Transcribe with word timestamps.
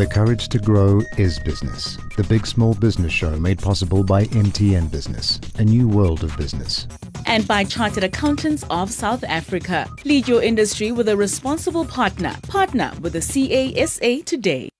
The 0.00 0.06
Courage 0.06 0.48
to 0.48 0.58
Grow 0.58 1.02
is 1.18 1.38
Business, 1.40 1.98
the 2.16 2.24
big 2.24 2.46
small 2.46 2.72
business 2.72 3.12
show 3.12 3.38
made 3.38 3.58
possible 3.58 4.02
by 4.02 4.24
MTN 4.24 4.90
Business, 4.90 5.38
a 5.58 5.62
new 5.62 5.86
world 5.88 6.24
of 6.24 6.34
business. 6.38 6.88
And 7.26 7.46
by 7.46 7.64
Chartered 7.64 8.04
Accountants 8.04 8.64
of 8.70 8.90
South 8.90 9.22
Africa. 9.24 9.86
Lead 10.06 10.26
your 10.26 10.42
industry 10.42 10.90
with 10.90 11.06
a 11.10 11.16
responsible 11.18 11.84
partner. 11.84 12.34
Partner 12.48 12.94
with 13.02 13.12
the 13.12 13.20
CASA 13.20 14.22
today. 14.22 14.70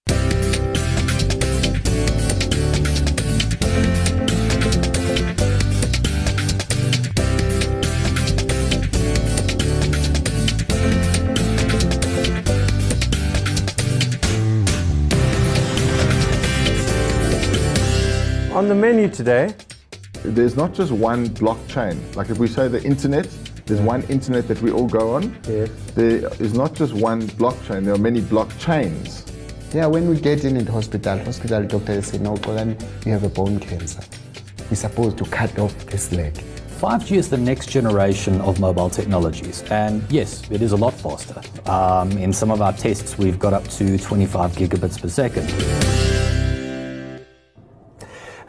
On 18.60 18.68
the 18.68 18.74
menu 18.74 19.08
today, 19.08 19.54
there's 20.22 20.54
not 20.54 20.74
just 20.74 20.92
one 20.92 21.28
blockchain. 21.28 21.96
Like 22.14 22.28
if 22.28 22.36
we 22.36 22.46
say 22.46 22.68
the 22.68 22.82
internet, 22.84 23.26
there's 23.64 23.80
one 23.80 24.02
internet 24.10 24.48
that 24.48 24.60
we 24.60 24.70
all 24.70 24.86
go 24.86 25.14
on. 25.14 25.34
Yes. 25.48 25.70
There 25.94 26.30
is 26.38 26.52
not 26.52 26.74
just 26.74 26.92
one 26.92 27.22
blockchain, 27.22 27.86
there 27.86 27.94
are 27.94 28.04
many 28.10 28.20
blockchains. 28.20 29.24
Yeah, 29.72 29.86
when 29.86 30.10
we 30.10 30.20
get 30.20 30.44
in 30.44 30.62
the 30.62 30.70
hospital, 30.70 31.16
hospital 31.20 31.64
doctor 31.64 32.02
say, 32.02 32.18
no, 32.18 32.34
Kolan, 32.34 32.78
you 33.06 33.12
have 33.12 33.24
a 33.24 33.30
bone 33.30 33.60
cancer. 33.60 34.02
We're 34.68 34.76
supposed 34.76 35.16
to 35.16 35.24
cut 35.24 35.58
off 35.58 35.74
this 35.86 36.12
leg. 36.12 36.34
5G 36.80 37.16
is 37.16 37.30
the 37.30 37.38
next 37.38 37.70
generation 37.70 38.42
of 38.42 38.60
mobile 38.60 38.90
technologies, 38.90 39.62
and 39.70 40.02
yes, 40.12 40.42
it 40.50 40.60
is 40.60 40.72
a 40.72 40.76
lot 40.76 40.92
faster. 40.92 41.40
Um, 41.64 42.10
in 42.18 42.30
some 42.30 42.50
of 42.50 42.60
our 42.60 42.74
tests, 42.74 43.16
we've 43.16 43.38
got 43.38 43.54
up 43.54 43.66
to 43.68 43.96
25 43.96 44.52
gigabits 44.52 45.00
per 45.00 45.08
second. 45.08 46.39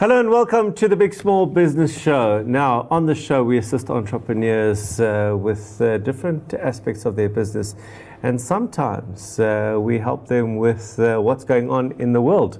Hello 0.02 0.20
and 0.20 0.32
welcome 0.32 0.74
to 0.74 0.88
the 0.88 0.96
Big 0.96 1.14
Small 1.14 1.46
Business 1.46 1.96
Show. 1.96 2.42
Now, 2.42 2.88
on 2.90 3.06
the 3.06 3.14
show, 3.14 3.44
we 3.44 3.60
assist 3.60 3.92
entrepreneurs 3.92 5.00
uh, 5.00 5.38
with 5.40 5.80
uh, 5.80 6.00
different 6.00 6.56
aspects 6.56 7.06
of 7.06 7.16
their 7.16 7.30
business, 7.30 7.76
and 8.24 8.42
sometimes 8.42 9.40
uh, 9.40 9.78
we 9.80 10.00
help 10.00 10.28
them 10.28 10.56
with 10.58 10.98
uh, 10.98 11.20
what's 11.20 11.44
going 11.44 11.70
on 11.70 11.92
in 12.00 12.14
the 12.14 12.22
world, 12.22 12.58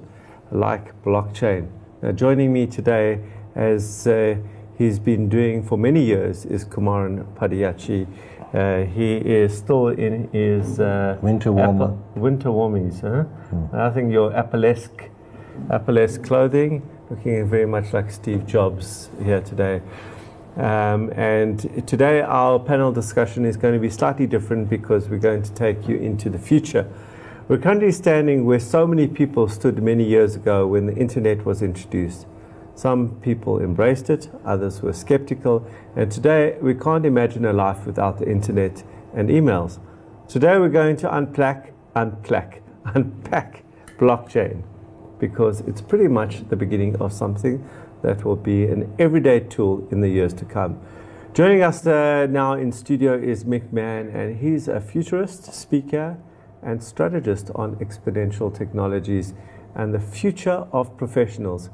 like 0.52 0.94
blockchain. 1.02 1.68
Now, 2.00 2.12
joining 2.12 2.52
me 2.52 2.68
today, 2.68 3.18
as 3.56 4.06
uh, 4.06 4.36
he's 4.78 5.00
been 5.00 5.28
doing 5.28 5.64
for 5.64 5.76
many 5.76 6.04
years, 6.04 6.44
is 6.44 6.64
Kumaran 6.64 7.24
Padayachee. 7.34 8.06
Uh, 8.54 8.86
he 8.88 9.16
is 9.16 9.58
still 9.58 9.88
in 9.88 10.28
his 10.30 10.78
winter 11.20 11.50
warmer. 11.50 11.86
Apple, 11.86 12.04
winter 12.14 12.50
warmies. 12.50 13.00
Huh? 13.00 13.24
Hmm. 13.24 13.74
I 13.74 13.90
think 13.90 14.12
your 14.12 14.32
Apple-esque, 14.32 15.10
Apple-esque 15.72 16.22
clothing 16.22 16.88
looking 17.12 17.46
very 17.46 17.66
much 17.66 17.92
like 17.92 18.10
Steve 18.10 18.46
Jobs 18.46 19.10
here 19.22 19.42
today. 19.42 19.82
Um, 20.56 21.12
and 21.14 21.86
today 21.86 22.22
our 22.22 22.58
panel 22.58 22.90
discussion 22.90 23.44
is 23.44 23.58
going 23.58 23.74
to 23.74 23.80
be 23.80 23.90
slightly 23.90 24.26
different 24.26 24.70
because 24.70 25.10
we're 25.10 25.18
going 25.18 25.42
to 25.42 25.52
take 25.52 25.86
you 25.86 25.96
into 25.96 26.30
the 26.30 26.38
future. 26.38 26.90
We're 27.48 27.58
currently 27.58 27.92
standing 27.92 28.46
where 28.46 28.58
so 28.58 28.86
many 28.86 29.08
people 29.08 29.46
stood 29.48 29.82
many 29.82 30.04
years 30.04 30.36
ago 30.36 30.66
when 30.66 30.86
the 30.86 30.94
internet 30.94 31.44
was 31.44 31.60
introduced. 31.60 32.26
Some 32.74 33.16
people 33.20 33.60
embraced 33.60 34.08
it, 34.08 34.30
others 34.46 34.80
were 34.80 34.94
skeptical, 34.94 35.66
and 35.94 36.10
today 36.10 36.56
we 36.62 36.74
can't 36.74 37.04
imagine 37.04 37.44
a 37.44 37.52
life 37.52 37.84
without 37.84 38.20
the 38.20 38.26
internet 38.26 38.82
and 39.12 39.28
emails. 39.28 39.78
Today 40.28 40.56
we're 40.56 40.70
going 40.70 40.96
to 40.96 41.14
unpack, 41.14 41.74
unpack, 41.94 42.62
unpack 42.86 43.64
blockchain 43.98 44.62
because 45.22 45.60
it's 45.68 45.80
pretty 45.80 46.08
much 46.08 46.48
the 46.48 46.56
beginning 46.56 46.96
of 46.96 47.12
something 47.12 47.64
that 48.02 48.24
will 48.24 48.34
be 48.34 48.64
an 48.64 48.92
everyday 48.98 49.38
tool 49.38 49.86
in 49.92 50.00
the 50.00 50.08
years 50.08 50.34
to 50.34 50.44
come. 50.44 50.80
Joining 51.32 51.62
us 51.62 51.86
uh, 51.86 52.26
now 52.28 52.54
in 52.54 52.72
studio 52.72 53.14
is 53.14 53.44
Mic 53.44 53.72
Mann, 53.72 54.08
and 54.08 54.40
he's 54.40 54.66
a 54.66 54.80
futurist, 54.80 55.54
speaker, 55.54 56.18
and 56.60 56.82
strategist 56.82 57.52
on 57.54 57.76
exponential 57.76 58.52
technologies 58.52 59.32
and 59.76 59.94
the 59.94 60.00
future 60.00 60.66
of 60.72 60.96
professionals. 60.96 61.70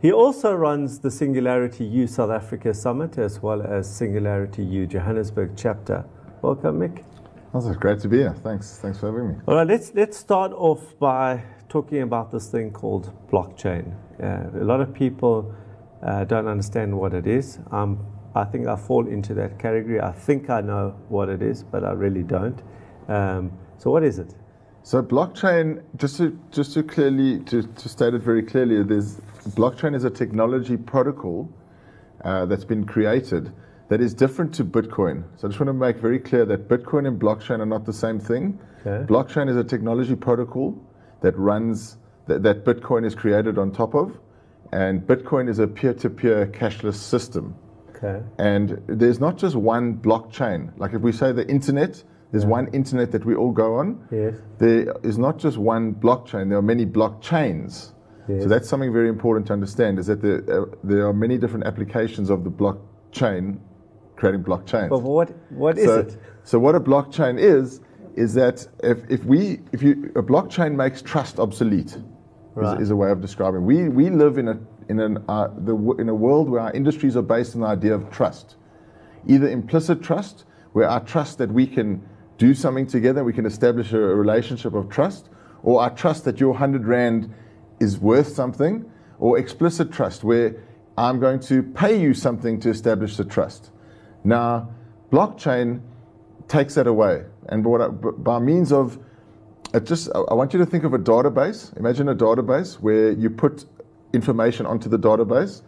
He 0.00 0.12
also 0.12 0.54
runs 0.54 1.00
the 1.00 1.10
Singularity 1.10 1.84
U 1.84 2.06
South 2.06 2.30
Africa 2.30 2.72
Summit 2.72 3.18
as 3.18 3.42
well 3.42 3.62
as 3.62 3.92
Singularity 3.92 4.64
U 4.64 4.86
Johannesburg 4.86 5.54
chapter. 5.56 6.04
Welcome, 6.40 6.78
Mick. 6.78 7.04
That's 7.52 7.76
great 7.76 7.98
to 8.00 8.08
be 8.08 8.18
here. 8.18 8.34
Thanks. 8.44 8.78
Thanks 8.78 8.98
for 8.98 9.06
having 9.06 9.28
me. 9.28 9.34
All 9.46 9.56
right, 9.56 9.66
let's 9.66 9.92
let's 9.94 10.16
start 10.16 10.52
off 10.52 10.98
by 10.98 11.42
talking 11.72 12.02
about 12.02 12.30
this 12.30 12.48
thing 12.48 12.70
called 12.70 13.10
blockchain. 13.30 13.94
Uh, 14.22 14.60
a 14.60 14.64
lot 14.64 14.82
of 14.82 14.92
people 14.92 15.54
uh, 16.02 16.22
don't 16.24 16.46
understand 16.46 16.96
what 16.96 17.14
it 17.14 17.26
is. 17.26 17.58
Um, 17.70 17.98
I 18.34 18.44
think 18.44 18.66
I 18.66 18.76
fall 18.76 19.06
into 19.06 19.32
that 19.34 19.58
category. 19.58 19.98
I 19.98 20.12
think 20.12 20.50
I 20.50 20.60
know 20.60 20.94
what 21.08 21.30
it 21.30 21.40
is, 21.40 21.62
but 21.62 21.82
I 21.82 21.92
really 21.92 22.22
don't. 22.22 22.60
Um, 23.08 23.52
so, 23.78 23.90
what 23.90 24.04
is 24.04 24.18
it? 24.18 24.34
So, 24.82 25.02
blockchain, 25.02 25.82
just 25.96 26.18
to 26.18 26.38
just 26.50 26.74
to 26.74 26.82
clearly 26.82 27.40
to, 27.44 27.62
to 27.62 27.88
state 27.88 28.12
it 28.12 28.22
very 28.22 28.42
clearly, 28.42 28.82
there's 28.82 29.16
blockchain 29.60 29.94
is 29.94 30.04
a 30.04 30.10
technology 30.10 30.76
protocol 30.76 31.48
uh, 32.24 32.44
that's 32.46 32.64
been 32.64 32.84
created 32.84 33.50
that 33.88 34.00
is 34.00 34.12
different 34.12 34.54
to 34.54 34.64
Bitcoin. 34.64 35.24
So, 35.36 35.48
I 35.48 35.50
just 35.50 35.60
want 35.60 35.68
to 35.68 35.74
make 35.86 35.96
very 35.96 36.18
clear 36.18 36.44
that 36.44 36.68
Bitcoin 36.68 37.08
and 37.08 37.18
blockchain 37.18 37.60
are 37.60 37.72
not 37.76 37.86
the 37.86 37.94
same 37.94 38.20
thing. 38.20 38.58
Okay. 38.84 39.06
Blockchain 39.10 39.48
is 39.48 39.56
a 39.56 39.64
technology 39.64 40.16
protocol 40.16 40.78
that 41.22 41.36
runs 41.38 41.96
that, 42.26 42.42
that 42.42 42.64
Bitcoin 42.64 43.04
is 43.04 43.14
created 43.14 43.58
on 43.58 43.72
top 43.72 43.94
of, 43.94 44.18
and 44.72 45.00
Bitcoin 45.02 45.48
is 45.48 45.58
a 45.58 45.66
peer-to-peer 45.66 46.46
cashless 46.46 46.94
system. 46.94 47.54
Okay. 47.90 48.22
And 48.38 48.80
there's 48.86 49.20
not 49.20 49.38
just 49.38 49.56
one 49.56 49.96
blockchain. 49.96 50.72
Like 50.76 50.92
if 50.92 51.02
we 51.02 51.12
say 51.12 51.32
the 51.32 51.48
internet, 51.48 52.02
there's 52.32 52.44
yeah. 52.44 52.50
one 52.50 52.68
internet 52.68 53.12
that 53.12 53.24
we 53.24 53.34
all 53.34 53.52
go 53.52 53.76
on. 53.76 54.08
Yes. 54.10 54.34
There 54.58 54.94
is 55.02 55.18
not 55.18 55.38
just 55.38 55.58
one 55.58 55.94
blockchain. 55.94 56.48
There 56.48 56.58
are 56.58 56.62
many 56.62 56.86
blockchains. 56.86 57.92
Yes. 58.28 58.42
So 58.42 58.48
that's 58.48 58.68
something 58.68 58.92
very 58.92 59.08
important 59.08 59.46
to 59.48 59.52
understand. 59.52 59.98
Is 59.98 60.06
that 60.06 60.22
there, 60.22 60.42
uh, 60.48 60.66
there 60.82 61.06
are 61.06 61.12
many 61.12 61.38
different 61.38 61.66
applications 61.66 62.30
of 62.30 62.44
the 62.44 62.50
blockchain 62.50 63.58
creating 64.16 64.44
blockchains. 64.44 64.88
But 64.88 65.02
what 65.02 65.30
what 65.50 65.76
is 65.76 65.86
so, 65.86 65.98
it? 65.98 66.16
So 66.44 66.58
what 66.58 66.74
a 66.74 66.80
blockchain 66.80 67.38
is 67.38 67.80
is 68.16 68.34
that 68.34 68.66
if, 68.82 68.98
if 69.10 69.24
we 69.24 69.60
if 69.72 69.82
you 69.82 70.12
a 70.16 70.22
blockchain 70.22 70.74
makes 70.74 71.02
trust 71.02 71.38
obsolete 71.38 71.96
right. 72.54 72.76
is, 72.76 72.84
is, 72.84 72.90
a 72.90 72.96
way 72.96 73.10
of 73.10 73.20
describing. 73.20 73.64
We 73.64 73.88
we 73.88 74.10
live 74.10 74.38
in 74.38 74.48
a 74.48 74.58
in 74.88 75.00
an 75.00 75.24
uh, 75.28 75.48
the 75.58 75.76
in 75.98 76.08
a 76.08 76.14
world 76.14 76.48
where 76.48 76.60
our 76.60 76.72
industries 76.72 77.16
are 77.16 77.22
based 77.22 77.54
on 77.54 77.62
the 77.62 77.66
idea 77.66 77.94
of 77.94 78.10
trust, 78.10 78.56
either 79.26 79.48
implicit 79.48 80.02
trust, 80.02 80.44
where 80.72 80.88
our 80.88 81.00
trust 81.00 81.38
that 81.38 81.50
we 81.50 81.66
can 81.66 82.06
do 82.38 82.54
something 82.54 82.86
together, 82.86 83.24
we 83.24 83.32
can 83.32 83.46
establish 83.46 83.92
a, 83.92 83.98
a 83.98 84.14
relationship 84.14 84.74
of 84.74 84.88
trust, 84.88 85.28
or 85.62 85.80
our 85.80 85.90
trust 85.90 86.24
that 86.24 86.40
your 86.40 86.54
hundred 86.54 86.86
rand 86.86 87.32
is 87.80 87.98
worth 87.98 88.28
something, 88.28 88.84
or 89.18 89.38
explicit 89.38 89.92
trust, 89.92 90.24
where 90.24 90.62
I'm 90.98 91.20
going 91.20 91.40
to 91.40 91.62
pay 91.62 92.00
you 92.00 92.14
something 92.14 92.60
to 92.60 92.70
establish 92.70 93.16
the 93.16 93.24
trust. 93.24 93.70
Now, 94.24 94.70
blockchain 95.10 95.80
takes 96.48 96.74
that 96.74 96.86
away. 96.86 97.24
And 97.48 97.66
I, 97.66 97.88
by 97.88 98.38
means 98.38 98.72
of, 98.72 98.98
it 99.74 99.84
just, 99.84 100.10
I 100.14 100.34
want 100.34 100.52
you 100.52 100.58
to 100.58 100.66
think 100.66 100.84
of 100.84 100.94
a 100.94 100.98
database. 100.98 101.76
Imagine 101.76 102.08
a 102.08 102.14
database 102.14 102.74
where 102.74 103.12
you 103.12 103.30
put 103.30 103.64
information 104.12 104.66
onto 104.66 104.88
the 104.88 104.98
database, 104.98 105.62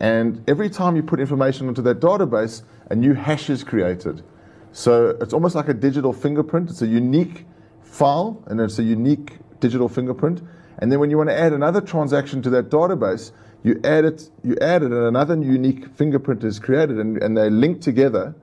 and 0.00 0.42
every 0.48 0.70
time 0.70 0.94
you 0.94 1.02
put 1.02 1.18
information 1.18 1.66
onto 1.66 1.82
that 1.82 2.00
database, 2.00 2.62
a 2.90 2.94
new 2.94 3.14
hash 3.14 3.50
is 3.50 3.64
created. 3.64 4.22
So 4.70 5.16
it's 5.20 5.32
almost 5.32 5.54
like 5.54 5.68
a 5.68 5.74
digital 5.74 6.12
fingerprint. 6.12 6.70
It's 6.70 6.82
a 6.82 6.86
unique 6.86 7.46
file, 7.82 8.42
and 8.46 8.60
it's 8.60 8.78
a 8.78 8.84
unique 8.84 9.38
digital 9.60 9.88
fingerprint. 9.88 10.40
And 10.78 10.92
then 10.92 11.00
when 11.00 11.10
you 11.10 11.16
want 11.18 11.30
to 11.30 11.36
add 11.36 11.52
another 11.52 11.80
transaction 11.80 12.40
to 12.42 12.50
that 12.50 12.70
database, 12.70 13.32
you 13.64 13.80
add 13.82 14.04
it, 14.04 14.30
you 14.44 14.56
add 14.60 14.84
it, 14.84 14.92
and 14.92 15.04
another 15.04 15.34
unique 15.34 15.88
fingerprint 15.96 16.44
is 16.44 16.60
created, 16.60 16.98
and, 16.98 17.20
and 17.20 17.36
they 17.36 17.50
link 17.50 17.80
together, 17.80 18.36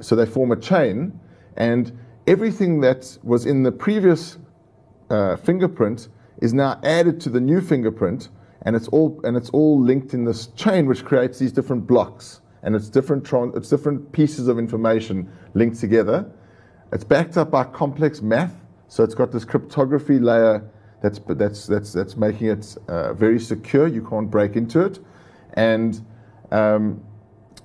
so 0.00 0.14
they 0.14 0.26
form 0.26 0.52
a 0.52 0.56
chain. 0.56 1.18
And 1.56 1.98
everything 2.28 2.80
that 2.80 3.18
was 3.22 3.46
in 3.46 3.62
the 3.62 3.72
previous 3.72 4.36
uh, 5.08 5.36
fingerprint 5.36 6.08
is 6.42 6.52
now 6.52 6.78
added 6.82 7.20
to 7.22 7.30
the 7.30 7.40
new 7.40 7.60
fingerprint, 7.60 8.28
and 8.62 8.76
it's 8.76 8.86
all 8.88 9.18
and 9.24 9.36
it's 9.36 9.48
all 9.50 9.80
linked 9.80 10.12
in 10.12 10.24
this 10.24 10.48
chain, 10.48 10.86
which 10.86 11.04
creates 11.04 11.38
these 11.38 11.52
different 11.52 11.86
blocks, 11.86 12.42
and 12.62 12.76
it's 12.76 12.90
different 12.90 13.24
tron- 13.24 13.52
it's 13.56 13.70
different 13.70 14.12
pieces 14.12 14.46
of 14.46 14.58
information 14.58 15.28
linked 15.54 15.80
together. 15.80 16.30
It's 16.92 17.04
backed 17.04 17.38
up 17.38 17.50
by 17.50 17.64
complex 17.64 18.20
math, 18.20 18.54
so 18.88 19.02
it's 19.02 19.14
got 19.14 19.32
this 19.32 19.44
cryptography 19.44 20.18
layer 20.18 20.62
that's 21.02 21.20
that's 21.28 21.66
that's 21.66 21.92
that's 21.94 22.16
making 22.16 22.48
it 22.48 22.76
uh, 22.88 23.14
very 23.14 23.40
secure. 23.40 23.86
You 23.86 24.06
can't 24.06 24.30
break 24.30 24.54
into 24.54 24.80
it, 24.80 24.98
and 25.54 26.04
um, 26.50 27.02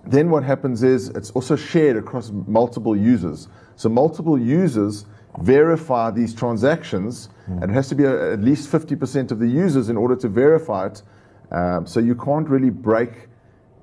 then 0.05 0.29
what 0.29 0.43
happens 0.43 0.83
is 0.83 1.09
it's 1.09 1.31
also 1.31 1.57
shared 1.57 1.97
across 1.97 2.31
multiple 2.31 2.95
users. 2.95 3.49
So 3.83 3.89
multiple 3.89 4.39
users 4.39 5.05
verify 5.39 6.09
these 6.09 6.33
transactions, 6.33 7.27
and 7.47 7.65
it 7.65 7.73
has 7.73 7.89
to 7.89 7.95
be 7.95 8.05
a, 8.05 8.31
at 8.31 8.39
least 8.39 8.71
50% 8.71 9.29
of 9.31 9.39
the 9.39 9.45
users 9.47 9.89
in 9.89 9.97
order 9.97 10.15
to 10.15 10.29
verify 10.29 10.85
it. 10.85 11.01
Um, 11.51 11.85
so 11.85 11.99
you 11.99 12.15
can't 12.15 12.47
really 12.47 12.69
break, 12.69 13.27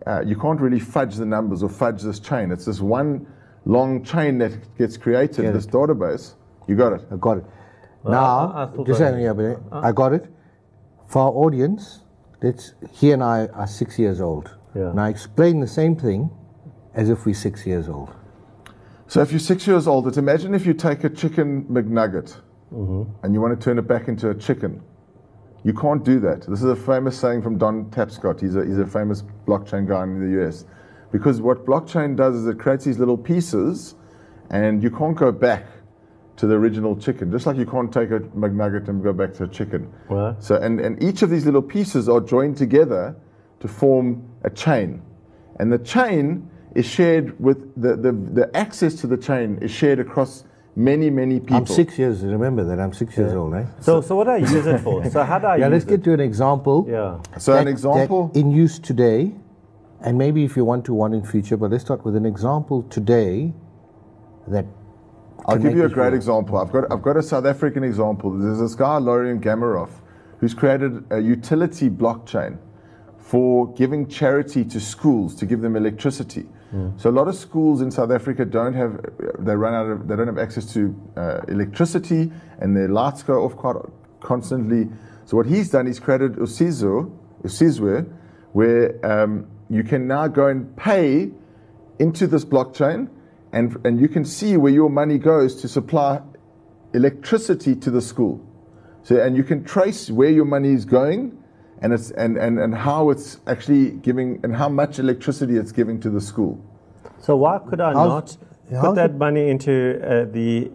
uh, 0.06 0.22
you 0.24 0.36
can't 0.36 0.58
really 0.58 0.80
fudge 0.80 1.16
the 1.16 1.26
numbers 1.26 1.62
or 1.62 1.68
fudge 1.68 2.00
this 2.00 2.18
chain. 2.18 2.50
It's 2.50 2.64
this 2.64 2.80
one 2.80 3.26
long 3.66 4.02
chain 4.02 4.38
that 4.38 4.52
gets 4.78 4.96
created, 4.96 5.42
Get 5.42 5.52
this 5.52 5.66
it. 5.66 5.72
database. 5.72 6.34
You 6.66 6.76
got 6.76 6.94
it. 6.94 7.02
I 7.12 7.16
got 7.16 7.36
it. 7.36 7.44
I- 8.06 8.10
now, 8.10 8.52
I 8.56 8.74
thought 8.74 8.86
just 8.86 9.02
I- 9.02 9.04
hang 9.04 9.14
on, 9.16 9.20
yeah, 9.20 9.34
but 9.34 9.60
I 9.70 9.92
got 9.92 10.14
it. 10.14 10.24
For 11.08 11.18
our 11.24 11.32
audience, 11.44 12.04
let's, 12.42 12.72
he 12.90 13.12
and 13.12 13.22
I 13.22 13.48
are 13.48 13.66
six 13.66 13.98
years 13.98 14.22
old. 14.22 14.56
Yeah. 14.74 14.92
Now 14.94 15.04
explain 15.08 15.60
the 15.60 15.68
same 15.68 15.94
thing 15.94 16.30
as 16.94 17.10
if 17.10 17.26
we're 17.26 17.34
six 17.34 17.66
years 17.66 17.86
old. 17.86 18.16
So 19.10 19.20
if 19.20 19.32
you're 19.32 19.40
six 19.40 19.66
years 19.66 19.88
old, 19.88 20.06
it's 20.06 20.18
imagine 20.18 20.54
if 20.54 20.64
you 20.64 20.72
take 20.72 21.02
a 21.02 21.10
chicken 21.10 21.64
McNugget 21.64 22.36
mm-hmm. 22.72 23.10
and 23.24 23.34
you 23.34 23.40
want 23.40 23.58
to 23.58 23.64
turn 23.64 23.76
it 23.76 23.88
back 23.88 24.06
into 24.06 24.30
a 24.30 24.34
chicken. 24.36 24.80
You 25.64 25.74
can't 25.74 26.04
do 26.04 26.20
that. 26.20 26.42
This 26.42 26.62
is 26.62 26.70
a 26.70 26.76
famous 26.76 27.18
saying 27.18 27.42
from 27.42 27.58
Don 27.58 27.86
Tapscott. 27.86 28.40
He's 28.40 28.54
a, 28.54 28.64
he's 28.64 28.78
a 28.78 28.86
famous 28.86 29.24
blockchain 29.48 29.88
guy 29.88 30.04
in 30.04 30.20
the 30.20 30.40
US. 30.40 30.64
Because 31.10 31.40
what 31.40 31.66
blockchain 31.66 32.14
does 32.14 32.36
is 32.36 32.46
it 32.46 32.60
creates 32.60 32.84
these 32.84 33.00
little 33.00 33.18
pieces 33.18 33.96
and 34.50 34.80
you 34.80 34.92
can't 34.92 35.16
go 35.16 35.32
back 35.32 35.66
to 36.36 36.46
the 36.46 36.54
original 36.54 36.94
chicken. 36.94 37.32
Just 37.32 37.46
like 37.46 37.56
you 37.56 37.66
can't 37.66 37.92
take 37.92 38.12
a 38.12 38.20
McNugget 38.20 38.86
and 38.86 39.02
go 39.02 39.12
back 39.12 39.34
to 39.34 39.42
a 39.42 39.48
chicken. 39.48 39.92
So, 40.38 40.54
and, 40.54 40.78
and 40.78 41.02
each 41.02 41.22
of 41.22 41.30
these 41.30 41.44
little 41.44 41.62
pieces 41.62 42.08
are 42.08 42.20
joined 42.20 42.56
together 42.56 43.16
to 43.58 43.66
form 43.66 44.30
a 44.44 44.50
chain. 44.50 45.02
And 45.58 45.72
the 45.72 45.78
chain 45.78 46.48
is 46.74 46.86
shared 46.86 47.38
with 47.40 47.74
the, 47.80 47.96
the, 47.96 48.12
the 48.12 48.56
access 48.56 48.94
to 48.96 49.06
the 49.06 49.16
chain 49.16 49.58
is 49.60 49.70
shared 49.70 49.98
across 49.98 50.44
many, 50.76 51.10
many 51.10 51.40
people. 51.40 51.56
I'm 51.56 51.66
six 51.66 51.98
years, 51.98 52.22
remember 52.22 52.64
that, 52.64 52.78
I'm 52.78 52.92
six 52.92 53.16
years 53.16 53.32
old, 53.34 53.54
eh? 53.54 53.64
So, 53.80 54.00
so 54.00 54.14
what 54.16 54.24
do 54.24 54.30
I 54.30 54.36
use 54.38 54.66
it 54.66 54.78
for? 54.80 55.04
So 55.10 55.24
how 55.24 55.38
do 55.38 55.46
I 55.48 55.56
Yeah, 55.58 55.66
use 55.66 55.72
let's 55.72 55.84
it? 55.84 55.88
get 55.88 56.04
to 56.04 56.12
an 56.12 56.20
example. 56.20 56.86
Yeah. 56.88 57.20
So 57.38 57.56
an 57.56 57.68
example- 57.68 58.28
that 58.28 58.38
in 58.38 58.50
use 58.50 58.78
today, 58.78 59.34
and 60.00 60.16
maybe 60.16 60.44
if 60.44 60.56
you 60.56 60.64
want 60.64 60.84
to 60.86 60.94
one 60.94 61.12
in 61.12 61.24
future, 61.24 61.56
but 61.56 61.70
let's 61.72 61.84
start 61.84 62.04
with 62.04 62.16
an 62.16 62.24
example 62.24 62.82
today 62.84 63.52
that 64.48 64.64
I'll 65.46 65.58
give 65.58 65.76
you 65.76 65.84
a 65.84 65.88
great 65.88 66.06
work. 66.12 66.14
example. 66.14 66.56
I've 66.58 66.70
got, 66.72 66.90
I've 66.92 67.02
got 67.02 67.16
a 67.16 67.22
South 67.22 67.44
African 67.46 67.82
example. 67.82 68.30
There's 68.38 68.60
this 68.60 68.74
guy, 68.74 68.96
Lorien 68.98 69.40
Gamaroff, 69.40 69.90
who's 70.38 70.54
created 70.54 71.04
a 71.10 71.18
utility 71.18 71.90
blockchain 71.90 72.58
for 73.18 73.72
giving 73.74 74.06
charity 74.06 74.64
to 74.64 74.80
schools 74.80 75.34
to 75.36 75.46
give 75.46 75.60
them 75.60 75.76
electricity. 75.76 76.46
So 76.98 77.10
a 77.10 77.12
lot 77.12 77.26
of 77.26 77.34
schools 77.34 77.80
in 77.80 77.90
South 77.90 78.12
Africa 78.12 78.44
don't 78.44 78.74
have, 78.74 79.00
they 79.40 79.56
run 79.56 79.74
out 79.74 79.86
of, 79.86 80.06
they 80.06 80.14
don't 80.14 80.28
have 80.28 80.38
access 80.38 80.72
to 80.74 80.94
uh, 81.16 81.40
electricity 81.48 82.30
and 82.60 82.76
their 82.76 82.88
lights 82.88 83.24
go 83.24 83.44
off 83.44 83.56
quite 83.56 83.76
constantly. 84.20 84.88
So 85.24 85.36
what 85.36 85.46
he's 85.46 85.70
done, 85.70 85.86
he's 85.86 85.98
created 85.98 86.34
Usizo, 86.34 87.10
Usizwe, 87.42 88.08
where 88.52 89.04
um, 89.04 89.48
you 89.68 89.82
can 89.82 90.06
now 90.06 90.28
go 90.28 90.46
and 90.46 90.76
pay 90.76 91.30
into 91.98 92.28
this 92.28 92.44
blockchain 92.44 93.08
and, 93.52 93.76
and 93.84 94.00
you 94.00 94.08
can 94.08 94.24
see 94.24 94.56
where 94.56 94.72
your 94.72 94.90
money 94.90 95.18
goes 95.18 95.60
to 95.62 95.68
supply 95.68 96.20
electricity 96.94 97.74
to 97.76 97.90
the 97.90 98.00
school. 98.00 98.40
So, 99.02 99.20
and 99.20 99.36
you 99.36 99.42
can 99.42 99.64
trace 99.64 100.10
where 100.10 100.30
your 100.30 100.44
money 100.44 100.72
is 100.72 100.84
going 100.84 101.39
and, 101.82 101.92
it's, 101.92 102.10
and, 102.12 102.36
and, 102.36 102.58
and 102.58 102.74
how 102.74 103.10
it's 103.10 103.40
actually 103.46 103.92
giving 103.92 104.40
and 104.42 104.54
how 104.54 104.68
much 104.68 104.98
electricity 104.98 105.56
it's 105.56 105.72
giving 105.72 106.00
to 106.00 106.10
the 106.10 106.20
school. 106.20 106.62
So 107.18 107.36
why 107.36 107.58
could 107.58 107.80
I 107.80 107.92
How's- 107.92 108.08
not 108.70 108.82
put 108.82 108.94
that 108.96 109.16
money 109.16 109.48
into 109.48 110.00
uh, 110.02 110.26
the 110.30 110.70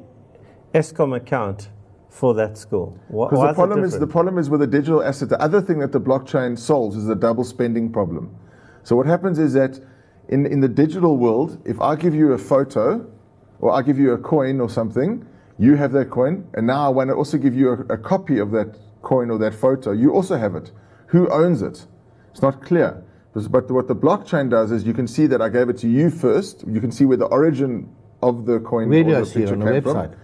Eskom 0.74 1.16
account 1.16 1.70
for 2.10 2.34
that 2.34 2.58
school? 2.58 2.98
Because 3.08 3.48
the 3.48 3.54
problem 3.54 3.84
is 3.84 4.00
the 4.00 4.08
problem 4.08 4.38
is 4.38 4.50
with 4.50 4.62
a 4.62 4.68
digital 4.68 5.04
asset. 5.04 5.30
The 5.30 5.42
other 5.42 5.62
thing 5.62 5.80
that 5.80 5.92
the 5.92 6.02
blockchain 6.02 6.58
solves 6.58 6.96
is 6.96 7.06
the 7.06 7.16
double 7.16 7.44
spending 7.44 7.92
problem. 7.92 8.36
So 8.84 8.96
what 8.96 9.06
happens 9.06 9.40
is 9.40 9.54
that 9.54 9.80
in, 10.30 10.46
in 10.46 10.60
the 10.60 10.68
digital 10.68 11.18
world, 11.18 11.62
if 11.66 11.80
I 11.80 11.96
give 11.96 12.14
you 12.16 12.34
a 12.34 12.38
photo 12.38 13.06
or 13.60 13.72
I 13.72 13.82
give 13.82 13.98
you 13.98 14.14
a 14.14 14.18
coin 14.18 14.60
or 14.60 14.70
something, 14.70 15.26
you 15.58 15.76
have 15.76 15.92
that 15.94 16.10
coin, 16.10 16.46
and 16.56 16.68
now 16.68 16.86
I 16.86 16.90
want 16.90 17.10
to 17.10 17.14
also 17.16 17.38
give 17.38 17.56
you 17.56 17.70
a, 17.70 17.94
a 17.94 17.98
copy 17.98 18.40
of 18.40 18.52
that 18.52 18.78
coin 19.02 19.30
or 19.30 19.38
that 19.38 19.54
photo. 19.54 19.92
You 19.92 20.14
also 20.14 20.38
have 20.38 20.56
it. 20.56 20.72
Who 21.08 21.30
owns 21.30 21.62
it? 21.62 21.86
It's 22.32 22.42
not 22.42 22.62
clear. 22.62 23.04
But 23.34 23.70
what 23.70 23.88
the 23.88 23.96
blockchain 23.96 24.50
does 24.50 24.72
is 24.72 24.86
you 24.86 24.94
can 24.94 25.08
see 25.08 25.28
that 25.28 25.42
I 25.42 25.50
gave 25.50 25.68
it 25.70 25.78
to 25.80 25.90
you 25.90 26.10
first. 26.10 26.64
You 26.68 26.80
can 26.80 26.92
see 26.92 27.06
where 27.06 27.18
the 27.18 27.26
origin 27.26 27.94
of 28.24 28.46
the 28.46 28.60
coin 28.60 28.90
Where 28.90 29.02
or 29.02 29.12
the 29.12 29.18
I 29.18 29.24
see 29.24 29.40
it? 29.40 29.50
picture 29.50 29.54
On 29.54 29.60
the 29.60 29.72
came 29.72 29.84
from. 29.84 30.16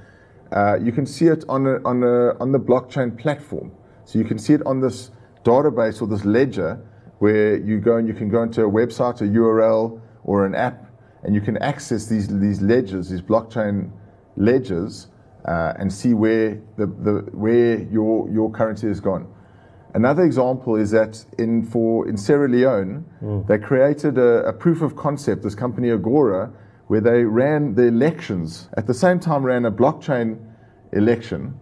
Uh, 0.51 0.77
you 0.81 0.91
can 0.91 1.05
see 1.05 1.27
it 1.27 1.43
on, 1.47 1.65
a, 1.65 1.81
on, 1.83 2.03
a, 2.03 2.37
on 2.39 2.51
the 2.51 2.59
blockchain 2.59 3.17
platform. 3.17 3.71
So 4.05 4.17
you 4.17 4.25
can 4.25 4.39
see 4.39 4.53
it 4.53 4.65
on 4.65 4.81
this 4.81 5.11
database 5.43 6.01
or 6.01 6.07
this 6.07 6.25
ledger 6.25 6.81
where 7.19 7.57
you 7.57 7.79
go 7.79 7.97
and 7.97 8.07
you 8.07 8.13
can 8.13 8.29
go 8.29 8.43
into 8.43 8.63
a 8.63 8.69
website, 8.69 9.21
a 9.21 9.25
URL, 9.25 10.01
or 10.23 10.45
an 10.45 10.55
app, 10.55 10.85
and 11.23 11.35
you 11.35 11.41
can 11.41 11.57
access 11.57 12.07
these, 12.07 12.27
these 12.39 12.61
ledgers, 12.61 13.09
these 13.09 13.21
blockchain 13.21 13.91
ledgers, 14.37 15.07
uh, 15.45 15.73
and 15.77 15.91
see 15.91 16.13
where, 16.13 16.61
the, 16.77 16.85
the, 16.85 17.29
where 17.31 17.81
your, 17.83 18.29
your 18.29 18.51
currency 18.51 18.87
has 18.87 18.99
gone. 18.99 19.31
Another 19.93 20.23
example 20.23 20.75
is 20.75 20.91
that 20.91 21.25
in, 21.37 21.63
for, 21.63 22.07
in 22.07 22.15
Sierra 22.15 22.47
Leone, 22.47 23.05
mm. 23.21 23.45
they 23.47 23.57
created 23.57 24.17
a, 24.17 24.45
a 24.45 24.53
proof 24.53 24.81
of 24.81 24.95
concept, 24.95 25.43
this 25.43 25.55
company 25.55 25.91
Agora, 25.91 26.51
where 26.87 27.01
they 27.01 27.23
ran 27.23 27.75
the 27.75 27.83
elections, 27.83 28.69
at 28.77 28.87
the 28.87 28.93
same 28.93 29.19
time 29.19 29.43
ran 29.43 29.65
a 29.65 29.71
blockchain 29.71 30.39
election, 30.93 31.59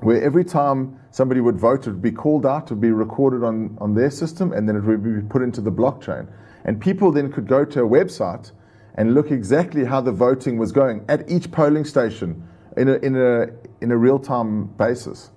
where 0.00 0.22
every 0.22 0.44
time 0.44 0.98
somebody 1.10 1.40
would 1.40 1.58
vote, 1.58 1.86
it 1.86 1.90
would 1.90 2.02
be 2.02 2.10
called 2.10 2.44
out, 2.44 2.70
it 2.70 2.74
would 2.74 2.80
be 2.80 2.90
recorded 2.90 3.44
on, 3.44 3.76
on 3.80 3.94
their 3.94 4.10
system, 4.10 4.52
and 4.52 4.68
then 4.68 4.76
it 4.76 4.82
would 4.82 5.02
be 5.02 5.28
put 5.28 5.42
into 5.42 5.60
the 5.60 5.72
blockchain. 5.72 6.28
And 6.64 6.80
people 6.80 7.12
then 7.12 7.32
could 7.32 7.46
go 7.46 7.64
to 7.64 7.82
a 7.82 7.88
website 7.88 8.50
and 8.96 9.14
look 9.14 9.30
exactly 9.30 9.84
how 9.84 10.00
the 10.00 10.12
voting 10.12 10.58
was 10.58 10.72
going 10.72 11.04
at 11.08 11.28
each 11.30 11.50
polling 11.50 11.84
station 11.84 12.46
in 12.76 12.88
a, 12.88 12.94
in 12.94 13.16
a, 13.16 13.46
in 13.80 13.92
a 13.92 13.96
real 13.96 14.18
time 14.18 14.66
basis. 14.76 15.30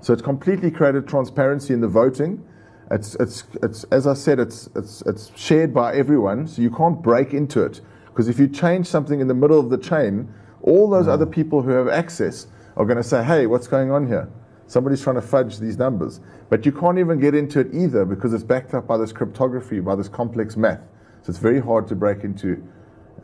So 0.00 0.12
it's 0.12 0.22
completely 0.22 0.70
created 0.70 1.08
transparency 1.08 1.74
in 1.74 1.80
the 1.80 1.88
voting. 1.88 2.44
It's, 2.90 3.14
it's, 3.16 3.44
it's, 3.62 3.84
as 3.84 4.06
I 4.06 4.14
said, 4.14 4.38
it's, 4.38 4.68
it's, 4.74 5.02
it's 5.02 5.30
shared 5.36 5.74
by 5.74 5.94
everyone, 5.94 6.46
so 6.46 6.62
you 6.62 6.70
can't 6.70 7.02
break 7.02 7.34
into 7.34 7.62
it. 7.62 7.80
Because 8.06 8.28
if 8.28 8.38
you 8.38 8.48
change 8.48 8.86
something 8.86 9.20
in 9.20 9.28
the 9.28 9.34
middle 9.34 9.60
of 9.60 9.70
the 9.70 9.78
chain, 9.78 10.32
all 10.62 10.88
those 10.88 11.08
other 11.08 11.26
people 11.26 11.62
who 11.62 11.70
have 11.70 11.88
access 11.88 12.46
are 12.76 12.84
going 12.84 12.96
to 12.96 13.02
say, 13.02 13.22
hey, 13.22 13.46
what's 13.46 13.66
going 13.66 13.90
on 13.90 14.06
here? 14.06 14.28
Somebody's 14.66 15.02
trying 15.02 15.16
to 15.16 15.22
fudge 15.22 15.58
these 15.58 15.78
numbers. 15.78 16.20
But 16.48 16.64
you 16.64 16.72
can't 16.72 16.98
even 16.98 17.18
get 17.18 17.34
into 17.34 17.60
it 17.60 17.68
either 17.72 18.04
because 18.04 18.32
it's 18.32 18.44
backed 18.44 18.74
up 18.74 18.86
by 18.86 18.96
this 18.96 19.12
cryptography, 19.12 19.80
by 19.80 19.94
this 19.96 20.08
complex 20.08 20.56
math. 20.56 20.80
So 21.22 21.30
it's 21.30 21.38
very 21.38 21.60
hard 21.60 21.88
to 21.88 21.96
break 21.96 22.24
into 22.24 22.66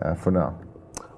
uh, 0.03 0.15
for 0.15 0.31
now. 0.31 0.59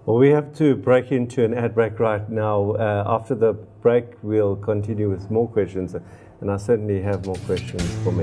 Well, 0.06 0.18
we 0.18 0.28
have 0.28 0.54
to 0.58 0.76
break 0.76 1.10
into 1.10 1.44
an 1.44 1.52
ad 1.52 1.74
break 1.74 1.98
right 1.98 2.30
now. 2.30 2.74
Uh, 2.74 3.02
after 3.08 3.34
the 3.34 3.54
break, 3.54 4.04
we'll 4.22 4.54
continue 4.54 5.10
with 5.10 5.32
more 5.32 5.48
questions, 5.48 5.96
and 6.40 6.48
I 6.48 6.58
certainly 6.58 7.02
have 7.02 7.26
more 7.26 7.34
questions 7.44 7.82
for 8.04 8.12
me. 8.12 8.22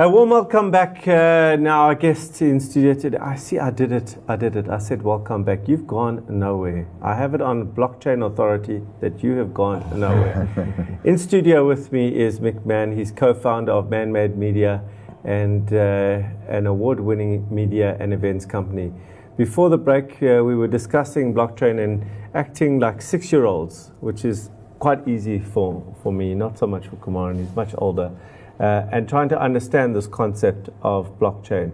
A 0.00 0.08
warm 0.08 0.30
welcome 0.30 0.70
back. 0.70 1.08
Uh, 1.08 1.56
now, 1.58 1.80
our 1.86 1.96
guest 1.96 2.40
in 2.40 2.60
studio 2.60 2.94
today. 2.94 3.18
I 3.18 3.34
see, 3.34 3.58
I 3.58 3.70
did 3.72 3.90
it. 3.90 4.16
I 4.28 4.36
did 4.36 4.54
it. 4.54 4.68
I 4.68 4.78
said, 4.78 5.02
welcome 5.02 5.42
back. 5.42 5.66
You've 5.66 5.88
gone 5.88 6.24
nowhere. 6.28 6.86
I 7.02 7.16
have 7.16 7.34
it 7.34 7.40
on 7.40 7.72
Blockchain 7.72 8.24
Authority 8.24 8.80
that 9.00 9.24
you 9.24 9.32
have 9.32 9.52
gone 9.52 9.82
nowhere. 9.98 11.00
in 11.04 11.18
studio 11.18 11.66
with 11.66 11.90
me 11.90 12.16
is 12.16 12.40
Mic 12.40 12.64
Mann. 12.64 12.96
He's 12.96 13.10
co 13.10 13.34
founder 13.34 13.72
of 13.72 13.90
Mann 13.90 14.12
Made 14.12 14.36
Media 14.36 14.84
and 15.24 15.72
uh, 15.72 16.22
an 16.46 16.68
award 16.68 17.00
winning 17.00 17.52
media 17.52 17.96
and 17.98 18.14
events 18.14 18.46
company. 18.46 18.92
Before 19.36 19.68
the 19.68 19.78
break, 19.78 20.22
uh, 20.22 20.44
we 20.44 20.54
were 20.54 20.68
discussing 20.68 21.34
blockchain 21.34 21.82
and 21.82 22.06
acting 22.34 22.78
like 22.78 23.02
six 23.02 23.32
year 23.32 23.46
olds, 23.46 23.90
which 23.98 24.24
is 24.24 24.50
quite 24.78 25.08
easy 25.08 25.40
for, 25.40 25.82
for 26.04 26.12
me, 26.12 26.36
not 26.36 26.56
so 26.56 26.68
much 26.68 26.86
for 26.86 26.94
Kumar, 26.96 27.30
and 27.30 27.40
he's 27.40 27.56
much 27.56 27.74
older, 27.78 28.12
uh, 28.12 28.37
and 28.58 29.08
trying 29.08 29.28
to 29.28 29.40
understand 29.40 29.94
this 29.94 30.06
concept 30.06 30.70
of 30.82 31.18
blockchain. 31.18 31.72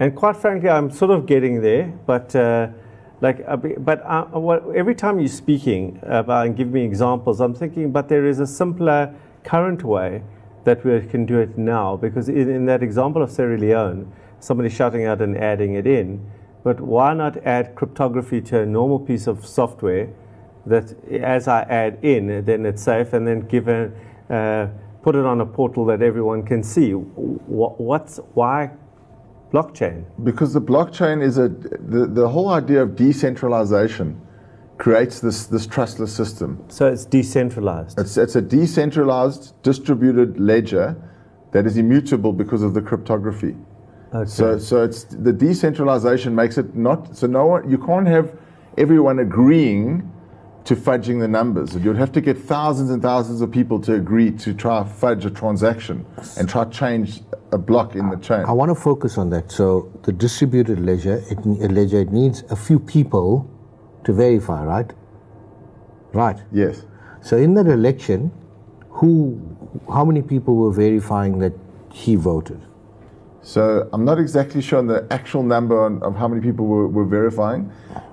And 0.00 0.14
quite 0.14 0.36
frankly, 0.36 0.68
I'm 0.68 0.90
sort 0.90 1.10
of 1.10 1.26
getting 1.26 1.62
there, 1.62 1.92
but 2.06 2.34
uh, 2.34 2.68
Like, 3.20 3.44
uh, 3.46 3.56
but 3.56 4.02
uh, 4.04 4.58
every 4.74 4.94
time 4.94 5.18
you're 5.18 5.28
speaking 5.28 5.98
about 6.02 6.46
and 6.46 6.56
give 6.56 6.68
me 6.68 6.84
examples, 6.84 7.40
I'm 7.40 7.54
thinking, 7.54 7.92
but 7.92 8.08
there 8.08 8.26
is 8.26 8.40
a 8.40 8.46
simpler 8.46 9.14
current 9.44 9.82
way 9.82 10.22
that 10.64 10.84
we 10.84 11.00
can 11.06 11.24
do 11.24 11.38
it 11.40 11.56
now. 11.56 11.96
Because 11.96 12.28
in, 12.28 12.50
in 12.50 12.66
that 12.66 12.82
example 12.82 13.22
of 13.22 13.30
Sierra 13.30 13.56
Leone, 13.56 14.12
somebody 14.40 14.68
shutting 14.68 15.06
out 15.06 15.22
and 15.22 15.38
adding 15.38 15.74
it 15.74 15.86
in. 15.86 16.20
But 16.64 16.80
why 16.80 17.14
not 17.14 17.36
add 17.46 17.74
cryptography 17.76 18.40
to 18.50 18.60
a 18.60 18.66
normal 18.66 18.98
piece 18.98 19.26
of 19.26 19.46
software 19.46 20.08
that 20.66 20.92
as 21.08 21.48
I 21.48 21.62
add 21.62 21.98
in, 22.02 22.44
then 22.44 22.66
it's 22.66 22.82
safe, 22.82 23.14
and 23.14 23.26
then 23.26 23.40
given 23.48 23.94
uh, 24.28 24.66
put 25.04 25.14
it 25.14 25.26
on 25.26 25.42
a 25.42 25.46
portal 25.46 25.84
that 25.84 26.00
everyone 26.00 26.42
can 26.42 26.62
see. 26.62 26.92
Wh- 26.92 27.78
What's 27.90 28.16
why 28.32 28.70
blockchain? 29.52 30.04
Because 30.24 30.54
the 30.54 30.62
blockchain 30.72 31.22
is 31.22 31.36
a 31.36 31.48
the, 31.94 32.06
the 32.20 32.26
whole 32.28 32.48
idea 32.48 32.80
of 32.82 32.96
decentralization 32.96 34.08
creates 34.78 35.20
this 35.20 35.38
this 35.54 35.66
trustless 35.66 36.12
system. 36.20 36.50
So 36.68 36.86
it's 36.92 37.04
decentralized. 37.04 38.00
It's 38.00 38.16
it's 38.16 38.36
a 38.36 38.44
decentralized 38.58 39.42
distributed 39.62 40.40
ledger 40.40 40.96
that 41.52 41.66
is 41.66 41.76
immutable 41.76 42.32
because 42.32 42.62
of 42.62 42.72
the 42.72 42.80
cryptography. 42.80 43.54
Okay. 44.14 44.28
So 44.38 44.58
so 44.58 44.82
it's 44.82 45.04
the 45.28 45.34
decentralization 45.46 46.34
makes 46.34 46.56
it 46.62 46.74
not 46.74 47.14
so 47.18 47.26
no 47.26 47.44
one 47.52 47.70
you 47.72 47.78
can't 47.88 48.08
have 48.16 48.26
everyone 48.78 49.18
agreeing 49.28 49.88
to 50.64 50.74
fudging 50.74 51.20
the 51.20 51.28
numbers. 51.28 51.76
You'd 51.76 51.96
have 51.96 52.12
to 52.12 52.20
get 52.20 52.38
thousands 52.38 52.90
and 52.90 53.02
thousands 53.02 53.40
of 53.42 53.50
people 53.50 53.78
to 53.80 53.94
agree 53.94 54.30
to 54.30 54.54
try 54.54 54.82
fudge 54.82 55.24
a 55.26 55.30
transaction 55.30 56.06
and 56.38 56.48
try 56.48 56.64
change 56.64 57.20
a 57.52 57.58
block 57.58 57.94
in 57.94 58.08
the 58.08 58.16
chain. 58.16 58.44
I 58.46 58.52
want 58.52 58.70
to 58.70 58.74
focus 58.74 59.18
on 59.18 59.30
that. 59.30 59.52
So 59.52 59.92
the 60.02 60.12
distributed 60.12 60.80
ledger, 60.80 61.22
it, 61.30 61.38
a 61.38 61.68
ledger, 61.68 62.00
it 62.00 62.12
needs 62.12 62.42
a 62.50 62.56
few 62.56 62.78
people 62.78 63.50
to 64.04 64.12
verify, 64.12 64.64
right? 64.64 64.92
Right. 66.12 66.38
Yes. 66.50 66.86
So 67.20 67.36
in 67.36 67.54
that 67.54 67.66
election, 67.66 68.32
who, 68.88 69.40
how 69.92 70.04
many 70.04 70.22
people 70.22 70.56
were 70.56 70.72
verifying 70.72 71.38
that 71.40 71.52
he 71.92 72.14
voted? 72.14 72.60
So 73.42 73.88
I'm 73.92 74.04
not 74.04 74.18
exactly 74.18 74.62
sure 74.62 74.78
on 74.78 74.86
the 74.86 75.06
actual 75.10 75.42
number 75.42 75.78
on, 75.84 76.02
of 76.02 76.16
how 76.16 76.28
many 76.28 76.40
people 76.40 76.66
were, 76.66 76.88
were 76.88 77.04
verifying, 77.04 77.70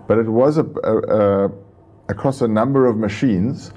but 0.07 0.17
it 0.17 0.27
was 0.27 0.57
a, 0.57 0.65
a, 0.83 1.45
a 1.45 1.51
across 2.11 2.41
a 2.41 2.47
number 2.47 2.85
of 2.85 2.95
machines, 2.97 3.71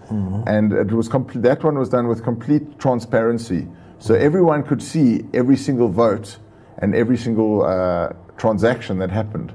and 0.47 0.73
it 0.73 0.93
was. 0.93 1.09
That 1.49 1.61
one 1.65 1.79
was 1.79 1.89
done 1.89 2.07
with 2.09 2.23
complete 2.23 2.79
transparency, 2.79 3.67
so 3.99 4.15
everyone 4.15 4.63
could 4.69 4.83
see 4.83 5.25
every 5.33 5.57
single 5.57 5.89
vote 5.89 6.39
and 6.79 6.95
every 6.95 7.17
single 7.17 7.63
uh, 7.63 8.09
transaction 8.37 8.99
that 8.99 9.11
happened. 9.11 9.53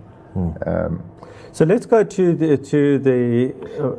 Um, 0.66 1.04
So 1.52 1.66
let's 1.66 1.88
go 1.88 2.04
to 2.04 2.24
the 2.42 2.58
to 2.74 3.00
the 3.08 3.20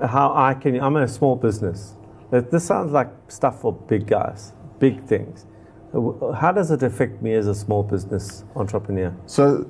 uh, 0.03 0.07
how 0.07 0.33
I 0.51 0.55
can. 0.55 0.73
I'm 0.81 0.97
a 0.97 1.09
small 1.09 1.37
business. 1.37 1.97
This 2.31 2.65
sounds 2.65 2.93
like 2.93 3.11
stuff 3.29 3.61
for 3.61 3.73
big 3.73 4.07
guys, 4.07 4.53
big 4.79 5.03
things. 5.13 5.47
Uh, 5.93 6.33
How 6.33 6.53
does 6.53 6.71
it 6.71 6.83
affect 6.83 7.21
me 7.23 7.35
as 7.41 7.49
a 7.49 7.55
small 7.55 7.83
business 7.83 8.45
entrepreneur? 8.55 9.13
So 9.27 9.67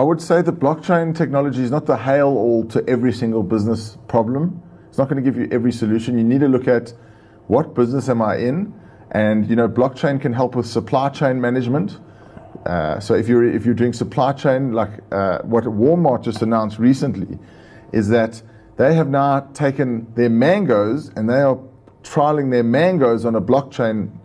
I 0.00 0.02
would 0.02 0.22
say 0.22 0.40
that 0.40 0.58
blockchain 0.58 1.14
technology 1.14 1.62
is 1.62 1.70
not 1.70 1.84
the 1.84 1.98
hail 1.98 2.28
all 2.28 2.64
to 2.68 2.82
every 2.88 3.12
single 3.12 3.42
business 3.42 3.98
problem. 4.08 4.62
It's 4.88 4.96
not 4.96 5.10
going 5.10 5.22
to 5.22 5.30
give 5.30 5.38
you 5.38 5.46
every 5.52 5.72
solution. 5.72 6.16
You 6.16 6.24
need 6.24 6.40
to 6.40 6.48
look 6.48 6.66
at 6.66 6.94
what 7.48 7.74
business 7.74 8.08
am 8.08 8.22
I 8.22 8.36
in, 8.36 8.72
and 9.10 9.46
you 9.46 9.56
know 9.56 9.68
blockchain 9.68 10.18
can 10.18 10.32
help 10.32 10.56
with 10.56 10.64
supply 10.64 11.10
chain 11.10 11.38
management. 11.38 11.98
Uh, 12.64 12.98
so 12.98 13.12
if 13.12 13.28
you're 13.28 13.44
if 13.44 13.66
you're 13.66 13.74
doing 13.74 13.92
supply 13.92 14.32
chain, 14.32 14.72
like 14.72 14.88
uh, 15.12 15.40
what 15.42 15.64
Walmart 15.64 16.24
just 16.24 16.40
announced 16.40 16.78
recently, 16.78 17.38
is 17.92 18.08
that 18.08 18.40
they 18.78 18.94
have 18.94 19.10
now 19.10 19.40
taken 19.52 20.10
their 20.14 20.30
mangoes 20.30 21.10
and 21.14 21.28
they 21.28 21.42
are 21.42 21.58
trialing 22.04 22.50
their 22.50 22.64
mangoes 22.64 23.26
on 23.26 23.34
a 23.34 23.42
blockchain 23.42 24.18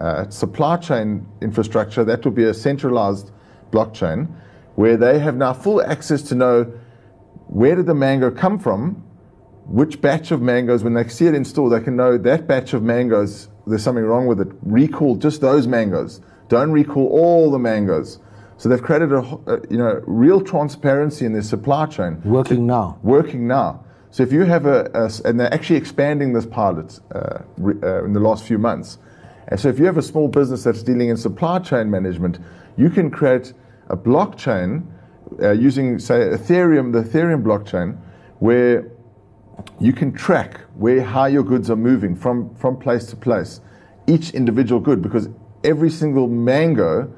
uh, 0.00 0.28
supply 0.30 0.78
chain 0.78 1.28
infrastructure. 1.40 2.02
That 2.02 2.24
will 2.24 2.32
be 2.32 2.46
a 2.46 2.54
centralized 2.54 3.30
blockchain 3.70 4.26
where 4.74 4.96
they 4.96 5.18
have 5.18 5.36
now 5.36 5.52
full 5.52 5.82
access 5.82 6.22
to 6.22 6.34
know 6.34 6.64
where 7.46 7.76
did 7.76 7.86
the 7.86 7.94
mango 7.94 8.30
come 8.30 8.58
from, 8.58 9.04
which 9.66 10.00
batch 10.00 10.30
of 10.30 10.40
mangoes, 10.40 10.82
when 10.82 10.94
they 10.94 11.06
see 11.08 11.26
it 11.26 11.34
in 11.34 11.44
store, 11.44 11.68
they 11.70 11.80
can 11.80 11.96
know 11.96 12.16
that 12.18 12.46
batch 12.46 12.72
of 12.72 12.82
mangoes, 12.82 13.48
there's 13.66 13.82
something 13.82 14.04
wrong 14.04 14.26
with 14.26 14.40
it. 14.40 14.48
Recall 14.62 15.16
just 15.16 15.40
those 15.40 15.66
mangoes. 15.66 16.20
Don't 16.48 16.72
recall 16.72 17.06
all 17.08 17.50
the 17.50 17.58
mangoes. 17.58 18.18
So 18.56 18.68
they've 18.68 18.82
created 18.82 19.12
a, 19.12 19.18
a 19.18 19.60
you 19.70 19.76
know 19.76 20.02
real 20.06 20.40
transparency 20.40 21.26
in 21.26 21.32
their 21.32 21.42
supply 21.42 21.86
chain 21.86 22.20
Working 22.24 22.66
now. 22.66 22.98
working 23.02 23.46
now. 23.46 23.84
So 24.10 24.22
if 24.22 24.32
you 24.32 24.44
have 24.44 24.66
a 24.66 25.10
and 25.24 25.40
they're 25.40 25.52
actually 25.52 25.76
expanding 25.76 26.32
this 26.32 26.46
pilot 26.46 27.00
uh, 27.14 27.38
re, 27.56 27.74
uh, 27.82 28.04
in 28.04 28.12
the 28.12 28.20
last 28.20 28.44
few 28.44 28.58
months. 28.58 28.98
And 29.48 29.58
so 29.58 29.68
if 29.68 29.78
you 29.78 29.84
have 29.86 29.98
a 29.98 30.02
small 30.02 30.28
business 30.28 30.64
that's 30.64 30.82
dealing 30.82 31.08
in 31.08 31.16
supply 31.16 31.58
chain 31.58 31.90
management, 31.90 32.38
you 32.76 32.88
can 32.88 33.10
create 33.10 33.52
a 33.88 33.96
blockchain 33.96 34.86
uh, 35.40 35.52
using, 35.52 35.98
say, 35.98 36.18
Ethereum, 36.18 36.92
the 36.92 37.02
Ethereum 37.02 37.42
blockchain, 37.42 37.98
where 38.38 38.90
you 39.80 39.92
can 39.92 40.12
track 40.12 40.60
where 40.74 41.02
how 41.02 41.26
your 41.26 41.42
goods 41.42 41.70
are 41.70 41.76
moving 41.76 42.16
from, 42.16 42.54
from 42.54 42.76
place 42.76 43.06
to 43.06 43.16
place, 43.16 43.60
each 44.06 44.30
individual 44.30 44.80
good, 44.80 45.02
because 45.02 45.28
every 45.64 45.90
single 45.90 46.26
mango 46.26 47.12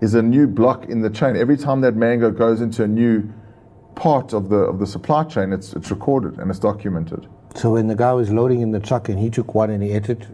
is 0.00 0.14
a 0.14 0.22
new 0.22 0.46
block 0.46 0.86
in 0.86 1.00
the 1.02 1.10
chain. 1.10 1.36
Every 1.36 1.56
time 1.56 1.80
that 1.82 1.96
mango 1.96 2.30
goes 2.30 2.60
into 2.60 2.84
a 2.84 2.88
new 2.88 3.32
part 3.94 4.32
of 4.32 4.48
the 4.48 4.56
of 4.56 4.78
the 4.78 4.86
supply 4.86 5.24
chain, 5.24 5.52
it's 5.52 5.72
it's 5.72 5.90
recorded 5.90 6.38
and 6.38 6.50
it's 6.50 6.58
documented. 6.58 7.26
So 7.54 7.70
when 7.70 7.86
the 7.86 7.94
guy 7.94 8.12
was 8.12 8.30
loading 8.30 8.60
in 8.60 8.72
the 8.72 8.80
truck 8.80 9.08
and 9.08 9.18
he 9.18 9.30
took 9.30 9.54
one 9.54 9.70
and 9.70 9.82
he 9.82 9.92
ate 9.92 10.08
it, 10.08 10.26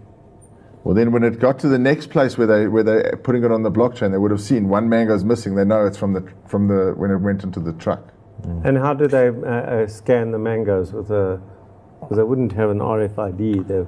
Well, 0.84 0.94
then 0.94 1.12
when 1.12 1.22
it 1.24 1.38
got 1.38 1.58
to 1.60 1.68
the 1.68 1.78
next 1.78 2.08
place 2.10 2.38
where 2.38 2.46
they 2.46 2.66
where 2.66 2.82
they're 2.82 3.18
putting 3.22 3.44
it 3.44 3.52
on 3.52 3.62
the 3.62 3.70
blockchain, 3.70 4.12
they 4.12 4.18
would 4.18 4.30
have 4.30 4.40
seen 4.40 4.68
one 4.68 4.88
mango's 4.88 5.24
missing. 5.24 5.54
They 5.54 5.64
know 5.64 5.84
it's 5.86 5.98
from 5.98 6.14
the 6.14 6.26
from 6.46 6.68
the 6.68 6.94
when 6.96 7.10
it 7.10 7.18
went 7.18 7.44
into 7.44 7.60
the 7.60 7.72
truck. 7.74 8.12
And 8.64 8.78
how 8.78 8.94
do 8.94 9.06
they 9.06 9.28
uh, 9.28 9.32
uh, 9.32 9.86
scan 9.86 10.30
the 10.30 10.38
mangoes 10.38 10.92
with 10.92 11.10
a? 11.10 11.40
Because 12.00 12.16
they 12.16 12.22
wouldn't 12.22 12.52
have 12.52 12.70
an 12.70 12.78
RFID. 12.78 13.68
They, 13.68 13.84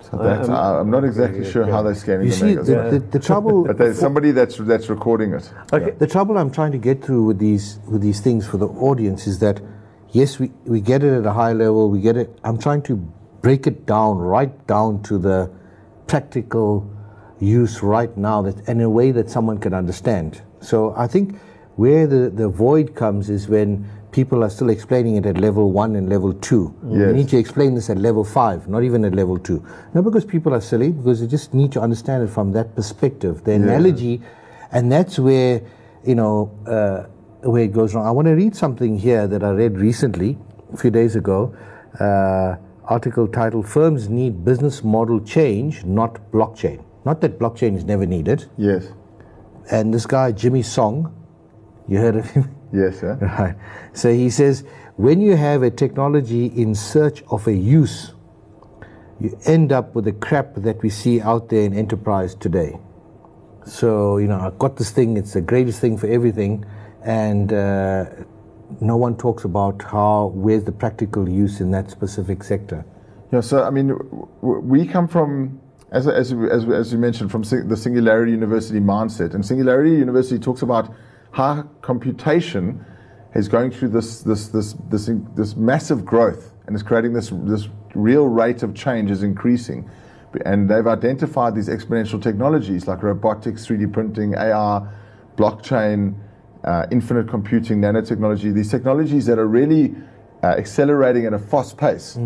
So 0.00 0.16
that's, 0.16 0.48
Um, 0.48 0.54
I- 0.56 0.80
I'm 0.80 0.90
not 0.90 1.04
exactly 1.04 1.44
sure 1.44 1.64
how 1.64 1.80
they're 1.84 1.94
scanning 1.94 2.26
you 2.26 2.32
the 2.32 2.36
see, 2.36 2.44
mangoes. 2.46 2.66
the, 2.66 2.72
Yeah. 2.72 2.90
the, 2.90 2.98
the 2.98 3.18
trouble. 3.20 3.62
but 3.68 3.78
there's 3.78 4.00
somebody 4.00 4.32
that's 4.32 4.56
that's 4.58 4.90
recording 4.90 5.32
it. 5.32 5.48
okay. 5.72 5.92
The 5.96 6.08
trouble 6.08 6.36
I'm 6.38 6.50
trying 6.50 6.72
to 6.72 6.78
get 6.78 7.04
through 7.04 7.22
with 7.22 7.38
these 7.38 7.78
with 7.86 8.02
these 8.02 8.18
things 8.20 8.44
for 8.44 8.56
the 8.56 8.66
audience 8.66 9.28
is 9.28 9.38
that 9.38 9.60
yes, 10.10 10.40
we, 10.40 10.50
we 10.66 10.80
get 10.80 11.04
it 11.04 11.12
at 11.20 11.24
a 11.24 11.32
high 11.32 11.52
level, 11.52 11.88
we 11.88 12.00
get 12.00 12.16
it. 12.16 12.36
I'm 12.42 12.58
trying 12.58 12.82
to 12.90 12.96
break 13.42 13.68
it 13.68 13.86
down 13.86 14.18
right 14.18 14.66
down 14.66 15.02
to 15.04 15.18
the 15.18 15.48
practical 16.12 16.70
use 17.40 17.82
right 17.82 18.14
now 18.16 18.38
that 18.42 18.56
in 18.68 18.80
a 18.82 18.90
way 18.98 19.12
that 19.12 19.30
someone 19.30 19.58
can 19.58 19.72
understand. 19.82 20.42
So 20.60 20.94
I 21.04 21.06
think 21.06 21.26
where 21.76 22.06
the, 22.06 22.22
the 22.28 22.48
void 22.48 22.94
comes 22.94 23.30
is 23.30 23.48
when 23.48 23.68
people 24.18 24.44
are 24.44 24.50
still 24.50 24.68
explaining 24.68 25.16
it 25.16 25.24
at 25.24 25.38
level 25.38 25.72
one 25.72 25.96
and 25.96 26.06
level 26.10 26.34
two. 26.34 26.64
You 27.08 27.12
need 27.14 27.28
to 27.30 27.38
explain 27.38 27.74
this 27.74 27.88
at 27.88 27.96
level 27.96 28.24
five, 28.24 28.68
not 28.68 28.82
even 28.88 29.06
at 29.06 29.14
level 29.14 29.38
two. 29.38 29.64
Not 29.94 30.04
because 30.04 30.24
people 30.26 30.52
are 30.52 30.60
silly, 30.60 30.90
because 30.92 31.20
they 31.22 31.26
just 31.26 31.54
need 31.54 31.72
to 31.72 31.80
understand 31.80 32.22
it 32.24 32.30
from 32.30 32.52
that 32.52 32.76
perspective. 32.76 33.34
The 33.44 33.52
analogy, 33.52 34.20
and 34.70 34.92
that's 34.92 35.18
where, 35.18 35.62
you 36.04 36.14
know, 36.14 36.36
uh, 36.66 37.04
where 37.52 37.62
it 37.62 37.72
goes 37.72 37.94
wrong. 37.94 38.06
I 38.06 38.10
want 38.10 38.26
to 38.26 38.36
read 38.42 38.54
something 38.54 38.98
here 38.98 39.26
that 39.26 39.42
I 39.42 39.52
read 39.62 39.78
recently, 39.78 40.36
a 40.74 40.76
few 40.76 40.90
days 40.90 41.16
ago. 41.16 41.56
Uh, 41.98 42.56
article 42.84 43.28
titled 43.28 43.68
Firms 43.68 44.08
Need 44.08 44.44
Business 44.44 44.82
Model 44.82 45.20
Change, 45.20 45.84
Not 45.84 46.30
Blockchain. 46.32 46.84
Not 47.04 47.20
that 47.20 47.38
blockchain 47.38 47.76
is 47.76 47.84
never 47.84 48.06
needed. 48.06 48.46
Yes, 48.56 48.92
And 49.70 49.92
this 49.92 50.06
guy, 50.06 50.32
Jimmy 50.32 50.62
Song, 50.62 51.14
you 51.88 51.98
heard 51.98 52.16
of 52.16 52.30
him? 52.30 52.54
yes, 52.72 53.00
yeah. 53.02 53.16
Right. 53.20 53.56
So 53.92 54.12
he 54.12 54.30
says, 54.30 54.64
when 54.96 55.20
you 55.20 55.36
have 55.36 55.62
a 55.62 55.70
technology 55.70 56.46
in 56.46 56.74
search 56.74 57.22
of 57.30 57.46
a 57.46 57.52
use, 57.52 58.14
you 59.20 59.38
end 59.46 59.72
up 59.72 59.94
with 59.94 60.04
the 60.04 60.12
crap 60.12 60.54
that 60.56 60.82
we 60.82 60.90
see 60.90 61.20
out 61.20 61.48
there 61.48 61.62
in 61.62 61.74
enterprise 61.74 62.34
today. 62.34 62.78
So, 63.64 64.18
you 64.18 64.26
know, 64.26 64.40
I've 64.40 64.58
got 64.58 64.76
this 64.76 64.90
thing, 64.90 65.16
it's 65.16 65.34
the 65.34 65.40
greatest 65.40 65.80
thing 65.80 65.96
for 65.96 66.08
everything, 66.08 66.64
and 67.04 67.52
uh, 67.52 68.06
no 68.80 68.96
one 68.96 69.16
talks 69.16 69.44
about 69.44 69.82
how, 69.82 70.32
where's 70.34 70.64
the 70.64 70.72
practical 70.72 71.28
use 71.28 71.60
in 71.60 71.70
that 71.72 71.90
specific 71.90 72.42
sector. 72.42 72.84
Yeah, 73.32 73.40
so 73.40 73.64
I 73.64 73.70
mean, 73.70 73.98
we 74.40 74.86
come 74.86 75.08
from, 75.08 75.60
as, 75.90 76.06
as, 76.06 76.32
as, 76.32 76.68
as 76.68 76.92
you 76.92 76.98
mentioned, 76.98 77.30
from 77.30 77.42
the 77.42 77.76
Singularity 77.76 78.32
University 78.32 78.80
mindset. 78.80 79.34
And 79.34 79.44
Singularity 79.44 79.92
University 79.92 80.38
talks 80.38 80.62
about 80.62 80.94
how 81.32 81.62
computation 81.80 82.84
is 83.34 83.48
going 83.48 83.70
through 83.70 83.88
this, 83.88 84.22
this, 84.22 84.48
this, 84.48 84.74
this, 84.90 85.10
this 85.34 85.56
massive 85.56 86.04
growth 86.04 86.52
and 86.66 86.76
is 86.76 86.82
creating 86.82 87.14
this, 87.14 87.30
this 87.44 87.68
real 87.94 88.26
rate 88.26 88.62
of 88.62 88.74
change 88.74 89.10
is 89.10 89.22
increasing. 89.22 89.90
And 90.44 90.68
they've 90.68 90.86
identified 90.86 91.54
these 91.54 91.68
exponential 91.68 92.22
technologies 92.22 92.86
like 92.86 93.02
robotics, 93.02 93.66
3D 93.66 93.92
printing, 93.92 94.34
AR, 94.34 94.92
blockchain, 95.36 96.14
uh, 96.64 96.86
infinite 96.90 97.28
computing, 97.28 97.80
nanotechnology, 97.80 98.52
these 98.54 98.70
technologies 98.70 99.26
that 99.26 99.38
are 99.38 99.46
really 99.46 99.94
uh, 100.42 100.48
accelerating 100.48 101.26
at 101.26 101.32
a 101.32 101.38
fast 101.38 101.76
pace. 101.76 102.18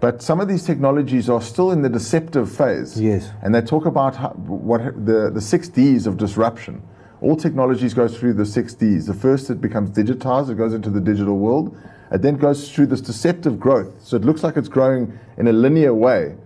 But 0.00 0.22
some 0.22 0.40
of 0.40 0.46
these 0.46 0.64
technologies 0.64 1.28
are 1.28 1.42
still 1.42 1.72
in 1.72 1.82
the 1.82 1.88
deceptive 1.88 2.54
phase. 2.54 3.00
Yes. 3.00 3.30
And 3.42 3.52
they 3.54 3.60
talk 3.60 3.84
about 3.84 4.14
how, 4.14 4.28
what 4.30 4.80
the, 5.04 5.30
the 5.34 5.40
six 5.40 5.68
Ds 5.68 6.06
of 6.06 6.16
disruption. 6.16 6.82
All 7.20 7.34
technologies 7.34 7.94
go 7.94 8.06
through 8.06 8.34
the 8.34 8.46
six 8.46 8.74
Ds. 8.74 9.06
The 9.06 9.14
first, 9.14 9.50
it 9.50 9.60
becomes 9.60 9.90
digitized, 9.90 10.50
it 10.50 10.54
goes 10.54 10.72
into 10.72 10.88
the 10.90 11.00
digital 11.00 11.36
world. 11.36 11.76
It 12.12 12.22
then 12.22 12.36
goes 12.36 12.70
through 12.72 12.86
this 12.86 13.00
deceptive 13.00 13.58
growth. 13.58 13.92
So 14.00 14.16
it 14.16 14.24
looks 14.24 14.44
like 14.44 14.56
it's 14.56 14.68
growing 14.68 15.18
in 15.36 15.48
a 15.48 15.52
linear 15.52 15.92
way. 15.92 16.36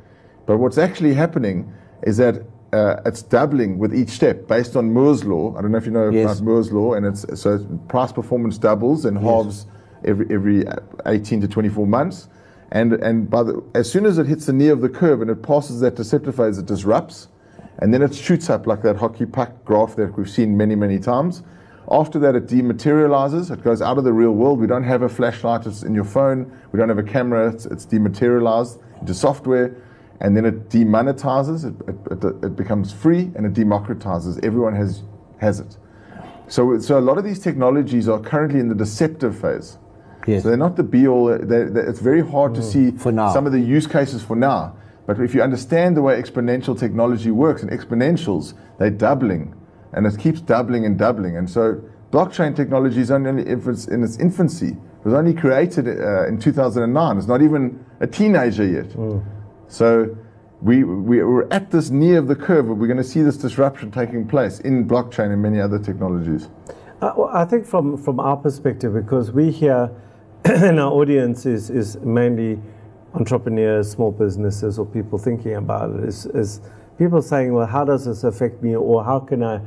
But 0.46 0.56
what's 0.56 0.78
actually 0.78 1.14
happening 1.14 1.72
is 2.02 2.16
that 2.16 2.42
uh, 2.72 2.96
it's 3.04 3.22
doubling 3.22 3.78
with 3.78 3.94
each 3.94 4.08
step 4.08 4.46
based 4.48 4.76
on 4.76 4.92
Moore's 4.92 5.24
law. 5.24 5.54
I 5.56 5.62
don't 5.62 5.72
know 5.72 5.78
if 5.78 5.84
you 5.86 5.92
know 5.92 6.08
Yes. 6.08 6.38
about 6.38 6.44
Moore's 6.44 6.72
law, 6.72 6.94
and 6.94 7.04
it's 7.04 7.24
so 7.40 7.58
price 7.88 8.12
performance 8.12 8.58
doubles 8.58 9.04
and 9.04 9.18
halves 9.18 9.66
every 10.04 10.26
every 10.30 10.66
uh, 10.66 10.76
18 11.06 11.40
to 11.42 11.48
24 11.48 11.86
months. 11.86 12.28
And 12.70 12.94
and 12.94 13.28
by 13.28 13.42
the, 13.42 13.62
as 13.74 13.90
soon 13.90 14.06
as 14.06 14.16
it 14.18 14.26
hits 14.26 14.46
the 14.46 14.52
knee 14.54 14.68
of 14.68 14.80
the 14.80 14.88
curve 14.88 15.20
and 15.20 15.30
it 15.30 15.42
passes 15.42 15.80
that 15.80 15.96
deceptive 15.96 16.34
phase, 16.36 16.56
it 16.58 16.66
disrupts, 16.66 17.28
and 17.80 17.92
then 17.92 18.00
it 18.02 18.14
shoots 18.14 18.48
up 18.48 18.66
like 18.66 18.80
that 18.82 18.96
hockey 18.96 19.26
puck 19.26 19.64
graph 19.66 19.96
that 19.96 20.16
we've 20.16 20.30
seen 20.30 20.56
many 20.56 20.74
many 20.74 20.98
times. 20.98 21.42
After 21.90 22.18
that, 22.20 22.34
it 22.36 22.46
dematerializes. 22.46 23.50
It 23.50 23.62
goes 23.62 23.82
out 23.82 23.98
of 23.98 24.04
the 24.04 24.12
real 24.12 24.32
world. 24.32 24.60
We 24.60 24.66
don't 24.68 24.84
have 24.84 25.02
a 25.02 25.08
flashlight. 25.08 25.66
It's 25.66 25.82
in 25.82 25.94
your 25.94 26.04
phone. 26.04 26.50
We 26.70 26.78
don't 26.78 26.88
have 26.88 26.96
a 26.96 27.02
camera. 27.02 27.52
It's, 27.52 27.66
it's 27.66 27.84
dematerialized 27.84 28.78
into 29.00 29.12
software 29.12 29.74
and 30.22 30.36
then 30.36 30.44
it 30.44 30.68
demonetizes, 30.68 31.64
it, 31.66 32.24
it, 32.24 32.44
it, 32.44 32.56
becomes 32.56 32.92
free, 32.92 33.32
and 33.34 33.44
it 33.44 33.54
democratizes. 33.54 34.42
Everyone 34.44 34.74
has, 34.74 35.02
has 35.40 35.58
it. 35.58 35.76
So, 36.46 36.78
so 36.78 36.96
a 36.96 37.00
lot 37.00 37.18
of 37.18 37.24
these 37.24 37.40
technologies 37.40 38.08
are 38.08 38.20
currently 38.20 38.60
in 38.60 38.68
the 38.68 38.74
deceptive 38.74 39.36
phase. 39.38 39.78
Yes. 40.28 40.44
So 40.44 40.50
they're 40.50 40.56
not 40.56 40.76
the 40.76 40.84
be 40.84 41.08
all. 41.08 41.26
They're, 41.26 41.68
they're- 41.68 41.88
it's 41.88 41.98
very 41.98 42.24
hard 42.24 42.54
to 42.54 42.62
see 42.62 42.92
For 42.92 43.10
now. 43.10 43.32
some 43.32 43.46
of 43.46 43.52
the 43.52 43.58
use 43.58 43.88
cases 43.88 44.22
for 44.22 44.36
now. 44.36 44.76
But 45.06 45.18
if 45.18 45.34
you 45.34 45.42
understand 45.42 45.96
the 45.96 46.02
way 46.02 46.22
exponential 46.22 46.78
technology 46.78 47.32
works, 47.32 47.62
and 47.62 47.72
exponentials, 47.72 48.54
they're 48.78 48.90
doubling, 48.90 49.56
and 49.92 50.06
it 50.06 50.16
keeps 50.20 50.40
doubling 50.40 50.86
and 50.86 50.96
doubling. 50.96 51.36
And 51.36 51.50
so 51.50 51.82
blockchain 52.12 52.54
technology 52.54 53.00
is 53.00 53.10
only 53.10 53.42
if 53.42 53.66
it's 53.66 53.88
in 53.88 54.04
its 54.04 54.18
infancy. 54.18 54.68
It 54.68 55.04
was 55.04 55.14
only 55.14 55.34
created 55.34 55.88
uh, 55.88 56.28
in 56.28 56.38
2009. 56.38 57.18
It's 57.18 57.26
not 57.26 57.42
even 57.42 57.84
a 57.98 58.06
teenager 58.06 58.64
yet. 58.64 58.94
So 59.72 60.14
we, 60.60 60.84
we, 60.84 61.24
we're 61.24 61.48
at 61.50 61.70
this 61.70 61.88
near 61.88 62.18
of 62.18 62.28
the 62.28 62.36
curve 62.36 62.66
where 62.66 62.74
we're 62.74 62.86
going 62.86 62.98
to 62.98 63.04
see 63.04 63.22
this 63.22 63.38
disruption 63.38 63.90
taking 63.90 64.28
place 64.28 64.60
in 64.60 64.86
blockchain 64.86 65.32
and 65.32 65.40
many 65.40 65.62
other 65.62 65.78
technologies. 65.78 66.50
Uh, 67.00 67.14
well, 67.16 67.30
I 67.32 67.46
think 67.46 67.64
from, 67.64 67.96
from 67.96 68.20
our 68.20 68.36
perspective, 68.36 68.92
because 68.92 69.32
we 69.32 69.50
here, 69.50 69.90
and 70.44 70.78
our 70.78 70.92
audience 70.92 71.46
is, 71.46 71.70
is 71.70 71.96
mainly 72.00 72.60
entrepreneurs, 73.14 73.90
small 73.90 74.12
businesses, 74.12 74.78
or 74.78 74.84
people 74.84 75.18
thinking 75.18 75.54
about 75.54 75.90
it, 75.90 76.04
is, 76.04 76.26
is 76.26 76.60
people 76.98 77.22
saying, 77.22 77.54
well, 77.54 77.66
how 77.66 77.82
does 77.82 78.04
this 78.04 78.24
affect 78.24 78.62
me, 78.62 78.76
or 78.76 79.02
how 79.02 79.20
can 79.20 79.42
I 79.42 79.62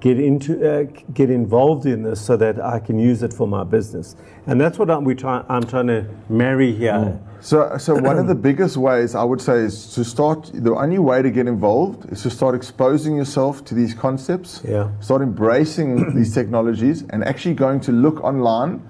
get 0.00 0.18
into 0.18 0.52
uh, 0.66 0.84
get 1.12 1.30
involved 1.30 1.86
in 1.86 2.02
this 2.02 2.20
so 2.20 2.36
that 2.36 2.60
I 2.60 2.80
can 2.80 2.98
use 2.98 3.22
it 3.22 3.32
for 3.32 3.46
my 3.46 3.64
business? 3.64 4.16
And 4.46 4.60
that's 4.60 4.78
what 4.78 4.90
I'm, 4.90 5.04
we 5.04 5.14
try, 5.14 5.44
I'm 5.48 5.64
trying 5.64 5.86
to 5.88 6.06
marry 6.28 6.72
here. 6.72 7.20
So, 7.40 7.76
so 7.78 7.94
one 7.94 8.18
of 8.18 8.26
the 8.26 8.34
biggest 8.48 8.76
ways 8.76 9.14
I 9.14 9.22
would 9.24 9.40
say 9.40 9.58
is 9.58 9.94
to 9.94 10.04
start. 10.04 10.50
The 10.52 10.74
only 10.74 10.98
way 10.98 11.22
to 11.22 11.30
get 11.30 11.46
involved 11.46 12.10
is 12.12 12.22
to 12.22 12.30
start 12.30 12.54
exposing 12.54 13.16
yourself 13.16 13.64
to 13.66 13.74
these 13.74 13.94
concepts. 13.94 14.62
Yeah. 14.66 14.90
Start 15.00 15.22
embracing 15.22 16.14
these 16.16 16.34
technologies 16.34 17.04
and 17.10 17.24
actually 17.24 17.54
going 17.54 17.80
to 17.80 17.92
look 17.92 18.22
online 18.24 18.82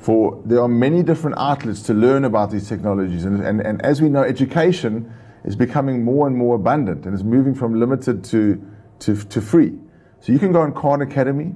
for. 0.00 0.40
There 0.44 0.60
are 0.60 0.68
many 0.68 1.02
different 1.02 1.38
outlets 1.38 1.82
to 1.84 1.94
learn 1.94 2.24
about 2.24 2.50
these 2.50 2.68
technologies, 2.68 3.24
and 3.24 3.42
and, 3.42 3.60
and 3.60 3.82
as 3.82 4.00
we 4.00 4.08
know, 4.08 4.22
education 4.22 5.12
is 5.44 5.56
becoming 5.56 6.04
more 6.04 6.26
and 6.26 6.36
more 6.36 6.56
abundant 6.56 7.06
and 7.06 7.14
is 7.14 7.24
moving 7.24 7.54
from 7.54 7.78
limited 7.80 8.22
to 8.24 8.62
to, 9.00 9.16
to 9.16 9.40
free. 9.40 9.78
So 10.20 10.32
you 10.32 10.38
can 10.38 10.52
go 10.52 10.60
on 10.60 10.72
Khan 10.72 11.02
Academy, 11.02 11.54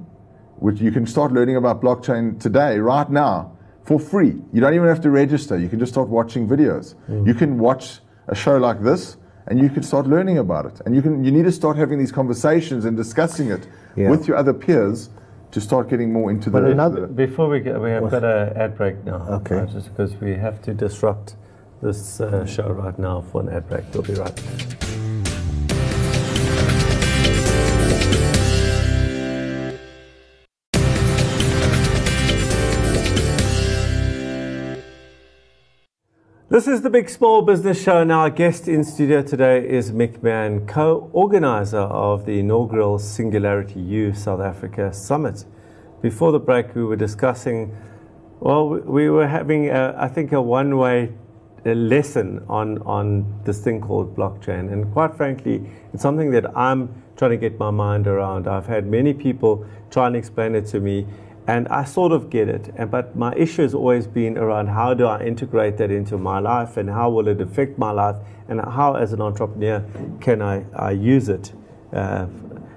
which 0.57 0.79
you 0.81 0.91
can 0.91 1.05
start 1.05 1.31
learning 1.31 1.55
about 1.55 1.81
blockchain 1.81 2.39
today, 2.39 2.79
right 2.79 3.09
now, 3.09 3.51
for 3.83 3.99
free. 3.99 4.41
You 4.53 4.61
don't 4.61 4.73
even 4.73 4.87
have 4.87 5.01
to 5.01 5.11
register. 5.11 5.57
You 5.57 5.69
can 5.69 5.79
just 5.79 5.91
start 5.91 6.07
watching 6.09 6.47
videos. 6.47 6.95
You 7.27 7.33
can 7.33 7.59
watch 7.59 7.99
a 8.27 8.35
show 8.35 8.57
like 8.57 8.81
this, 8.81 9.17
and 9.47 9.59
you 9.59 9.69
can 9.69 9.83
start 9.83 10.07
learning 10.07 10.39
about 10.39 10.65
it. 10.65 10.81
And 10.85 10.95
you 10.95 11.01
can 11.03 11.23
you 11.23 11.31
need 11.31 11.43
to 11.45 11.51
start 11.51 11.77
having 11.77 11.99
these 11.99 12.11
conversations 12.11 12.85
and 12.85 12.97
discussing 12.97 13.51
it 13.51 13.67
Yeah. 13.95 14.09
with 14.09 14.27
your 14.27 14.37
other 14.37 14.53
peers 14.53 15.09
to 15.51 15.61
start 15.61 15.87
getting 15.87 16.11
more 16.11 16.31
into 16.31 16.49
But 16.49 16.61
the. 16.61 16.71
another- 16.71 17.05
Before 17.07 17.47
we 17.47 17.59
get, 17.59 17.79
we 17.79 17.91
have 17.91 18.09
got 18.09 18.23
an 18.23 18.57
ad 18.57 18.75
break 18.75 19.05
now. 19.05 19.21
Okay. 19.37 19.59
uh, 19.59 19.65
just 19.67 19.89
because 19.89 20.15
we 20.19 20.33
have 20.35 20.59
to 20.63 20.73
disrupt 20.73 21.35
this 21.83 22.19
uh, 22.19 22.45
show 22.45 22.69
right 22.71 22.97
now 22.97 23.21
for 23.21 23.41
an 23.41 23.49
ad 23.49 23.69
break. 23.69 23.83
We'll 23.93 24.01
be 24.03 24.15
right 24.15 24.35
back. 24.35 24.94
This 36.55 36.69
is 36.69 36.83
the 36.83 36.89
Big 36.89 37.09
Small 37.09 37.41
Business 37.41 37.83
Show, 37.83 37.97
and 37.97 38.13
our 38.13 38.29
guest 38.29 38.69
in 38.69 38.85
studio 38.85 39.21
today 39.21 39.67
is 39.67 39.91
Mic 39.91 40.23
Mann, 40.23 40.65
co 40.65 41.09
organizer 41.11 41.79
of 41.79 42.25
the 42.25 42.39
inaugural 42.39 42.97
Singularity 42.97 43.81
U 43.81 44.13
South 44.13 44.39
Africa 44.39 44.93
Summit. 44.93 45.43
Before 46.01 46.31
the 46.31 46.39
break, 46.39 46.73
we 46.73 46.85
were 46.85 46.95
discussing, 46.95 47.75
well, 48.39 48.69
we- 48.69 48.79
we 48.79 49.09
were 49.09 49.27
having, 49.27 49.67
a, 49.67 49.95
I 49.97 50.07
think, 50.07 50.31
a 50.31 50.41
one 50.41 50.77
way 50.77 51.11
lesson 51.65 52.41
on, 52.47 52.77
on 52.83 53.25
this 53.43 53.59
thing 53.59 53.81
called 53.81 54.15
blockchain. 54.15 54.71
And 54.71 54.89
quite 54.93 55.13
frankly, 55.13 55.69
it's 55.93 56.03
something 56.03 56.31
that 56.31 56.57
I'm 56.57 56.87
trying 57.17 57.31
to 57.31 57.37
get 57.37 57.59
my 57.59 57.69
mind 57.69 58.07
around. 58.07 58.47
I've 58.47 58.67
had 58.67 58.87
many 58.87 59.13
people 59.13 59.65
try 59.89 60.07
and 60.07 60.15
explain 60.15 60.55
it 60.55 60.67
to 60.67 60.79
me, 60.79 61.05
and 61.47 61.67
I 61.67 61.83
sort 61.83 62.11
of 62.11 62.29
get 62.29 62.49
it. 62.49 62.73
And, 62.75 62.89
but 62.89 63.15
my 63.15 63.33
issue 63.35 63.61
has 63.61 63.73
always 63.73 64.07
been 64.07 64.37
around 64.37 64.67
how 64.67 64.93
do 64.93 65.05
I 65.05 65.23
integrate 65.23 65.77
that 65.77 65.91
into 65.91 66.17
my 66.17 66.39
life 66.39 66.77
and 66.77 66.89
how 66.89 67.09
will 67.09 67.27
it 67.27 67.39
affect 67.41 67.77
my 67.77 67.91
life 67.91 68.15
and 68.47 68.61
how, 68.61 68.95
as 68.95 69.13
an 69.13 69.21
entrepreneur, 69.21 69.83
can 70.21 70.41
I, 70.41 70.65
I 70.75 70.91
use 70.91 71.29
it. 71.29 71.53
Uh, 71.93 72.25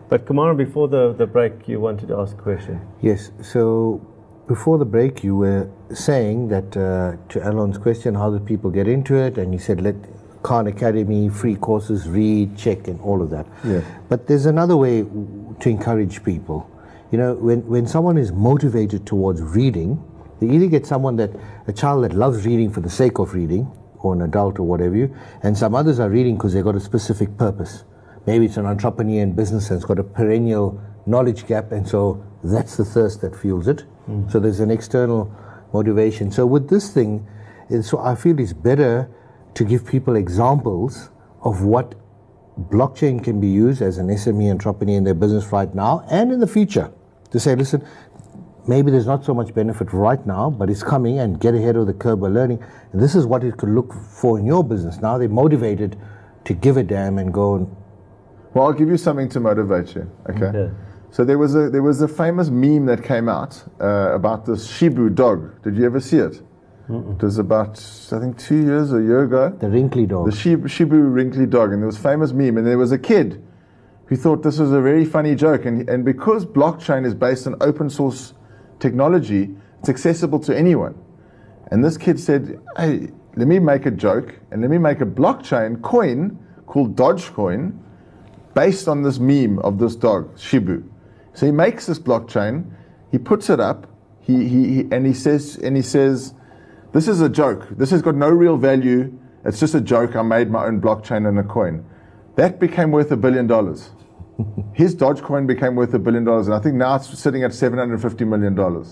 but 0.08 0.24
Kamara, 0.24 0.56
before 0.56 0.88
the, 0.88 1.12
the 1.12 1.26
break, 1.26 1.68
you 1.68 1.80
wanted 1.80 2.08
to 2.08 2.16
ask 2.16 2.36
a 2.36 2.40
question. 2.40 2.80
Yes. 3.00 3.30
So 3.42 4.00
before 4.46 4.78
the 4.78 4.86
break, 4.86 5.22
you 5.22 5.36
were 5.36 5.68
saying 5.92 6.48
that 6.48 6.76
uh, 6.76 7.16
to 7.30 7.48
Alon's 7.48 7.78
question, 7.78 8.14
how 8.14 8.30
do 8.30 8.38
people 8.38 8.70
get 8.70 8.88
into 8.88 9.16
it? 9.16 9.38
And 9.38 9.52
you 9.52 9.58
said 9.58 9.80
let 9.80 9.96
Khan 10.42 10.66
Academy, 10.66 11.28
free 11.28 11.56
courses, 11.56 12.08
read, 12.08 12.56
check, 12.56 12.88
and 12.88 13.00
all 13.00 13.20
of 13.22 13.30
that. 13.30 13.46
Yeah. 13.64 13.82
But 14.08 14.26
there's 14.26 14.46
another 14.46 14.76
way 14.76 15.02
to 15.02 15.68
encourage 15.68 16.22
people. 16.22 16.70
You 17.10 17.18
know, 17.18 17.34
when, 17.34 17.66
when 17.66 17.86
someone 17.86 18.18
is 18.18 18.32
motivated 18.32 19.06
towards 19.06 19.40
reading, 19.40 20.02
they 20.40 20.48
either 20.48 20.66
get 20.66 20.86
someone 20.86 21.16
that, 21.16 21.30
a 21.66 21.72
child 21.72 22.04
that 22.04 22.12
loves 22.12 22.46
reading 22.46 22.70
for 22.70 22.80
the 22.80 22.90
sake 22.90 23.18
of 23.18 23.34
reading, 23.34 23.70
or 24.00 24.14
an 24.14 24.22
adult 24.22 24.58
or 24.58 24.64
whatever 24.64 24.96
you, 24.96 25.14
and 25.42 25.56
some 25.56 25.74
others 25.74 25.98
are 25.98 26.08
reading 26.08 26.36
because 26.36 26.52
they've 26.52 26.64
got 26.64 26.76
a 26.76 26.80
specific 26.80 27.36
purpose. 27.36 27.84
Maybe 28.26 28.44
it's 28.46 28.56
an 28.56 28.66
entrepreneur 28.66 29.22
in 29.22 29.32
business 29.32 29.70
and 29.70 29.78
it's 29.78 29.86
got 29.86 29.98
a 29.98 30.04
perennial 30.04 30.80
knowledge 31.06 31.46
gap, 31.46 31.72
and 31.72 31.88
so 31.88 32.24
that's 32.44 32.76
the 32.76 32.84
thirst 32.84 33.22
that 33.22 33.34
fuels 33.34 33.66
it. 33.68 33.84
Mm. 34.08 34.30
So 34.30 34.38
there's 34.38 34.60
an 34.60 34.70
external 34.70 35.34
motivation. 35.72 36.30
So 36.30 36.46
with 36.46 36.68
this 36.68 36.92
thing, 36.92 37.26
so 37.82 37.98
I 37.98 38.14
feel 38.14 38.38
it's 38.38 38.52
better 38.52 39.10
to 39.54 39.64
give 39.64 39.86
people 39.86 40.16
examples 40.16 41.10
of 41.42 41.62
what 41.62 41.94
blockchain 42.70 43.22
can 43.22 43.40
be 43.40 43.48
used 43.48 43.82
as 43.82 43.98
an 43.98 44.08
SME 44.08 44.50
entrepreneur 44.50 44.96
in 44.96 45.04
their 45.04 45.14
business 45.14 45.46
right 45.52 45.74
now 45.74 46.04
and 46.10 46.32
in 46.32 46.40
the 46.40 46.46
future. 46.46 46.90
To 47.32 47.40
say, 47.40 47.54
listen, 47.54 47.86
maybe 48.66 48.90
there's 48.90 49.06
not 49.06 49.24
so 49.24 49.34
much 49.34 49.54
benefit 49.54 49.92
right 49.92 50.24
now, 50.26 50.50
but 50.50 50.70
it's 50.70 50.82
coming 50.82 51.18
and 51.18 51.38
get 51.40 51.54
ahead 51.54 51.76
of 51.76 51.86
the 51.86 51.92
curve 51.94 52.20
by 52.20 52.28
learning. 52.28 52.62
And 52.92 53.02
this 53.02 53.14
is 53.14 53.26
what 53.26 53.44
it 53.44 53.56
could 53.56 53.70
look 53.70 53.92
for 53.92 54.38
in 54.38 54.46
your 54.46 54.64
business. 54.64 54.98
Now 55.00 55.18
they're 55.18 55.28
motivated 55.28 55.98
to 56.44 56.54
give 56.54 56.76
a 56.76 56.82
damn 56.82 57.18
and 57.18 57.32
go 57.32 57.56
and 57.56 57.76
Well, 58.54 58.66
I'll 58.66 58.72
give 58.72 58.88
you 58.88 58.96
something 58.96 59.28
to 59.30 59.40
motivate 59.40 59.94
you. 59.94 60.10
Okay. 60.30 60.46
Okay. 60.46 60.74
So 61.10 61.24
there 61.24 61.38
was 61.38 61.54
a 61.54 61.70
there 61.70 61.82
was 61.82 62.02
a 62.02 62.08
famous 62.08 62.50
meme 62.50 62.84
that 62.86 63.02
came 63.02 63.28
out 63.30 63.62
uh, 63.80 64.12
about 64.14 64.44
this 64.44 64.70
Shibu 64.70 65.14
dog. 65.14 65.62
Did 65.62 65.76
you 65.76 65.86
ever 65.86 66.00
see 66.00 66.18
it? 66.18 66.42
It 66.90 67.22
was 67.22 67.36
about 67.38 67.78
I 68.12 68.18
think 68.18 68.38
two 68.38 68.62
years 68.62 68.92
or 68.92 69.00
a 69.00 69.04
year 69.04 69.24
ago. 69.24 69.50
the 69.58 69.68
wrinkly 69.68 70.06
dog. 70.06 70.30
The 70.30 70.36
Shibu, 70.36 70.64
Shibu 70.64 71.12
wrinkly 71.14 71.46
dog, 71.46 71.72
and 71.72 71.82
there 71.82 71.86
was 71.86 71.98
a 71.98 72.00
famous 72.00 72.32
meme, 72.32 72.56
and 72.56 72.66
there 72.66 72.78
was 72.78 72.92
a 72.92 72.98
kid 72.98 73.42
who 74.08 74.16
thought 74.16 74.42
this 74.42 74.58
was 74.58 74.72
a 74.72 74.80
very 74.80 75.04
funny 75.04 75.34
joke, 75.34 75.64
and 75.64 75.88
and 75.88 76.04
because 76.04 76.44
blockchain 76.44 77.06
is 77.06 77.14
based 77.14 77.46
on 77.46 77.56
open 77.60 77.90
source 77.90 78.34
technology, 78.78 79.54
it's 79.80 79.88
accessible 79.88 80.38
to 80.40 80.56
anyone. 80.56 80.94
And 81.70 81.84
this 81.84 81.96
kid 81.96 82.18
said, 82.18 82.58
"Hey, 82.76 83.10
let 83.36 83.48
me 83.48 83.58
make 83.58 83.86
a 83.86 83.90
joke, 83.90 84.34
and 84.50 84.62
let 84.62 84.70
me 84.70 84.78
make 84.78 85.00
a 85.00 85.06
blockchain 85.06 85.82
coin 85.82 86.38
called 86.66 86.96
Dogecoin, 86.96 87.78
based 88.54 88.88
on 88.88 89.02
this 89.02 89.18
meme 89.18 89.58
of 89.60 89.78
this 89.78 89.96
dog, 89.96 90.34
Shibu." 90.36 90.88
So 91.34 91.46
he 91.46 91.52
makes 91.52 91.86
this 91.86 91.98
blockchain, 91.98 92.64
he 93.12 93.18
puts 93.18 93.48
it 93.48 93.60
up, 93.60 93.86
he, 94.20 94.48
he, 94.48 94.74
he 94.74 94.88
and 94.90 95.06
he 95.06 95.14
says 95.14 95.56
and 95.56 95.76
he 95.76 95.82
says, 95.82 96.34
this 96.92 97.06
is 97.06 97.20
a 97.20 97.28
joke. 97.28 97.68
This 97.70 97.90
has 97.90 98.02
got 98.02 98.14
no 98.14 98.28
real 98.28 98.56
value. 98.56 99.16
It's 99.44 99.60
just 99.60 99.74
a 99.74 99.80
joke. 99.80 100.16
I 100.16 100.22
made 100.22 100.50
my 100.50 100.64
own 100.66 100.80
blockchain 100.80 101.28
and 101.28 101.38
a 101.38 101.42
coin. 101.42 101.84
That 102.36 102.58
became 102.58 102.90
worth 102.90 103.10
a 103.10 103.16
billion 103.16 103.46
dollars. 103.46 103.90
His 104.72 104.94
Dogecoin 104.94 105.46
became 105.46 105.74
worth 105.74 105.92
a 105.94 105.98
billion 105.98 106.24
dollars, 106.24 106.46
and 106.46 106.54
I 106.54 106.60
think 106.60 106.76
now 106.76 106.94
it's 106.94 107.18
sitting 107.18 107.42
at 107.42 107.50
$750 107.50 108.26
million. 108.26 108.84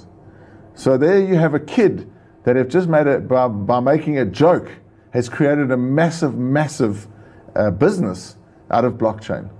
So 0.75 0.99
there 0.99 1.21
you 1.21 1.37
have 1.37 1.55
a 1.55 1.61
kid 1.61 2.11
that 2.45 2.57
have 2.57 2.69
just 2.69 2.89
made 2.89 3.07
it 3.07 3.29
by, 3.29 3.49
by 3.49 3.81
making 3.81 4.19
a 4.19 4.25
joke, 4.25 4.71
has 5.13 5.29
created 5.29 5.71
a 5.71 5.77
massive, 5.77 6.37
massive 6.37 7.07
uh, 7.55 7.71
business 7.71 8.37
out 8.71 8.85
of 8.85 8.95
blockchain. 8.95 9.51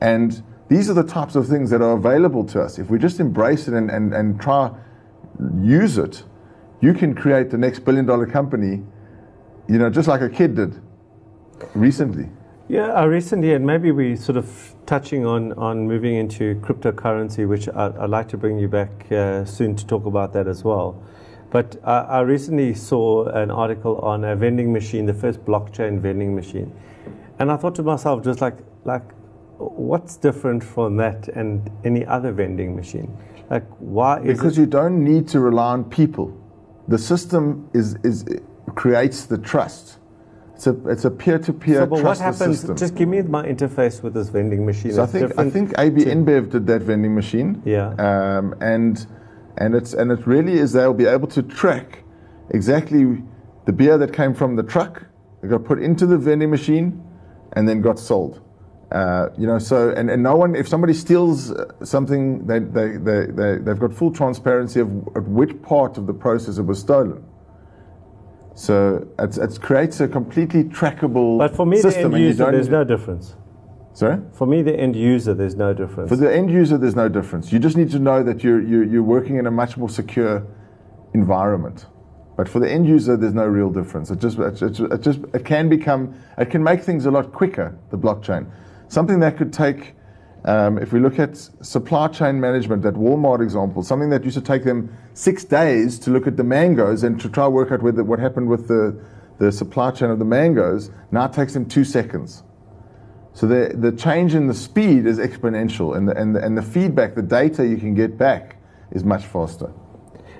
And 0.00 0.42
these 0.68 0.90
are 0.90 0.94
the 0.94 1.04
types 1.04 1.36
of 1.36 1.46
things 1.46 1.70
that 1.70 1.80
are 1.80 1.96
available 1.96 2.44
to 2.46 2.60
us. 2.60 2.78
If 2.78 2.90
we 2.90 2.98
just 2.98 3.20
embrace 3.20 3.68
it 3.68 3.74
and, 3.74 3.90
and, 3.90 4.12
and 4.12 4.40
try 4.40 4.70
use 5.62 5.98
it, 5.98 6.24
you 6.80 6.92
can 6.94 7.14
create 7.14 7.50
the 7.50 7.58
next 7.58 7.80
billion 7.80 8.06
dollar 8.06 8.26
company, 8.26 8.82
you 9.68 9.78
know, 9.78 9.90
just 9.90 10.08
like 10.08 10.20
a 10.20 10.28
kid 10.28 10.54
did 10.54 10.80
recently. 11.74 12.28
Yeah, 12.70 13.00
uh, 13.00 13.06
recently, 13.06 13.54
and 13.54 13.66
maybe 13.66 13.92
we 13.92 14.14
sort 14.14 14.36
of 14.36 14.74
touching 14.84 15.24
on, 15.24 15.54
on 15.54 15.88
moving 15.88 16.16
into 16.16 16.56
cryptocurrency, 16.56 17.48
which 17.48 17.66
I, 17.66 17.88
would 17.88 18.10
like 18.10 18.28
to 18.28 18.36
bring 18.36 18.58
you 18.58 18.68
back 18.68 19.10
uh, 19.10 19.46
soon 19.46 19.74
to 19.74 19.86
talk 19.86 20.04
about 20.04 20.34
that 20.34 20.46
as 20.46 20.64
well. 20.64 21.02
But 21.50 21.80
I, 21.82 22.00
I 22.00 22.20
recently 22.20 22.74
saw 22.74 23.24
an 23.24 23.50
article 23.50 23.96
on 24.00 24.22
a 24.22 24.36
vending 24.36 24.70
machine, 24.70 25.06
the 25.06 25.14
first 25.14 25.46
blockchain 25.46 25.98
vending 25.98 26.34
machine, 26.34 26.70
and 27.38 27.50
I 27.50 27.56
thought 27.56 27.74
to 27.76 27.82
myself, 27.82 28.22
just 28.22 28.42
like 28.42 28.58
like, 28.84 29.14
what's 29.56 30.18
different 30.18 30.62
from 30.62 30.98
that 30.98 31.28
and 31.28 31.70
any 31.84 32.04
other 32.04 32.32
vending 32.32 32.76
machine? 32.76 33.16
Like, 33.48 33.64
why? 33.78 34.20
because 34.20 34.58
you 34.58 34.66
don't 34.66 35.02
need 35.02 35.26
to 35.28 35.40
rely 35.40 35.72
on 35.72 35.84
people. 35.84 36.38
The 36.88 36.98
system 36.98 37.70
is 37.72 37.94
is 38.04 38.26
creates 38.74 39.24
the 39.24 39.38
trust. 39.38 39.97
It's 40.58 40.66
a 40.66 40.88
it's 40.88 41.04
a 41.04 41.10
peer 41.12 41.38
to 41.38 41.52
peer. 41.52 41.82
So, 41.82 41.86
but 41.86 42.02
what 42.02 42.18
happens? 42.18 42.58
System. 42.58 42.76
Just 42.76 42.96
give 42.96 43.08
me 43.08 43.22
my 43.22 43.46
interface 43.46 44.02
with 44.02 44.14
this 44.14 44.28
vending 44.28 44.66
machine. 44.66 44.92
So 44.92 45.04
I 45.04 45.06
think 45.06 45.38
I 45.38 45.48
think 45.48 45.72
AB 45.78 46.04
InBev 46.04 46.50
did 46.50 46.66
that 46.66 46.82
vending 46.82 47.14
machine. 47.14 47.62
Yeah. 47.64 47.90
Um, 47.90 48.56
and 48.60 49.06
and 49.58 49.76
it's 49.76 49.94
and 49.94 50.10
it 50.10 50.26
really 50.26 50.54
is 50.54 50.72
they'll 50.72 50.92
be 50.92 51.06
able 51.06 51.28
to 51.28 51.44
track 51.44 52.02
exactly 52.50 53.22
the 53.66 53.72
beer 53.72 53.98
that 53.98 54.12
came 54.12 54.34
from 54.34 54.56
the 54.56 54.64
truck. 54.64 55.06
It 55.44 55.46
got 55.46 55.64
put 55.64 55.80
into 55.80 56.06
the 56.06 56.18
vending 56.18 56.50
machine, 56.50 57.04
and 57.52 57.68
then 57.68 57.80
got 57.80 58.00
sold. 58.00 58.40
Uh, 58.90 59.28
you 59.38 59.46
know, 59.46 59.60
so 59.60 59.90
and, 59.90 60.10
and 60.10 60.24
no 60.24 60.34
one, 60.34 60.56
if 60.56 60.66
somebody 60.66 60.92
steals 60.92 61.52
uh, 61.52 61.66
something, 61.84 62.44
they, 62.48 62.58
they, 62.58 62.96
they, 62.96 63.26
they, 63.26 63.58
they've 63.58 63.78
got 63.78 63.94
full 63.94 64.10
transparency 64.10 64.80
of 64.80 64.88
at 65.14 65.22
which 65.28 65.60
part 65.62 65.98
of 65.98 66.08
the 66.08 66.14
process 66.14 66.58
it 66.58 66.62
was 66.62 66.80
stolen. 66.80 67.22
So 68.58 69.06
it 69.20 69.60
creates 69.60 70.00
a 70.00 70.08
completely 70.08 70.64
trackable 70.64 71.38
But 71.38 71.54
for 71.54 71.64
me, 71.64 71.80
system 71.80 72.10
the 72.10 72.16
end 72.16 72.26
user, 72.26 72.50
there's 72.50 72.68
no 72.68 72.82
difference. 72.82 73.36
Sorry? 73.92 74.18
For 74.32 74.48
me, 74.48 74.62
the 74.62 74.74
end 74.74 74.96
user, 74.96 75.32
there's 75.32 75.54
no 75.54 75.72
difference. 75.72 76.08
For 76.08 76.16
the 76.16 76.34
end 76.34 76.50
user, 76.50 76.76
there's 76.76 76.96
no 76.96 77.08
difference. 77.08 77.52
You 77.52 77.60
just 77.60 77.76
need 77.76 77.90
to 77.92 78.00
know 78.00 78.24
that 78.24 78.42
you're, 78.42 78.60
you're, 78.60 78.82
you're 78.82 79.04
working 79.04 79.36
in 79.36 79.46
a 79.46 79.50
much 79.52 79.76
more 79.76 79.88
secure 79.88 80.44
environment. 81.14 81.86
But 82.36 82.48
for 82.48 82.58
the 82.58 82.68
end 82.68 82.88
user, 82.88 83.16
there's 83.16 83.32
no 83.32 83.46
real 83.46 83.70
difference. 83.70 84.10
It 84.10 84.18
just, 84.18 84.38
it, 84.40 84.60
it, 84.60 84.80
it 84.80 85.02
just, 85.02 85.20
it 85.32 85.44
can 85.44 85.68
become, 85.68 86.20
it 86.36 86.46
can 86.46 86.62
make 86.64 86.82
things 86.82 87.06
a 87.06 87.12
lot 87.12 87.32
quicker, 87.32 87.78
the 87.90 87.98
blockchain. 87.98 88.50
Something 88.88 89.20
that 89.20 89.36
could 89.36 89.52
take, 89.52 89.94
um, 90.44 90.78
if 90.78 90.92
we 90.92 91.00
look 91.00 91.18
at 91.18 91.36
supply 91.36 92.08
chain 92.08 92.40
management, 92.40 92.82
that 92.82 92.94
Walmart 92.94 93.42
example, 93.42 93.82
something 93.82 94.10
that 94.10 94.24
used 94.24 94.36
to 94.36 94.42
take 94.42 94.64
them 94.64 94.94
six 95.14 95.44
days 95.44 95.98
to 96.00 96.10
look 96.10 96.26
at 96.26 96.36
the 96.36 96.44
mangoes 96.44 97.02
and 97.02 97.20
to 97.20 97.28
try 97.28 97.44
to 97.44 97.50
work 97.50 97.72
out 97.72 97.82
whether, 97.82 98.04
what 98.04 98.18
happened 98.18 98.48
with 98.48 98.68
the, 98.68 98.98
the 99.38 99.50
supply 99.50 99.90
chain 99.90 100.10
of 100.10 100.18
the 100.18 100.24
mangoes, 100.24 100.90
now 101.10 101.26
takes 101.26 101.54
them 101.54 101.66
two 101.66 101.84
seconds. 101.84 102.42
So 103.32 103.46
the, 103.46 103.74
the 103.76 103.92
change 103.92 104.34
in 104.34 104.46
the 104.46 104.54
speed 104.54 105.06
is 105.06 105.18
exponential, 105.18 105.96
and 105.96 106.08
the, 106.08 106.16
and, 106.16 106.34
the, 106.34 106.44
and 106.44 106.56
the 106.56 106.62
feedback, 106.62 107.14
the 107.14 107.22
data 107.22 107.66
you 107.66 107.76
can 107.76 107.94
get 107.94 108.16
back, 108.16 108.56
is 108.90 109.04
much 109.04 109.24
faster. 109.24 109.72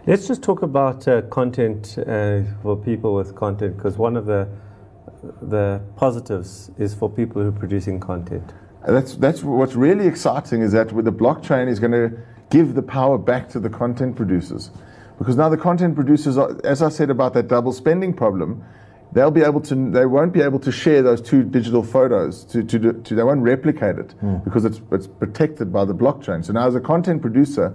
Let's 0.06 0.26
just 0.26 0.42
talk 0.42 0.62
about 0.62 1.06
uh, 1.06 1.22
content 1.22 1.98
uh, 1.98 2.40
for 2.62 2.76
people 2.76 3.14
with 3.14 3.34
content, 3.34 3.76
because 3.76 3.98
one 3.98 4.16
of 4.16 4.26
the 4.26 4.48
the 5.42 5.80
positives 5.96 6.70
is 6.78 6.94
for 6.94 7.10
people 7.10 7.42
who 7.42 7.48
are 7.48 7.52
producing 7.52 7.98
content. 7.98 8.52
That's 8.86 9.16
that's 9.16 9.42
what's 9.42 9.74
really 9.74 10.06
exciting 10.06 10.62
is 10.62 10.72
that 10.72 10.92
with 10.92 11.04
the 11.04 11.12
blockchain 11.12 11.68
is 11.68 11.78
going 11.78 11.92
to 11.92 12.16
give 12.50 12.74
the 12.74 12.82
power 12.82 13.18
back 13.18 13.48
to 13.50 13.60
the 13.60 13.68
content 13.68 14.16
producers, 14.16 14.70
because 15.18 15.36
now 15.36 15.48
the 15.48 15.56
content 15.56 15.94
producers, 15.94 16.38
are, 16.38 16.56
as 16.64 16.80
I 16.80 16.88
said 16.88 17.10
about 17.10 17.34
that 17.34 17.48
double 17.48 17.72
spending 17.72 18.14
problem, 18.14 18.64
they'll 19.12 19.30
be 19.30 19.42
able 19.42 19.60
to 19.62 19.90
they 19.90 20.06
won't 20.06 20.32
be 20.32 20.40
able 20.40 20.58
to 20.60 20.70
share 20.70 21.02
those 21.02 21.20
two 21.20 21.42
digital 21.42 21.82
photos 21.82 22.44
to, 22.44 22.62
to, 22.62 22.92
to 22.92 23.14
they 23.14 23.22
won't 23.22 23.42
replicate 23.42 23.98
it 23.98 24.14
mm. 24.22 24.42
because 24.44 24.64
it's 24.64 24.80
it's 24.92 25.06
protected 25.06 25.72
by 25.72 25.84
the 25.84 25.94
blockchain. 25.94 26.44
So 26.44 26.52
now 26.52 26.66
as 26.66 26.74
a 26.74 26.80
content 26.80 27.22
producer 27.22 27.74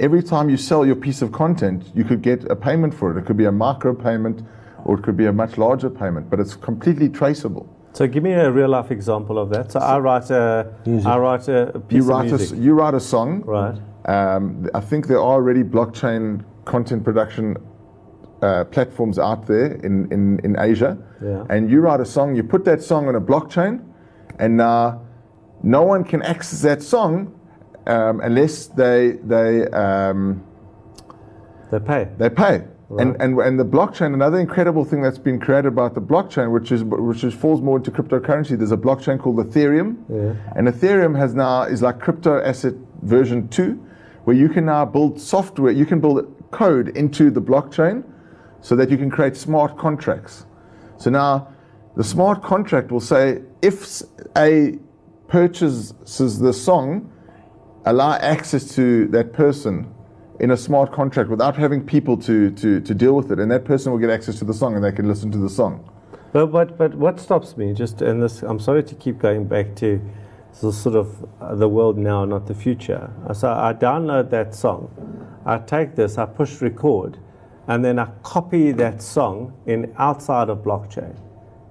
every 0.00 0.22
time 0.22 0.48
you 0.48 0.56
sell 0.56 0.84
your 0.84 0.96
piece 0.96 1.22
of 1.22 1.32
content 1.32 1.84
you 1.94 2.04
could 2.04 2.22
get 2.22 2.50
a 2.50 2.56
payment 2.56 2.94
for 2.94 3.10
it. 3.10 3.20
It 3.20 3.26
could 3.26 3.36
be 3.36 3.44
a 3.44 3.52
micro 3.52 3.94
payment 3.94 4.42
or 4.84 4.98
it 4.98 5.02
could 5.02 5.16
be 5.16 5.26
a 5.26 5.32
much 5.32 5.58
larger 5.58 5.90
payment 5.90 6.30
but 6.30 6.40
it's 6.40 6.54
completely 6.54 7.08
traceable 7.08 7.68
so 7.92 8.06
give 8.06 8.22
me 8.22 8.32
a 8.32 8.50
real 8.50 8.68
life 8.68 8.90
example 8.90 9.38
of 9.38 9.50
that 9.50 9.72
so 9.72 9.80
i 9.80 9.98
write 9.98 10.30
a 10.30 10.72
music. 10.86 11.06
i 11.06 11.16
write 11.18 11.48
a 11.48 11.80
piece 11.88 11.96
you 11.96 12.02
write 12.02 12.32
of 12.32 12.38
music. 12.38 12.58
A, 12.58 12.60
you 12.60 12.74
write 12.74 12.94
a 12.94 13.00
song 13.00 13.42
right 13.42 13.78
um, 14.06 14.68
i 14.74 14.80
think 14.80 15.06
there 15.06 15.18
are 15.18 15.34
already 15.34 15.62
blockchain 15.62 16.44
content 16.64 17.04
production 17.04 17.56
uh, 18.42 18.64
platforms 18.64 19.18
out 19.18 19.46
there 19.46 19.74
in, 19.84 20.10
in, 20.12 20.40
in 20.42 20.58
Asia, 20.58 20.98
yeah. 21.22 21.44
and 21.48 21.70
you 21.70 21.80
write 21.80 22.00
a 22.00 22.04
song, 22.04 22.34
you 22.34 22.42
put 22.42 22.64
that 22.64 22.82
song 22.82 23.06
on 23.06 23.14
a 23.14 23.20
blockchain, 23.20 23.80
and 24.40 24.60
uh, 24.60 24.96
no 25.62 25.82
one 25.82 26.02
can 26.02 26.22
access 26.22 26.60
that 26.62 26.82
song 26.82 27.38
um, 27.86 28.20
unless 28.20 28.66
they 28.66 29.12
they 29.24 29.66
um, 29.68 30.42
they 31.70 31.78
pay. 31.78 32.08
They 32.18 32.30
pay. 32.30 32.64
Right. 32.92 33.06
And, 33.06 33.22
and 33.22 33.38
and 33.38 33.58
the 33.58 33.64
blockchain, 33.64 34.12
another 34.12 34.38
incredible 34.38 34.84
thing 34.84 35.00
that's 35.00 35.16
been 35.16 35.40
created 35.40 35.68
about 35.68 35.94
the 35.94 36.02
blockchain, 36.02 36.52
which 36.52 36.70
is 36.70 36.84
which 36.84 37.24
is 37.24 37.32
falls 37.32 37.62
more 37.62 37.78
into 37.78 37.90
cryptocurrency. 37.90 38.58
There's 38.58 38.70
a 38.70 38.76
blockchain 38.76 39.18
called 39.18 39.38
Ethereum, 39.38 39.96
yeah. 40.10 40.34
and 40.56 40.68
Ethereum 40.68 41.16
has 41.16 41.34
now 41.34 41.62
is 41.62 41.80
like 41.80 42.00
crypto 42.00 42.42
asset 42.42 42.74
version 43.00 43.48
two, 43.48 43.82
where 44.24 44.36
you 44.36 44.50
can 44.50 44.66
now 44.66 44.84
build 44.84 45.18
software, 45.18 45.72
you 45.72 45.86
can 45.86 46.00
build 46.00 46.18
code 46.50 46.88
into 46.94 47.30
the 47.30 47.40
blockchain, 47.40 48.04
so 48.60 48.76
that 48.76 48.90
you 48.90 48.98
can 48.98 49.10
create 49.10 49.38
smart 49.38 49.78
contracts. 49.78 50.44
So 50.98 51.08
now 51.08 51.48
the 51.96 52.04
smart 52.04 52.42
contract 52.42 52.92
will 52.92 53.00
say 53.00 53.40
if 53.62 54.02
A 54.36 54.78
purchases 55.28 56.38
the 56.38 56.52
song, 56.52 57.10
allow 57.86 58.12
access 58.16 58.74
to 58.74 59.08
that 59.08 59.32
person 59.32 59.94
in 60.40 60.50
a 60.50 60.56
smart 60.56 60.92
contract 60.92 61.30
without 61.30 61.56
having 61.56 61.84
people 61.84 62.16
to, 62.16 62.50
to, 62.52 62.80
to 62.80 62.94
deal 62.94 63.14
with 63.14 63.30
it, 63.30 63.38
and 63.38 63.50
that 63.50 63.64
person 63.64 63.92
will 63.92 63.98
get 63.98 64.10
access 64.10 64.38
to 64.38 64.44
the 64.44 64.54
song 64.54 64.74
and 64.74 64.84
they 64.84 64.92
can 64.92 65.06
listen 65.06 65.30
to 65.30 65.38
the 65.38 65.50
song. 65.50 65.88
But, 66.32 66.46
but, 66.46 66.78
but 66.78 66.94
what 66.94 67.20
stops 67.20 67.56
me, 67.56 67.74
just 67.74 68.00
in 68.00 68.20
this, 68.20 68.42
I'm 68.42 68.58
sorry 68.58 68.82
to 68.84 68.94
keep 68.94 69.18
going 69.18 69.46
back 69.46 69.74
to 69.76 70.00
the 70.60 70.72
sort 70.72 70.96
of 70.96 71.26
uh, 71.40 71.54
the 71.54 71.68
world 71.68 71.98
now, 71.98 72.24
not 72.24 72.46
the 72.46 72.54
future. 72.54 73.10
So 73.34 73.50
I 73.50 73.74
download 73.74 74.30
that 74.30 74.54
song, 74.54 74.90
I 75.44 75.58
take 75.58 75.94
this, 75.94 76.18
I 76.18 76.26
push 76.26 76.60
record, 76.60 77.18
and 77.68 77.84
then 77.84 77.98
I 77.98 78.06
copy 78.22 78.72
that 78.72 79.02
song 79.02 79.54
in 79.66 79.94
outside 79.98 80.48
of 80.48 80.58
blockchain. 80.58 81.16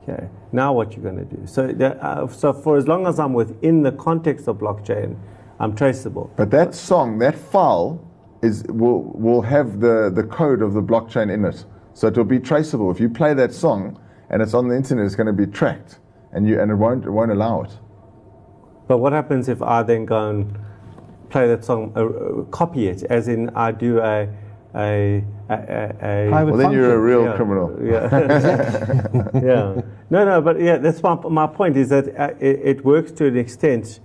Okay, 0.04 0.30
now 0.52 0.74
what 0.74 0.94
you're 0.94 1.04
going 1.04 1.18
to 1.18 1.36
do? 1.36 1.46
So, 1.46 1.70
uh, 1.70 2.28
so 2.28 2.54
for 2.54 2.76
as 2.78 2.88
long 2.88 3.06
as 3.06 3.20
I'm 3.20 3.34
within 3.34 3.84
the 3.84 3.92
context 3.92 4.48
of 4.48 4.58
blockchain, 4.58 5.16
I'm 5.60 5.76
traceable. 5.76 6.32
But 6.36 6.50
that 6.52 6.74
song, 6.74 7.20
that 7.20 7.36
file, 7.36 8.04
is 8.42 8.64
will 8.70 9.04
will 9.04 9.42
have 9.42 9.80
the 9.80 10.12
the 10.14 10.24
code 10.24 10.62
of 10.62 10.74
the 10.74 10.82
blockchain 10.82 11.32
in 11.32 11.46
it, 11.46 11.66
so 11.94 12.08
it 12.08 12.18
will 12.18 12.24
be 12.24 12.40
traceable. 12.40 12.92
If 12.92 13.00
you 13.00 13.10
play 13.10 13.34
that 13.34 13.54
song 13.54 14.00
and 14.30 14.42
it's 14.42 14.54
on 14.54 14.68
the 14.68 14.76
internet, 14.76 15.06
it's 15.06 15.16
going 15.16 15.28
to 15.28 15.34
be 15.34 15.46
tracked, 15.46 16.00
and 16.34 16.48
you 16.48 16.60
and 16.60 16.72
it 16.72 16.76
won't 16.76 17.06
it 17.06 17.12
won't 17.12 17.32
allow 17.32 17.64
it. 17.64 17.72
But 18.88 18.98
what 18.98 19.14
happens 19.14 19.48
if 19.48 19.62
I 19.62 19.84
then 19.84 20.06
go 20.06 20.30
and 20.30 20.58
play 21.30 21.48
that 21.48 21.64
song, 21.64 21.94
uh, 21.96 22.06
uh 22.06 22.44
copy 22.46 22.88
it, 22.88 23.04
as 23.04 23.28
in 23.28 23.50
I 23.52 23.72
do 23.72 24.00
a 24.00 24.28
a, 24.74 25.24
a, 25.50 25.54
a, 25.54 26.30
well, 26.30 26.46
then 26.46 26.58
function. 26.58 26.72
you're 26.72 26.96
a 26.96 27.00
real 27.00 27.26
yeah, 27.26 27.36
criminal. 27.36 27.78
Yeah, 27.84 28.10
yeah. 29.44 29.82
No, 30.10 30.26
no, 30.26 30.42
but 30.42 30.62
yeah, 30.62 30.78
that's 30.78 31.04
my 31.04 31.16
my 31.16 31.48
point 31.48 31.78
is 31.78 31.90
that 31.90 32.08
uh, 32.18 32.34
it, 32.40 32.60
it, 32.64 32.86
works 32.86 33.12
to 33.14 33.28
an 33.28 33.38
extent 33.38 34.00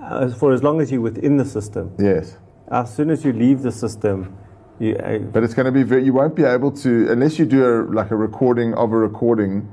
uh, 0.00 0.28
for 0.32 0.52
as 0.52 0.62
long 0.62 0.80
as 0.80 0.90
you're 0.90 1.00
within 1.00 1.36
the 1.36 1.44
system. 1.44 1.92
Yes. 1.98 2.36
As 2.72 2.94
soon 2.94 3.10
as 3.10 3.22
you 3.22 3.34
leave 3.34 3.60
the 3.60 3.70
system, 3.70 4.34
you, 4.78 4.96
uh, 4.96 5.18
but 5.18 5.44
it's 5.44 5.52
going 5.52 5.66
to 5.66 5.72
be 5.72 5.82
very, 5.82 6.02
you 6.04 6.14
won't 6.14 6.34
be 6.34 6.44
able 6.44 6.72
to 6.72 7.12
unless 7.12 7.38
you 7.38 7.44
do 7.44 7.62
a, 7.64 7.84
like 7.92 8.10
a 8.10 8.16
recording 8.16 8.72
of 8.74 8.92
a 8.92 8.96
recording, 8.96 9.72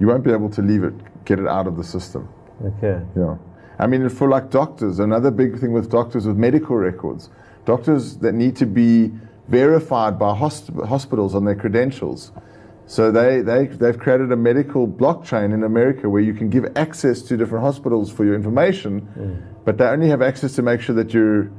you 0.00 0.08
won't 0.08 0.24
be 0.24 0.32
able 0.32 0.50
to 0.50 0.60
leave 0.60 0.82
it, 0.82 0.94
get 1.24 1.38
it 1.38 1.46
out 1.46 1.68
of 1.68 1.76
the 1.76 1.84
system. 1.84 2.28
Okay. 2.64 3.00
Yeah. 3.16 3.36
I 3.78 3.86
mean, 3.86 4.08
for 4.08 4.28
like 4.28 4.50
doctors, 4.50 4.98
another 4.98 5.30
big 5.30 5.60
thing 5.60 5.72
with 5.72 5.90
doctors 5.90 6.26
with 6.26 6.36
medical 6.36 6.74
records, 6.74 7.30
doctors 7.66 8.16
that 8.18 8.34
need 8.34 8.56
to 8.56 8.66
be 8.66 9.12
verified 9.46 10.18
by 10.18 10.34
hosp- 10.36 10.86
hospitals 10.86 11.36
on 11.36 11.44
their 11.44 11.54
credentials. 11.54 12.32
So 12.86 13.12
they, 13.12 13.42
they, 13.42 13.66
they've 13.66 13.98
created 13.98 14.32
a 14.32 14.36
medical 14.36 14.88
blockchain 14.88 15.54
in 15.54 15.62
America 15.62 16.10
where 16.10 16.20
you 16.20 16.34
can 16.34 16.50
give 16.50 16.66
access 16.76 17.22
to 17.22 17.36
different 17.36 17.64
hospitals 17.64 18.10
for 18.10 18.24
your 18.24 18.34
information, 18.34 19.02
mm. 19.16 19.64
but 19.64 19.78
they 19.78 19.84
only 19.84 20.08
have 20.08 20.20
access 20.20 20.56
to 20.56 20.62
make 20.62 20.80
sure 20.80 20.96
that 20.96 21.14
you're 21.14 21.52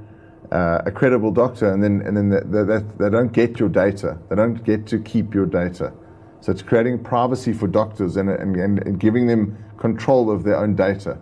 uh, 0.52 0.82
a 0.86 0.92
credible 0.92 1.32
doctor, 1.32 1.72
and 1.72 1.84
then, 1.84 2.02
and 2.02 2.16
then 2.18 2.30
they, 2.30 2.64
they, 2.64 2.84
they 2.98 3.10
don't 3.10 3.32
get 3.32 3.60
your 3.60 3.70
data. 3.70 4.18
They 4.30 4.36
don't 4.36 4.64
get 4.64 4.86
to 4.88 5.00
keep 5.00 5.34
your 5.34 5.46
data. 5.46 5.94
So 6.42 6.52
it's 6.52 6.62
creating 6.62 7.04
privacy 7.04 7.54
for 7.54 7.68
doctors 7.68 8.18
and, 8.18 8.30
and, 8.30 8.56
and 8.58 9.00
giving 9.00 9.28
them 9.28 9.58
control 9.78 10.30
of 10.30 10.44
their 10.44 10.58
own 10.58 10.76
data. 10.76 11.18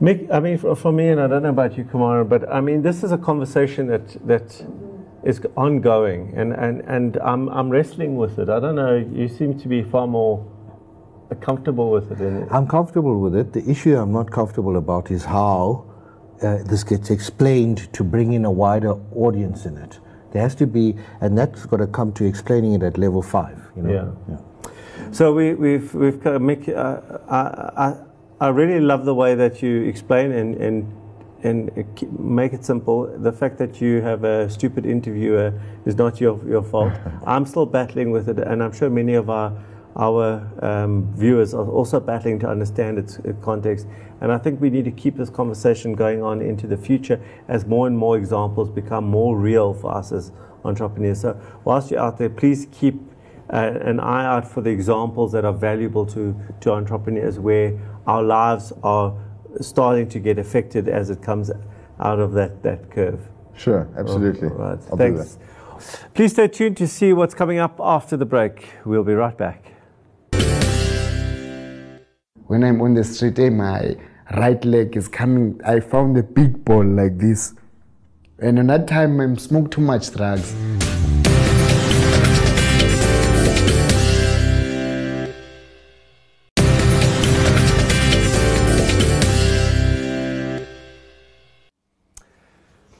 Mic, 0.00 0.28
I 0.30 0.38
mean, 0.38 0.58
for, 0.58 0.76
for, 0.76 0.92
me, 0.92 1.08
and 1.08 1.20
I 1.20 1.26
don't 1.26 1.42
know 1.42 1.48
about 1.48 1.76
you, 1.76 1.84
Kumara, 1.84 2.28
but 2.28 2.50
I 2.52 2.60
mean, 2.60 2.82
this 2.82 3.02
is 3.02 3.10
a 3.10 3.18
conversation 3.18 3.88
that 3.88 4.26
that 4.26 4.64
is 5.24 5.40
ongoing, 5.56 6.32
and, 6.36 6.52
and, 6.52 6.80
and 6.82 7.16
I'm, 7.18 7.48
I'm 7.48 7.68
wrestling 7.68 8.16
with 8.16 8.38
it. 8.38 8.48
I 8.48 8.60
don't 8.60 8.76
know, 8.76 8.96
you 8.96 9.28
seem 9.28 9.58
to 9.58 9.68
be 9.68 9.82
far 9.82 10.06
more 10.06 10.46
comfortable 11.40 11.90
with 11.90 12.12
it. 12.12 12.48
I'm 12.50 12.66
comfortable 12.66 13.20
with 13.20 13.34
it. 13.34 13.52
The 13.52 13.68
issue 13.68 13.96
I'm 13.96 14.12
not 14.12 14.30
comfortable 14.30 14.76
about 14.76 15.10
is 15.10 15.24
how 15.24 15.87
uh, 16.42 16.58
this 16.64 16.84
gets 16.84 17.10
explained 17.10 17.92
to 17.92 18.04
bring 18.04 18.32
in 18.32 18.44
a 18.44 18.50
wider 18.50 18.92
audience 19.14 19.66
in 19.66 19.76
it. 19.76 19.98
There 20.32 20.42
has 20.42 20.54
to 20.56 20.66
be, 20.66 20.96
and 21.20 21.36
that's 21.36 21.66
got 21.66 21.78
to 21.78 21.86
come 21.86 22.12
to 22.14 22.24
explaining 22.24 22.74
it 22.74 22.82
at 22.82 22.98
level 22.98 23.22
five. 23.22 23.58
You 23.76 23.82
know? 23.82 24.16
Yeah. 24.28 24.34
yeah. 24.34 25.12
So 25.12 25.32
we, 25.32 25.54
we've 25.54 25.94
we've 25.94 26.22
got 26.22 26.32
to 26.32 26.38
make. 26.38 26.68
Uh, 26.68 27.00
I, 27.28 27.38
I, 27.76 27.96
I 28.40 28.48
really 28.48 28.80
love 28.80 29.04
the 29.04 29.14
way 29.14 29.34
that 29.34 29.62
you 29.62 29.82
explain 29.82 30.32
and 30.32 30.54
and 30.56 30.94
and 31.42 31.84
make 32.18 32.52
it 32.52 32.64
simple. 32.64 33.06
The 33.18 33.32
fact 33.32 33.58
that 33.58 33.80
you 33.80 34.02
have 34.02 34.24
a 34.24 34.50
stupid 34.50 34.84
interviewer 34.84 35.58
is 35.86 35.96
not 35.96 36.20
your 36.20 36.38
your 36.46 36.62
fault. 36.62 36.92
I'm 37.26 37.46
still 37.46 37.66
battling 37.66 38.10
with 38.10 38.28
it, 38.28 38.38
and 38.38 38.62
I'm 38.62 38.72
sure 38.72 38.90
many 38.90 39.14
of 39.14 39.30
our 39.30 39.52
our 39.98 40.48
um, 40.62 41.12
viewers 41.16 41.54
are 41.54 41.68
also 41.68 41.98
battling 41.98 42.38
to 42.38 42.48
understand 42.48 42.98
its 42.98 43.18
context. 43.42 43.86
And 44.20 44.32
I 44.32 44.38
think 44.38 44.60
we 44.60 44.70
need 44.70 44.84
to 44.84 44.90
keep 44.90 45.16
this 45.16 45.30
conversation 45.30 45.94
going 45.94 46.22
on 46.22 46.40
into 46.40 46.66
the 46.66 46.76
future 46.76 47.20
as 47.48 47.66
more 47.66 47.86
and 47.86 47.96
more 47.98 48.16
examples 48.16 48.70
become 48.70 49.04
more 49.04 49.36
real 49.36 49.74
for 49.74 49.94
us 49.94 50.12
as 50.12 50.32
entrepreneurs. 50.64 51.20
So, 51.20 51.40
whilst 51.64 51.90
you're 51.90 52.00
out 52.00 52.18
there, 52.18 52.30
please 52.30 52.66
keep 52.70 52.94
uh, 53.52 53.72
an 53.80 53.98
eye 53.98 54.26
out 54.26 54.46
for 54.46 54.60
the 54.60 54.70
examples 54.70 55.32
that 55.32 55.44
are 55.44 55.52
valuable 55.52 56.06
to, 56.06 56.38
to 56.60 56.72
entrepreneurs 56.72 57.38
where 57.38 57.78
our 58.06 58.22
lives 58.22 58.72
are 58.82 59.16
starting 59.60 60.08
to 60.10 60.18
get 60.18 60.38
affected 60.38 60.88
as 60.88 61.10
it 61.10 61.22
comes 61.22 61.50
out 62.00 62.20
of 62.20 62.32
that, 62.32 62.62
that 62.62 62.90
curve. 62.90 63.28
Sure, 63.56 63.88
absolutely. 63.96 64.48
right. 64.48 64.80
Thanks. 64.80 65.38
Please 66.14 66.32
stay 66.32 66.48
tuned 66.48 66.76
to 66.76 66.86
see 66.86 67.12
what's 67.12 67.34
coming 67.34 67.58
up 67.58 67.80
after 67.80 68.16
the 68.16 68.26
break. 68.26 68.68
We'll 68.84 69.04
be 69.04 69.14
right 69.14 69.36
back. 69.36 69.77
When 72.48 72.64
I'm 72.64 72.80
on 72.80 72.94
the 72.94 73.04
street, 73.04 73.38
eh, 73.40 73.50
my 73.50 73.94
right 74.34 74.64
leg 74.64 74.96
is 74.96 75.06
coming. 75.06 75.60
I 75.66 75.80
found 75.80 76.16
a 76.16 76.22
big 76.22 76.64
ball 76.64 76.82
like 76.82 77.18
this. 77.18 77.52
And 78.38 78.58
at 78.58 78.66
that 78.68 78.88
time, 78.88 79.20
I 79.20 79.34
smoked 79.34 79.72
too 79.72 79.82
much 79.82 80.10
drugs. 80.14 80.54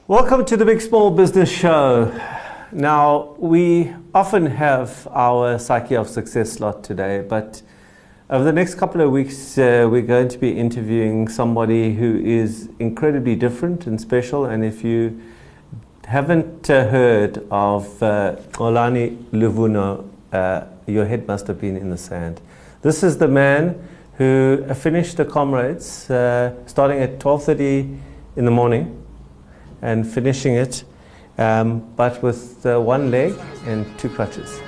Welcome 0.07 0.45
to 0.45 0.59
the 0.59 0.67
Big 0.67 0.83
Small 0.83 1.11
Business 1.11 1.51
Show. 1.51 2.13
Now, 2.71 3.35
we 3.39 3.95
often 4.15 4.45
have 4.45 5.09
our 5.11 5.59
Psyche 5.59 5.97
of 5.97 6.07
Success 6.07 6.53
slot 6.53 6.85
today, 6.85 7.25
but 7.27 7.63
over 8.31 8.45
the 8.45 8.53
next 8.53 8.75
couple 8.75 9.01
of 9.01 9.11
weeks, 9.11 9.57
uh, 9.57 9.89
we're 9.91 10.03
going 10.03 10.29
to 10.29 10.37
be 10.37 10.51
interviewing 10.51 11.29
somebody 11.29 11.95
who 11.95 12.19
is 12.19 12.69
incredibly 12.79 13.35
different 13.35 13.87
and 13.87 13.99
special. 13.99 14.45
And 14.45 14.63
if 14.63 14.85
you 14.85 15.19
haven't 16.05 16.69
uh, 16.69 16.89
heard 16.89 17.39
of 17.51 18.03
uh, 18.03 18.37
Xolani 18.51 19.17
Luvuno, 19.33 20.07
uh, 20.31 20.65
your 20.87 21.07
head 21.07 21.27
must 21.27 21.47
have 21.47 21.59
been 21.59 21.77
in 21.77 21.89
the 21.89 21.97
sand. 21.97 22.43
This 22.83 23.03
is 23.03 23.17
the 23.17 23.29
man 23.29 23.83
who 24.19 24.63
finished 24.75 25.17
the 25.17 25.25
comrades 25.25 26.11
uh, 26.11 26.53
starting 26.67 26.99
at 26.99 27.19
12.30 27.19 27.99
in 28.37 28.45
the 28.45 28.51
morning 28.51 29.03
and 29.81 30.07
finishing 30.07 30.55
it, 30.55 30.85
um, 31.39 31.81
but 31.97 32.23
with 32.23 32.67
uh, 32.67 32.79
one 32.79 33.11
leg 33.11 33.35
and 33.65 33.87
two 33.99 34.11
crutches. 34.11 34.61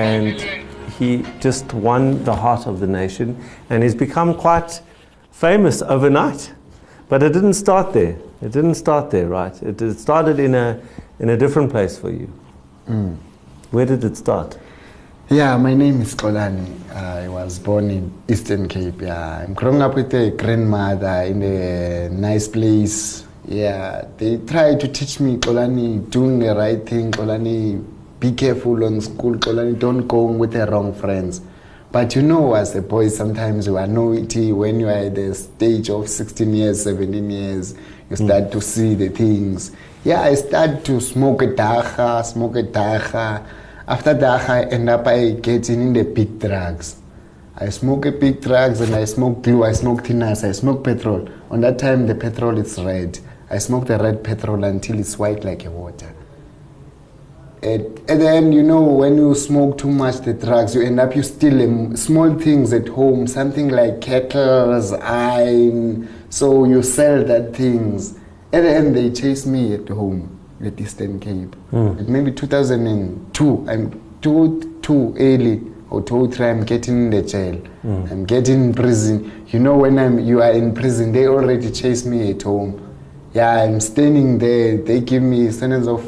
And 0.00 0.40
he 0.98 1.24
just 1.40 1.72
won 1.74 2.22
the 2.24 2.34
heart 2.34 2.66
of 2.66 2.80
the 2.80 2.86
nation 2.86 3.36
and 3.68 3.82
he's 3.82 3.94
become 3.94 4.34
quite 4.34 4.80
famous 5.30 5.82
overnight. 5.82 6.52
But 7.08 7.22
it 7.22 7.32
didn't 7.32 7.54
start 7.54 7.92
there. 7.92 8.16
It 8.40 8.52
didn't 8.52 8.76
start 8.76 9.10
there, 9.10 9.26
right? 9.26 9.62
It, 9.62 9.82
it 9.82 9.98
started 9.98 10.38
in 10.38 10.54
a, 10.54 10.80
in 11.18 11.30
a 11.30 11.36
different 11.36 11.70
place 11.70 11.98
for 11.98 12.10
you. 12.10 12.32
Mm. 12.88 13.16
Where 13.70 13.84
did 13.84 14.04
it 14.04 14.16
start? 14.16 14.58
Yeah, 15.32 15.56
my 15.58 15.74
name 15.74 16.02
is 16.02 16.16
Xolani. 16.16 16.92
I 16.92 17.28
was 17.28 17.60
born 17.60 17.88
in 17.88 18.12
Eastern 18.26 18.66
Cape. 18.66 19.00
Yeah, 19.00 19.44
I'm 19.44 19.54
growing 19.54 19.80
up 19.80 19.94
with 19.94 20.12
a 20.12 20.32
grandmother 20.32 21.22
in 21.22 21.40
a 21.44 22.08
nice 22.08 22.48
place. 22.48 23.24
Yeah, 23.46 24.06
they 24.16 24.38
try 24.38 24.74
to 24.74 24.88
teach 24.88 25.20
me, 25.20 25.36
Xolani, 25.36 26.10
doing 26.10 26.40
the 26.40 26.52
right 26.52 26.84
thing. 26.84 27.12
Xolani, 27.12 27.80
be 28.18 28.32
careful 28.32 28.84
on 28.84 29.00
school. 29.00 29.36
Xolani, 29.36 29.78
don't 29.78 30.08
go 30.08 30.24
with 30.24 30.50
the 30.50 30.66
wrong 30.66 30.92
friends. 30.92 31.40
But 31.92 32.16
you 32.16 32.22
know, 32.22 32.54
as 32.54 32.74
a 32.74 32.82
boy, 32.82 33.06
sometimes 33.06 33.68
you 33.68 33.76
are 33.76 33.86
naughty 33.86 34.50
when 34.50 34.80
you 34.80 34.88
are 34.88 35.06
at 35.06 35.14
the 35.14 35.32
stage 35.36 35.90
of 35.90 36.08
16 36.08 36.52
years, 36.52 36.82
17 36.82 37.30
years, 37.30 37.74
you 38.10 38.16
hmm. 38.16 38.26
start 38.26 38.44
mm. 38.44 38.50
to 38.50 38.60
see 38.60 38.94
the 38.96 39.10
things. 39.10 39.70
Yeah, 40.02 40.22
I 40.22 40.34
start 40.34 40.84
to 40.86 41.00
smoke 41.00 41.42
a 41.42 41.46
dagga, 41.46 42.24
smoke 42.24 42.56
a 42.56 42.64
dagga. 42.64 43.46
After 43.90 44.14
that, 44.14 44.48
I 44.48 44.62
end 44.66 44.88
up 44.88 45.04
I 45.08 45.32
getting 45.32 45.80
in 45.80 45.92
the 45.92 46.04
big 46.04 46.38
drugs. 46.38 46.94
I 47.56 47.70
smoke 47.70 48.02
big 48.20 48.40
drugs 48.40 48.80
and 48.80 48.94
I 48.94 49.04
smoke 49.04 49.42
glue, 49.42 49.64
I 49.64 49.72
smoke 49.72 50.04
thinners, 50.04 50.48
I 50.48 50.52
smoke 50.52 50.84
petrol. 50.84 51.28
On 51.50 51.60
that 51.62 51.80
time, 51.80 52.06
the 52.06 52.14
petrol 52.14 52.56
is 52.56 52.80
red. 52.80 53.18
I 53.50 53.58
smoke 53.58 53.88
the 53.88 53.98
red 53.98 54.22
petrol 54.22 54.62
until 54.62 55.00
it's 55.00 55.18
white 55.18 55.42
like 55.42 55.64
a 55.64 55.72
water. 55.72 56.14
And, 57.64 57.98
then, 58.06 58.52
you 58.52 58.62
know, 58.62 58.80
when 58.80 59.16
you 59.16 59.34
smoke 59.34 59.78
too 59.78 59.90
much 59.90 60.20
the 60.20 60.34
drugs, 60.34 60.76
you 60.76 60.82
end 60.82 61.00
up 61.00 61.16
you 61.16 61.24
steal 61.24 61.96
small 61.96 62.38
things 62.38 62.72
at 62.72 62.86
home, 62.86 63.26
something 63.26 63.70
like 63.70 64.00
kettles, 64.00 64.92
iron. 64.92 66.08
So 66.30 66.64
you 66.64 66.84
sell 66.84 67.24
that 67.24 67.56
things. 67.56 68.14
At 68.52 68.60
the 68.60 68.70
end, 68.70 68.94
they 68.94 69.10
chase 69.10 69.46
me 69.46 69.74
at 69.74 69.88
home 69.88 70.39
at 70.64 70.80
Eastern 70.80 71.18
Cape. 71.20 71.56
Mm. 71.72 72.08
Maybe 72.08 72.32
2002, 72.32 73.66
I'm 73.68 74.20
too 74.20 74.78
too 74.82 75.14
early 75.18 75.62
or 75.90 76.02
too 76.02 76.30
three, 76.30 76.46
I'm 76.46 76.64
getting 76.64 77.04
in 77.04 77.10
the 77.10 77.22
jail. 77.22 77.60
Mm. 77.84 78.10
I'm 78.10 78.24
getting 78.24 78.64
in 78.64 78.74
prison. 78.74 79.46
You 79.48 79.58
know, 79.58 79.76
when 79.76 79.98
I'm 79.98 80.18
you 80.20 80.42
are 80.42 80.52
in 80.52 80.74
prison, 80.74 81.12
they 81.12 81.26
already 81.26 81.70
chase 81.70 82.04
me 82.04 82.30
at 82.30 82.42
home. 82.42 82.86
Yeah, 83.34 83.62
I'm 83.62 83.80
standing 83.80 84.38
there. 84.38 84.76
They 84.76 85.00
give 85.00 85.22
me 85.22 85.50
sentence 85.50 85.86
of 85.86 86.02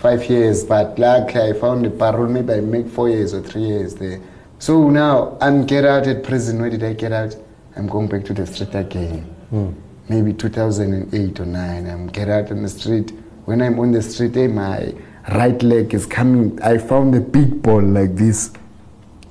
five 0.00 0.24
years, 0.28 0.64
but 0.64 0.98
luckily 0.98 1.50
I 1.50 1.52
found 1.52 1.86
a 1.86 1.90
parole, 1.90 2.28
maybe 2.28 2.54
I 2.54 2.60
make 2.60 2.88
four 2.88 3.08
years 3.08 3.34
or 3.34 3.42
three 3.42 3.62
years 3.62 3.94
there. 3.94 4.20
So 4.58 4.90
now 4.90 5.36
I'm 5.40 5.66
get 5.66 5.84
out 5.84 6.06
at 6.06 6.24
prison. 6.24 6.60
Where 6.60 6.70
did 6.70 6.82
I 6.82 6.94
get 6.94 7.12
out? 7.12 7.36
I'm 7.76 7.86
going 7.86 8.08
back 8.08 8.24
to 8.26 8.34
the 8.34 8.46
street 8.46 8.74
again. 8.74 9.34
Mm. 9.52 9.74
Maybe 10.08 10.32
2008 10.32 11.40
or 11.40 11.46
9. 11.46 11.86
I'm 11.86 12.06
get 12.08 12.28
out 12.28 12.50
on 12.50 12.62
the 12.62 12.68
street. 12.68 13.12
When 13.44 13.62
I'm 13.62 13.78
on 13.78 13.92
the 13.92 14.02
street, 14.02 14.36
eh, 14.36 14.46
my 14.46 14.94
right 15.32 15.62
leg 15.62 15.94
is 15.94 16.06
coming. 16.06 16.60
I 16.62 16.78
found 16.78 17.14
a 17.14 17.20
big 17.20 17.62
ball 17.62 17.82
like 17.82 18.16
this. 18.16 18.50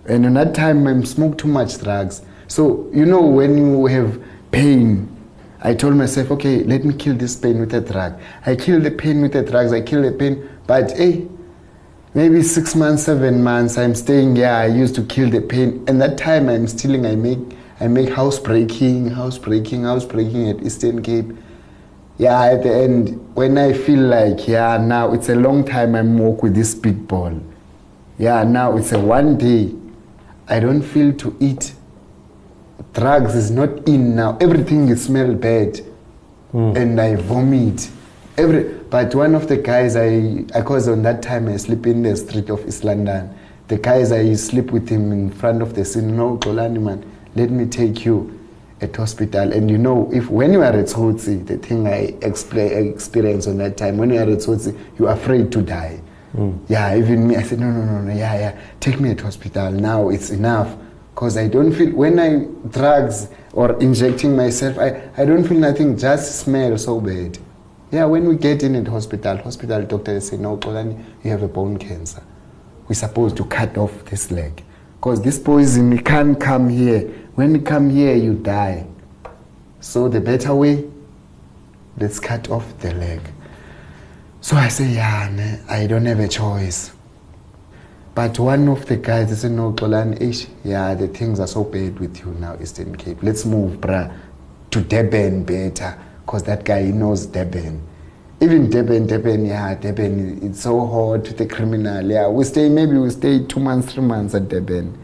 And 0.08 0.26
at 0.26 0.34
that 0.34 0.56
time, 0.56 0.88
I 0.88 1.04
smoked 1.04 1.40
too 1.40 1.48
much 1.48 1.80
drugs. 1.80 2.22
So, 2.48 2.90
you 2.94 3.06
know, 3.06 3.22
when 3.22 3.58
you 3.58 3.86
have 3.86 4.22
pain, 4.52 5.16
I 5.62 5.74
told 5.74 5.96
myself, 5.96 6.32
okay, 6.32 6.64
let 6.64 6.84
me 6.84 6.94
kill 6.94 7.16
this 7.16 7.36
pain 7.36 7.60
with 7.60 7.74
a 7.74 7.82
drug. 7.82 8.20
I 8.46 8.56
kill 8.56 8.80
the 8.80 8.92
pain 8.92 9.22
with 9.22 9.34
the 9.34 9.44
drugs. 9.44 9.74
I 9.74 9.82
kill 9.82 10.02
the 10.02 10.12
pain 10.12 10.50
but 10.70 10.96
hey, 10.96 11.28
maybe 12.14 12.44
six 12.44 12.76
months, 12.76 13.02
seven 13.02 13.42
months, 13.42 13.76
I'm 13.76 13.96
staying 13.96 14.36
here. 14.36 14.50
I 14.50 14.68
used 14.68 14.94
to 14.94 15.04
kill 15.04 15.32
the 15.32 15.42
pain. 15.42 15.84
And 15.88 16.00
that 16.00 16.16
time 16.16 16.48
I'm 16.48 16.68
stealing, 16.68 17.08
I 17.08 17.16
make 17.16 17.40
I 17.80 17.88
make 17.88 18.10
house 18.10 18.38
breaking, 18.38 19.10
house 19.10 19.40
breaking, 19.40 19.86
house 19.86 20.06
breaking 20.06 20.48
at 20.48 20.62
Eastern 20.62 21.02
Cape. 21.02 21.32
Yeah, 22.20 22.44
at 22.44 22.64
the 22.64 22.76
end, 22.76 23.34
when 23.34 23.58
I 23.58 23.72
feel 23.72 24.02
like, 24.02 24.46
yeah, 24.46 24.78
now 24.78 25.14
it's 25.14 25.30
a 25.30 25.36
long 25.36 25.64
time 25.64 25.96
I'm 25.96 26.18
work 26.18 26.44
with 26.44 26.54
this 26.54 26.76
big 26.76 27.08
ball. 27.08 27.42
Yeah, 28.18 28.44
now 28.44 28.76
it's 28.76 28.92
a 28.92 29.00
one 29.00 29.38
day. 29.38 29.74
I 30.50 30.60
don't 30.60 30.82
feel 30.82 31.14
to 31.14 31.38
eat. 31.40 31.74
Drugs 32.92 33.36
is 33.36 33.52
not 33.52 33.88
in 33.88 34.18
now. 34.18 34.38
Everything 34.42 34.90
is 34.90 35.06
smell 35.06 35.34
bad, 35.34 35.80
hmm. 36.52 36.74
and 36.76 37.00
I 37.00 37.16
vomit. 37.16 37.90
Every 38.38 38.64
but 38.90 39.16
one 39.16 39.34
of 39.34 39.48
the 39.48 39.56
guys 39.56 39.96
I, 39.96 40.44
I 40.54 40.62
cause 40.62 40.90
on 40.90 41.04
that 41.04 41.22
time 41.22 41.48
I 41.48 41.56
sleep 41.56 41.88
in 41.88 42.04
the 42.04 42.18
street 42.18 42.50
of 42.50 42.68
East 42.68 42.84
London. 42.84 43.34
The 43.70 43.78
guys 43.78 44.12
I 44.12 44.34
sleep 44.34 44.72
with 44.72 44.90
him 44.90 45.14
in 45.14 45.30
front 45.32 45.62
of 45.62 45.74
the 45.74 45.86
scene. 45.86 46.18
No, 46.18 46.38
Xolani 46.38 46.82
man, 46.82 47.10
let 47.36 47.50
me 47.50 47.66
take 47.66 48.04
you 48.04 48.39
at 48.82 48.96
hospital. 48.96 49.52
And 49.52 49.70
you 49.70 49.78
know, 49.78 50.10
if 50.14 50.30
when 50.30 50.54
you 50.54 50.62
are 50.62 50.74
at 50.74 50.86
Tsotsi, 50.86 51.46
the 51.46 51.58
thing 51.58 51.88
I 51.88 52.16
experienced 52.22 53.48
on 53.48 53.58
that 53.58 53.78
time, 53.78 53.98
when 53.98 54.10
you 54.10 54.18
are 54.18 54.24
at 54.24 54.40
Tsotsi, 54.40 54.78
you're 54.98 55.10
afraid 55.10 55.52
to 55.52 55.62
die. 55.62 56.02
Mm. 56.36 56.60
Yeah, 56.68 56.96
even 56.96 57.28
me, 57.28 57.36
I 57.36 57.44
said, 57.44 57.60
no, 57.60 57.72
no, 57.72 57.84
no, 57.84 58.02
no, 58.02 58.14
yeah, 58.14 58.34
yeah, 58.40 58.62
take 58.80 59.00
me 59.00 59.12
at 59.12 59.22
hospital. 59.22 59.72
Now 59.72 60.10
it's 60.10 60.30
enough. 60.30 60.76
Because 61.14 61.38
I 61.38 61.48
don't 61.48 61.74
feel, 61.74 61.92
when 61.92 62.20
I 62.20 62.46
drugs 62.70 63.28
or 63.52 63.78
injecting 63.82 64.38
myself, 64.38 64.78
I, 64.78 65.10
I 65.18 65.26
don't 65.26 65.46
feel 65.46 65.60
nothing, 65.60 65.98
just 65.98 66.40
smell 66.40 66.78
so 66.78 67.02
bad. 67.02 67.38
Yeah, 67.92 68.06
when 68.06 68.28
we 68.28 68.36
get 68.38 68.64
in 68.64 68.76
at 68.76 68.88
hospital, 68.88 69.38
hospital 69.38 69.84
doctor 69.84 70.20
say, 70.22 70.38
no, 70.38 70.58
Xolani, 70.58 71.04
you 71.24 71.32
have 71.32 71.42
a 71.42 71.48
bone 71.48 71.78
cancer. 71.78 72.24
We're 72.88 72.96
supposed 72.96 73.36
to 73.38 73.46
cut 73.46 73.78
off 73.78 74.06
this 74.06 74.32
leg. 74.32 74.64
Because 75.00 75.22
this 75.22 75.40
poison, 75.40 75.98
can't 76.00 76.38
come 76.38 76.68
here. 76.68 77.02
When 77.36 77.56
you 77.56 77.62
come 77.62 77.90
here, 77.90 78.16
you 78.16 78.34
die. 78.34 78.86
So 79.80 80.10
the 80.10 80.20
better 80.20 80.54
way, 80.54 80.90
let's 81.98 82.20
cut 82.20 82.50
off 82.50 82.78
the 82.80 82.94
leg. 82.94 83.22
So 84.42 84.58
I 84.58 84.68
say, 84.68 84.90
yeah, 84.90 85.58
I 85.70 85.88
don't 85.88 86.06
have 86.06 86.20
a 86.20 86.28
choice. 86.28 86.92
But 88.14 88.38
one 88.40 88.68
of 88.68 88.86
the 88.88 88.98
guys, 88.98 89.40
said, 89.40 89.52
no, 89.52 89.72
Xolani, 89.72 90.22
ish, 90.22 90.48
yeah, 90.66 90.94
the 90.96 91.08
things 91.08 91.40
are 91.40 91.48
so 91.48 91.64
bad 91.64 91.98
with 91.98 92.20
you 92.20 92.34
now, 92.34 92.58
Eastern 92.62 92.94
Cape. 92.98 93.24
Let's 93.24 93.46
move, 93.46 93.80
bruh, 93.80 94.14
to 94.72 94.82
Deben 94.82 95.46
better. 95.46 95.98
Because 96.26 96.44
that 96.44 96.66
guy, 96.66 96.84
he 96.84 96.92
knows 96.92 97.26
Durban. 97.26 97.82
Even 98.42 98.70
Durban, 98.70 99.06
Durban, 99.06 99.46
yeah, 99.46 99.76
Durban, 99.76 100.40
it's 100.42 100.62
so 100.62 100.86
hard 100.88 101.26
to 101.26 101.34
the 101.34 101.46
criminal. 101.46 102.10
Yeah, 102.10 102.30
we 102.30 102.46
stay, 102.46 102.70
maybe 102.70 102.98
we 102.98 103.10
stay 103.10 103.44
two 103.44 103.60
months, 103.60 103.94
three 103.94 104.04
months 104.04 104.34
at 104.34 104.48
Durban. 104.48 104.98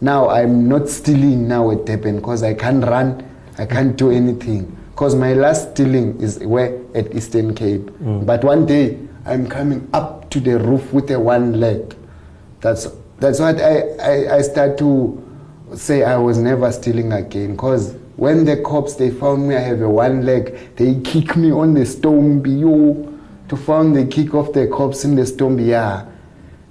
Now 0.00 0.28
I'm 0.28 0.68
not 0.68 0.88
stealing 0.88 1.46
now 1.46 1.70
at 1.70 1.84
Durban 1.86 2.16
because 2.16 2.42
I 2.42 2.54
can't 2.54 2.84
run, 2.84 3.24
I 3.56 3.66
can't 3.66 3.96
do 3.96 4.10
anything. 4.10 4.76
Because 4.90 5.14
my 5.14 5.34
last 5.34 5.72
stealing 5.72 6.20
is 6.20 6.40
where 6.40 6.80
at 6.94 7.14
Eastern 7.14 7.54
Cape. 7.54 7.82
Mm. 7.82 8.26
But 8.26 8.42
one 8.42 8.66
day 8.66 8.98
I'm 9.26 9.46
coming 9.46 9.88
up 9.92 10.28
to 10.30 10.40
the 10.40 10.58
roof 10.58 10.92
with 10.92 11.10
a 11.10 11.20
one 11.20 11.60
leg. 11.60 11.94
That's 12.62 12.88
that's 13.18 13.38
what 13.38 13.60
I, 13.60 13.80
I, 14.00 14.36
I 14.36 14.42
start 14.42 14.76
to 14.78 15.22
say 15.74 16.02
I 16.02 16.16
was 16.16 16.38
never 16.38 16.72
stealing 16.72 17.12
again. 17.12 17.52
Because 17.52 17.94
when 18.16 18.44
the 18.44 18.56
cops 18.62 18.94
they 18.94 19.10
found 19.10 19.48
me, 19.48 19.56
I 19.56 19.60
have 19.60 19.80
a 19.82 19.88
one 19.88 20.24
leg, 20.24 20.74
they 20.76 21.00
kick 21.00 21.36
me 21.36 21.52
on 21.52 21.74
the 21.74 21.86
stone, 21.86 22.44
yo. 22.44 23.12
To 23.48 23.56
find 23.56 23.94
the 23.94 24.06
kick 24.06 24.34
of 24.34 24.52
the 24.52 24.66
cops 24.66 25.04
in 25.04 25.14
the 25.14 25.24
stone, 25.24 25.58
yeah 25.58 26.06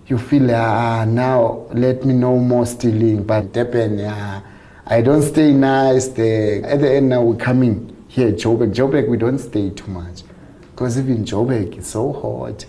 you 0.07 0.17
feel 0.17 0.53
ah 0.53 1.05
now 1.05 1.65
let 1.73 2.05
me 2.05 2.13
know 2.13 2.37
more 2.37 2.65
stealing. 2.65 3.23
But 3.23 3.53
Durban 3.53 3.97
yeah 3.97 4.41
I 4.85 5.01
don't 5.01 5.23
stay 5.23 5.51
nice 5.51 6.09
at 6.09 6.15
the 6.15 6.91
end 6.95 7.09
now 7.09 7.23
we're 7.23 7.37
coming 7.37 7.95
here 8.07 8.31
Joburg. 8.31 8.73
Joburg 8.73 9.09
we 9.09 9.17
don't 9.17 9.39
stay 9.39 9.69
too 9.71 9.89
much. 9.89 10.23
Because 10.71 10.99
even 10.99 11.25
Joburg 11.25 11.77
it's 11.77 11.89
so 11.89 12.13
hot. 12.13 12.65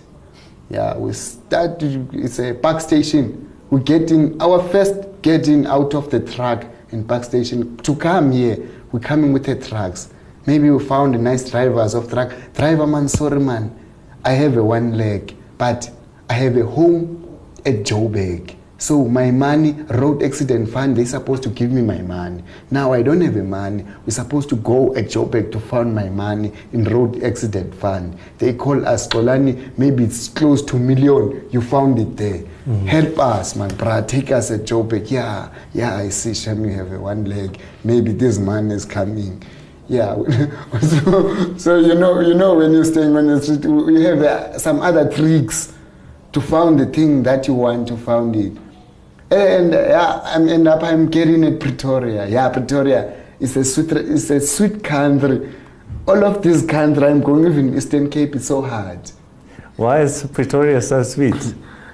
Yeah 0.69 0.97
we 0.97 1.13
start 1.13 1.81
it's 1.83 2.39
a 2.39 2.53
park 2.53 2.81
station. 2.81 3.53
We 3.69 3.81
get 3.81 4.11
in 4.11 4.41
our 4.41 4.63
first 4.69 5.21
getting 5.21 5.67
out 5.67 5.93
of 5.93 6.09
the 6.09 6.21
truck 6.21 6.65
in 6.91 7.03
park 7.03 7.23
station 7.23 7.77
to 7.77 7.95
come 7.95 8.31
here. 8.31 8.57
We're 8.91 8.99
coming 8.99 9.33
with 9.33 9.45
the 9.45 9.55
trucks 9.55 10.09
maybe 10.47 10.69
we 10.71 10.83
found 10.83 11.21
nice 11.21 11.51
drivers 11.51 11.93
of 11.93 12.09
truck 12.09 12.31
driver 12.53 12.87
man 12.87 13.07
sorry 13.07 13.39
man. 13.39 13.77
I 14.23 14.31
have 14.31 14.55
a 14.57 14.63
one 14.63 14.97
leg 14.97 15.35
but 15.57 15.91
I 16.29 16.33
have 16.33 16.55
a 16.57 16.65
home 16.65 17.37
at 17.65 17.83
Joburg. 17.83 18.55
So 18.79 19.05
my 19.05 19.31
money, 19.31 19.71
road 19.89 20.21
accident 20.21 20.69
fund, 20.69 20.95
they're 20.95 21.05
supposed 21.05 21.41
to 21.43 21.49
give 21.49 21.71
me 21.71 21.81
my 21.81 21.97
money. 21.99 22.43
Now 22.69 22.93
I 22.93 23.01
don't 23.01 23.21
have 23.21 23.35
a 23.35 23.43
money. 23.43 23.83
We're 24.05 24.11
supposed 24.11 24.49
to 24.49 24.55
go 24.57 24.95
at 24.95 25.05
Joburg 25.05 25.51
to 25.53 25.59
find 25.59 25.95
my 25.95 26.09
money 26.09 26.51
in 26.73 26.83
road 26.83 27.23
accident 27.23 27.73
fund. 27.73 28.17
They 28.37 28.53
call 28.53 28.87
us, 28.87 29.07
Xolani, 29.07 29.75
maybe 29.79 30.03
it's 30.03 30.27
close 30.27 30.61
to 30.65 30.77
million. 30.77 31.47
You 31.49 31.61
found 31.61 31.97
it 31.97 32.15
there. 32.17 32.43
Help 32.85 33.17
us, 33.17 33.55
man, 33.55 33.73
brother. 33.77 34.05
Take 34.05 34.29
us 34.31 34.51
at 34.51 34.61
Joburg. 34.61 35.09
Yeah, 35.09 35.49
yeah, 35.73 35.95
I 35.95 36.09
see, 36.09 36.33
Shem, 36.33 36.65
you 36.65 36.73
have 36.73 36.91
a 36.91 36.99
one 36.99 37.25
leg. 37.25 37.59
Maybe 37.83 38.11
this 38.11 38.37
man 38.37 38.71
is 38.71 38.85
coming. 38.85 39.41
Yeah, 39.87 40.15
so, 40.81 41.57
so 41.57 41.79
you 41.79 41.95
know, 41.95 42.19
you 42.19 42.33
know, 42.33 42.55
when 42.55 42.73
you're 42.73 42.83
staying 42.83 43.15
on 43.15 43.27
the 43.27 43.41
street, 43.41 43.63
you 43.63 44.01
have 44.01 44.21
uh, 44.21 44.59
some 44.59 44.81
other 44.81 45.09
tricks 45.09 45.73
to 46.33 46.41
find 46.41 46.77
the 46.77 46.85
thing 46.85 47.23
that 47.23 47.47
you 47.47 47.53
want 47.53 47.87
to 47.87 47.95
find 47.95 48.35
it. 48.35 48.51
And 49.29 49.73
uh, 49.75 49.79
yeah, 49.79 50.21
I'm 50.23 50.47
end 50.47 50.67
up 50.67 50.83
I'm 50.83 51.09
getting 51.09 51.43
at 51.43 51.59
Pretoria. 51.59 52.27
Yeah, 52.27 52.49
Pretoria 52.49 53.23
is 53.39 53.57
a 53.57 53.63
sweet 53.65 53.91
it's 53.91 54.29
a 54.29 54.39
sweet 54.39 54.83
country. 54.83 55.53
All 56.07 56.23
of 56.23 56.41
this 56.41 56.65
country 56.65 57.05
I'm 57.05 57.21
going 57.21 57.45
even 57.45 57.75
Eastern 57.75 58.09
Cape 58.09 58.35
is 58.35 58.47
so 58.47 58.61
hard. 58.61 59.11
Why 59.75 60.01
is 60.01 60.23
Pretoria 60.33 60.81
so 60.81 61.03
sweet 61.03 61.53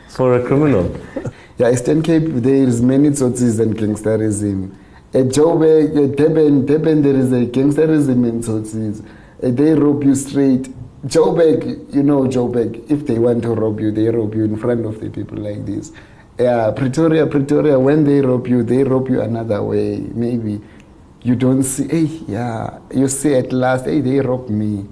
for 0.09 0.35
a 0.35 0.45
criminal? 0.45 0.95
Yeah, 1.55 1.69
Eastern 1.71 2.01
Cape 2.01 2.23
there 2.25 2.63
is 2.67 2.81
many 2.81 3.09
tsotsis 3.09 3.59
and 3.59 3.77
gangsterism. 3.77 4.75
At 5.13 5.27
Joburg, 5.27 5.95
at 6.03 6.17
Durban, 6.17 6.65
Durban 6.65 7.03
there 7.03 7.15
is 7.15 7.31
a 7.31 7.45
gangsterism 7.45 8.27
and 8.27 8.43
tsotsis. 8.43 9.05
Uh, 9.43 9.51
They 9.51 9.73
rob 9.75 10.03
you 10.03 10.15
straight. 10.15 10.67
Joburg, 11.05 11.93
you 11.93 12.01
know 12.01 12.21
Joburg, 12.23 12.89
if 12.89 13.05
they 13.05 13.19
want 13.19 13.43
to 13.43 13.49
rob 13.49 13.79
you, 13.79 13.91
they 13.91 14.09
rob 14.09 14.33
you 14.33 14.45
in 14.45 14.57
front 14.57 14.83
of 14.83 14.99
the 14.99 15.11
people 15.11 15.37
like 15.37 15.63
this. 15.63 15.91
Yeah, 16.39 16.71
Pretoria, 16.71 17.27
Pretoria, 17.27 17.79
when 17.79 18.03
they 18.03 18.19
rob 18.21 18.47
you, 18.47 18.63
they 18.63 18.83
rob 18.83 19.07
you 19.09 19.21
another 19.21 19.61
way. 19.61 19.99
Maybe 19.99 20.61
you 21.21 21.35
don't 21.35 21.63
see, 21.63 21.87
hey, 21.87 22.09
yeah, 22.27 22.79
you 22.93 23.07
see 23.07 23.35
at 23.35 23.53
last, 23.53 23.85
hey, 23.85 24.01
they 24.01 24.19
robbed 24.19 24.49
me. 24.49 24.85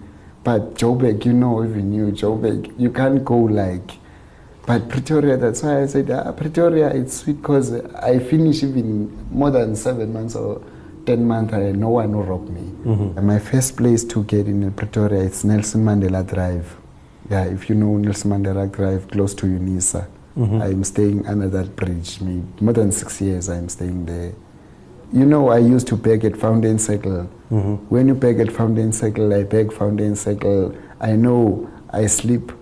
But 0.44 0.76
Joburg, 0.76 1.26
you 1.26 1.34
know, 1.34 1.64
even 1.64 1.94
you, 1.94 2.08
Joburg, 2.12 2.74
you 2.80 2.92
can't 2.92 3.24
go 3.26 3.38
like. 3.38 3.92
But 4.68 4.88
Pretoria, 4.90 5.38
that's 5.38 5.64
why 5.64 5.82
I 5.82 5.86
said, 5.88 6.12
ah, 6.12 6.32
Pretoria, 6.32 6.90
it's 6.90 7.18
sweet 7.22 7.42
because 7.42 7.74
I 7.74 8.20
finish 8.20 8.62
even 8.64 9.12
more 9.32 9.50
than 9.50 9.76
seven 9.76 10.14
months 10.14 10.36
or 10.36 10.62
10 11.08 11.26
months, 11.28 11.54
I, 11.56 11.72
no 11.72 11.90
one 11.90 12.16
will 12.16 12.24
rob 12.24 12.48
me. 12.50 12.62
And 13.18 13.26
my 13.26 13.40
first 13.40 13.76
place 13.76 14.04
to 14.06 14.24
get 14.26 14.48
in 14.48 14.72
Pretoria, 14.74 15.24
it's 15.24 15.44
Nelson 15.44 15.84
Mandela 15.84 16.24
Drive. 16.24 16.76
Yeah, 17.32 17.46
if 17.46 17.68
you 17.70 17.76
know 17.76 17.98
Nelson 17.98 18.30
Mandela 18.32 18.72
Drive, 18.72 19.08
close 19.10 19.34
to 19.36 19.48
Unisa. 19.48 20.08
I'm 20.38 20.84
staying 20.84 21.28
under 21.28 21.50
that 21.50 21.76
bridge. 21.76 22.22
Me, 22.22 22.42
more 22.62 22.74
than 22.74 22.92
six 22.92 23.20
years 23.22 23.50
I'm 23.50 23.68
staying 23.70 24.06
there. 24.06 24.34
You 25.14 25.26
know, 25.26 25.50
I 25.50 25.58
used 25.58 25.88
to 25.88 25.98
beg 25.98 26.24
at 26.24 26.38
Fountain 26.38 26.80
Circle. 26.80 27.24
When 27.90 28.08
you 28.08 28.16
beg 28.16 28.40
at 28.40 28.50
Fountain 28.52 28.94
Circle, 28.94 29.34
I 29.34 29.44
beg 29.44 29.74
Fountain 29.74 30.16
Circle. 30.16 30.74
I 31.02 31.18
know 31.18 31.70
I 31.90 32.06
sleep 32.08 32.54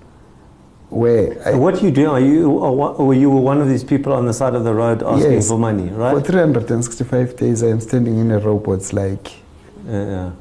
where 0.90 1.38
I, 1.48 1.54
What 1.54 1.84
you 1.84 1.92
do? 1.92 2.10
Are 2.10 2.20
you 2.20 2.50
were 2.50 3.14
you 3.14 3.30
one 3.30 3.62
of 3.62 3.68
these 3.70 3.84
people 3.84 4.12
on 4.14 4.26
the 4.26 4.34
side 4.34 4.56
of 4.56 4.64
the 4.64 4.74
road 4.74 5.04
asking 5.04 5.34
Yes. 5.34 5.48
for 5.50 5.60
money, 5.60 5.90
right? 5.90 6.16
for 6.16 6.22
365 6.22 7.36
days 7.36 7.62
I'm 7.62 7.80
standing 7.82 8.18
in 8.18 8.32
a 8.32 8.40
robot 8.40 8.92
like 8.94 9.28
Uh, 9.88 9.92
yeah. 9.92 10.32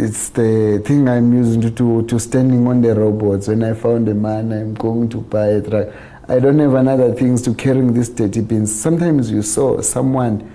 It's 0.00 0.28
the 0.28 0.80
thing 0.86 1.08
I'm 1.08 1.32
using 1.32 1.74
to, 1.74 2.02
to, 2.06 2.18
standing 2.20 2.68
on 2.68 2.82
the 2.82 2.94
robots. 2.94 3.48
When 3.48 3.64
I 3.64 3.74
found 3.74 4.08
a 4.08 4.14
man, 4.14 4.52
I'm 4.52 4.74
going 4.74 5.08
to 5.08 5.16
buy 5.16 5.46
a 5.46 5.60
truck. 5.60 5.88
I 6.28 6.38
don't 6.38 6.60
have 6.60 6.74
another 6.74 7.12
things 7.12 7.42
to 7.42 7.54
carrying 7.54 7.94
these 7.94 8.08
30 8.08 8.42
pins. 8.46 8.80
Sometimes 8.80 9.28
you 9.28 9.42
saw 9.42 9.80
someone 9.80 10.48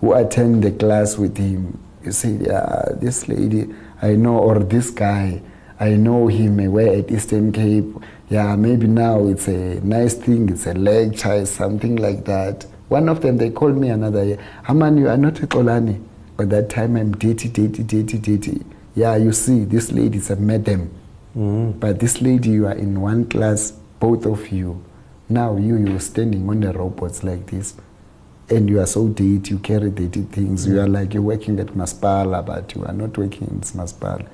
who 0.00 0.14
attend 0.14 0.64
the 0.64 0.72
class 0.72 1.16
with 1.16 1.36
him. 1.36 1.78
You 2.02 2.10
say, 2.10 2.38
yeah, 2.40 2.86
this 2.94 3.28
lady, 3.28 3.72
I 4.02 4.16
know, 4.16 4.36
or 4.36 4.58
this 4.58 4.90
guy, 4.90 5.42
I 5.78 5.90
know 5.90 6.26
him 6.26 6.56
where 6.72 6.98
at 6.98 7.12
Eastern 7.12 7.52
Cape. 7.52 7.86
Yeah, 8.28 8.56
maybe 8.56 8.88
now 8.88 9.28
it's 9.28 9.46
a 9.46 9.80
nice 9.80 10.14
thing, 10.14 10.48
it's 10.48 10.66
a 10.66 10.74
lecture, 10.74 11.34
it's 11.34 11.52
something 11.52 11.94
like 11.94 12.24
that. 12.24 12.66
One 12.88 13.08
of 13.08 13.20
them, 13.20 13.36
they 13.36 13.50
called 13.50 13.76
me 13.76 13.90
another 13.90 14.24
year, 14.24 14.44
Haman, 14.66 14.98
you 14.98 15.08
are 15.08 15.16
not 15.16 15.38
a 15.38 15.46
Xolani. 15.46 16.04
At 16.40 16.50
that 16.50 16.68
time, 16.68 16.96
I'm 16.96 17.12
dirty, 17.12 17.48
dirty, 17.48 17.84
dirty, 17.84 18.18
dirty. 18.18 18.64
Yeah, 18.98 19.14
you 19.14 19.32
see, 19.32 19.62
this 19.64 19.92
lady 19.92 20.18
is 20.18 20.28
a 20.30 20.34
madam. 20.34 20.90
But 21.78 22.00
this 22.00 22.20
lady, 22.20 22.50
you 22.50 22.66
are 22.66 22.74
in 22.74 23.00
one 23.00 23.26
class, 23.28 23.70
both 24.00 24.26
of 24.26 24.48
you. 24.50 24.82
Now 25.28 25.56
you, 25.56 25.76
you're 25.76 26.00
standing 26.00 26.48
on 26.48 26.58
the 26.60 26.72
robots 26.72 27.22
like 27.22 27.46
this. 27.46 27.74
and 28.50 28.68
you 28.68 28.80
are 28.80 28.86
so 28.86 29.08
dirty, 29.08 29.50
you 29.50 29.58
carry 29.58 29.90
dirty 29.90 30.22
things. 30.22 30.66
You 30.66 30.80
are 30.80 30.88
like 30.88 31.12
you're 31.14 31.22
working 31.22 31.60
at 31.60 31.68
Maspala, 31.68 32.44
but 32.44 32.74
you 32.74 32.84
are 32.84 32.92
not 32.92 33.16
working 33.16 33.46
in 33.48 33.60
Maspala. 33.60 34.26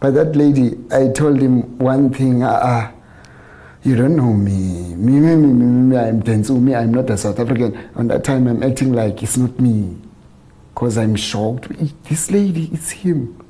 But 0.00 0.12
that 0.14 0.36
lady, 0.36 0.76
I 0.92 1.08
told 1.08 1.40
him 1.40 1.78
one 1.78 2.12
thing. 2.12 2.42
Ah, 2.44 2.88
uh, 2.88 2.92
you 3.82 3.96
don't 3.96 4.16
know 4.16 4.32
me. 4.32 4.94
Me, 4.94 5.12
me, 5.18 5.34
me, 5.36 5.52
me, 5.52 5.64
me, 5.64 5.96
I'm 5.96 6.22
Denzu. 6.22 6.60
Me, 6.60 6.74
I'm 6.74 6.92
not 6.92 7.08
a 7.10 7.16
South 7.16 7.38
African. 7.38 7.76
On 7.96 8.06
that 8.08 8.22
time, 8.24 8.46
I'm 8.46 8.62
acting 8.62 8.92
like 8.92 9.22
it's 9.22 9.36
not 9.36 9.58
me. 9.58 9.96
Because 10.74 10.98
I'm 10.98 11.16
shocked. 11.16 11.68
This 12.08 12.30
lady, 12.30 12.70
it's 12.72 12.90
him. 12.90 13.43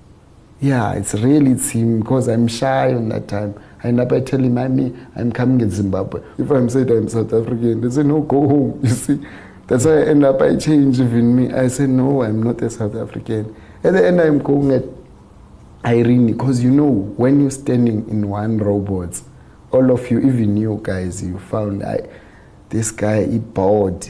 Yeah, 0.60 0.92
it's 0.92 1.14
really 1.14 1.52
it's 1.52 1.70
him. 1.70 2.00
Because 2.00 2.28
I'm 2.28 2.48
shy 2.48 2.94
on 2.94 3.08
that 3.10 3.28
time. 3.28 3.54
I 3.82 3.88
end 3.88 4.00
up 4.00 4.12
I 4.12 4.20
tell 4.20 4.40
him, 4.40 4.56
I'm, 4.56 5.08
I'm 5.14 5.30
coming 5.32 5.60
in 5.60 5.70
Zimbabwe. 5.70 6.22
If 6.38 6.50
I'm 6.50 6.68
said 6.68 6.90
I'm 6.90 7.08
South 7.08 7.32
African, 7.32 7.80
they 7.80 7.90
say, 7.90 8.02
no, 8.02 8.22
go 8.22 8.48
home. 8.48 8.80
You 8.84 8.90
see? 8.90 9.26
That's 9.66 9.84
why 9.86 9.92
I 9.92 10.06
end 10.08 10.24
up, 10.24 10.40
I 10.42 10.56
change 10.56 11.00
even 11.00 11.36
me. 11.36 11.52
I 11.52 11.68
say, 11.68 11.86
no, 11.86 12.22
I'm 12.22 12.42
not 12.42 12.60
a 12.62 12.70
South 12.70 12.94
African. 12.94 13.54
At 13.82 13.94
the 13.94 14.06
end, 14.06 14.20
I'm 14.20 14.38
going 14.38 14.70
at 14.70 14.84
Irene, 15.84 16.26
because 16.32 16.62
you 16.62 16.70
know, 16.70 16.90
when 16.90 17.40
you're 17.40 17.50
standing 17.50 18.08
in 18.08 18.28
one 18.28 18.58
robot, 18.58 19.20
all 19.70 19.90
of 19.90 20.10
you, 20.10 20.18
even 20.20 20.56
you 20.56 20.80
guys, 20.82 21.22
you 21.22 21.38
found 21.38 21.82
I, 21.82 22.00
this 22.70 22.90
guy, 22.90 23.26
he 23.26 23.38
bowed 23.38 24.08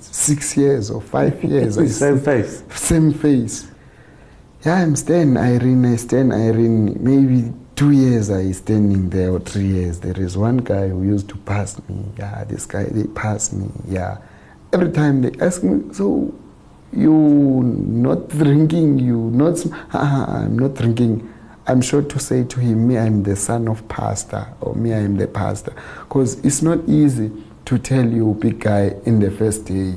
six 0.00 0.56
years 0.56 0.90
or 0.90 1.00
five 1.00 1.42
years. 1.44 1.74
same 1.98 2.18
face. 2.18 2.62
Same 2.74 3.12
face. 3.12 3.70
Yeah, 4.64 4.76
I'm 4.82 4.96
staying 4.96 5.36
Irene, 5.36 5.84
I 5.84 5.96
stay 5.96 6.08
stand 6.08 6.32
Irene, 6.32 6.96
maybe 7.00 7.52
two 7.76 7.90
years 7.90 8.30
I 8.30 8.50
standing 8.52 9.10
there 9.10 9.30
or 9.30 9.40
three 9.40 9.66
years. 9.66 10.00
There 10.00 10.18
is 10.18 10.36
one 10.36 10.58
guy 10.58 10.88
who 10.88 11.02
used 11.02 11.28
to 11.30 11.36
pass 11.36 11.78
me. 11.88 12.04
Yeah, 12.18 12.44
this 12.44 12.64
guy, 12.64 12.84
they 12.84 13.04
pass 13.08 13.52
me. 13.52 13.68
Yeah 13.86 14.18
every 14.74 14.90
time 14.90 15.22
they 15.22 15.32
ask 15.38 15.62
me, 15.62 15.94
so 15.94 16.34
you 16.92 17.12
not 17.62 18.28
drinking, 18.28 18.98
you 18.98 19.30
not, 19.30 19.64
ah, 19.92 20.38
I'm 20.38 20.58
not 20.58 20.74
drinking. 20.74 21.32
I'm 21.66 21.80
sure 21.80 22.02
to 22.02 22.18
say 22.18 22.44
to 22.44 22.60
him, 22.60 22.88
me, 22.88 22.98
I'm 22.98 23.22
the 23.22 23.36
son 23.36 23.68
of 23.68 23.88
pastor, 23.88 24.48
or 24.60 24.74
me, 24.74 24.92
I'm 24.92 25.16
the 25.16 25.28
pastor. 25.28 25.72
Because 26.00 26.44
it's 26.44 26.60
not 26.60 26.80
easy 26.88 27.30
to 27.64 27.78
tell 27.78 28.06
you, 28.06 28.36
big 28.38 28.60
guy, 28.60 28.96
in 29.06 29.20
the 29.20 29.30
first 29.30 29.64
day, 29.66 29.94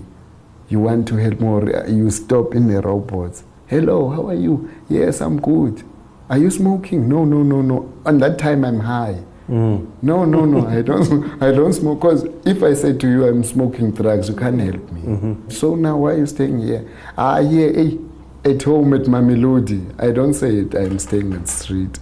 you 0.69 0.79
want 0.79 1.07
to 1.09 1.15
help 1.15 1.39
more, 1.39 1.67
you 1.87 2.09
stop 2.11 2.53
in 2.53 2.67
the 2.67 2.81
robots. 2.81 3.43
Hello, 3.67 4.09
how 4.09 4.27
are 4.29 4.33
you? 4.33 4.69
Yes, 4.87 5.19
I'm 5.19 5.41
good. 5.41 5.83
Are 6.29 6.37
you 6.37 6.49
smoking? 6.49 7.09
No, 7.09 7.25
no, 7.25 7.43
no, 7.43 7.61
no. 7.61 7.93
On 8.05 8.17
that 8.19 8.39
time, 8.39 8.63
I'm 8.63 8.79
high. 8.79 9.21
Mm. 9.49 9.91
No, 10.01 10.23
no, 10.23 10.45
no, 10.45 10.65
I 10.67 10.81
don't. 10.81 11.41
I 11.43 11.51
don't 11.51 11.73
smoke. 11.73 11.99
Cause 12.01 12.25
if 12.45 12.63
I 12.63 12.73
say 12.73 12.93
to 12.93 13.07
you 13.09 13.27
I'm 13.27 13.43
smoking 13.43 13.91
drugs, 13.91 14.29
you 14.29 14.35
can't 14.35 14.59
help 14.59 14.89
me. 14.91 15.01
Mm-hmm. 15.01 15.49
So 15.49 15.75
now 15.75 15.97
why 15.97 16.11
are 16.13 16.17
you 16.17 16.25
staying 16.25 16.59
here? 16.59 16.89
Ah, 17.17 17.39
yeah, 17.39 17.71
hey, 17.73 17.99
at 18.45 18.63
home 18.63 18.93
at 18.93 19.01
Mamelodi. 19.01 20.01
I 20.01 20.11
don't 20.11 20.33
say 20.33 20.59
it. 20.59 20.73
I'm 20.73 20.97
staying 20.99 21.33
at 21.33 21.49
street. 21.49 21.99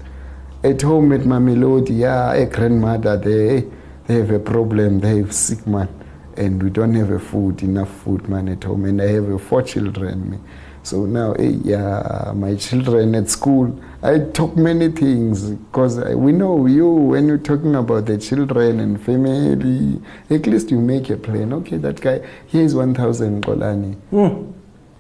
At 0.64 0.82
home 0.84 1.12
at 1.14 1.22
Mamelodi, 1.22 2.00
yeah, 2.00 2.34
a 2.34 2.46
grandmother 2.46 3.18
they 3.18 3.68
they 4.06 4.16
have 4.16 4.30
a 4.30 4.40
problem. 4.40 5.00
They 5.00 5.18
have 5.18 5.34
sick 5.34 5.66
man, 5.66 5.90
and 6.38 6.62
we 6.62 6.70
don't 6.70 6.94
have 6.94 7.10
a 7.10 7.20
food 7.20 7.64
enough 7.64 7.90
food 7.90 8.28
man 8.30 8.50
at 8.50 8.64
home, 8.64 8.86
and 8.86 9.02
I 9.02 9.08
have 9.08 9.30
a 9.30 9.40
four 9.40 9.64
children. 9.64 10.44
So 10.86 11.06
now, 11.06 11.34
hey, 11.34 11.58
yeah, 11.64 12.32
my 12.36 12.56
children 12.56 13.16
at 13.16 13.30
school 13.30 13.80
I 14.06 14.20
talk 14.20 14.56
many 14.56 14.90
things 14.90 15.50
because 15.50 15.98
we 15.98 16.32
know 16.32 16.68
you 16.68 16.88
when 16.88 17.26
you're 17.26 17.40
talking 17.40 17.74
about 17.74 18.06
the 18.06 18.20
children 18.20 18.80
and 18.80 19.02
family. 19.02 20.00
At 20.30 20.46
least 20.46 20.70
you 20.70 20.80
make 20.80 21.10
a 21.10 21.18
plan. 21.18 21.52
Okay, 21.54 21.78
that 21.78 22.00
guy 22.02 22.22
here 22.46 22.64
is 22.64 22.76
one 22.76 22.94
thousand 22.94 23.44
Xolani. 23.44 23.98
Mm. 24.12 24.54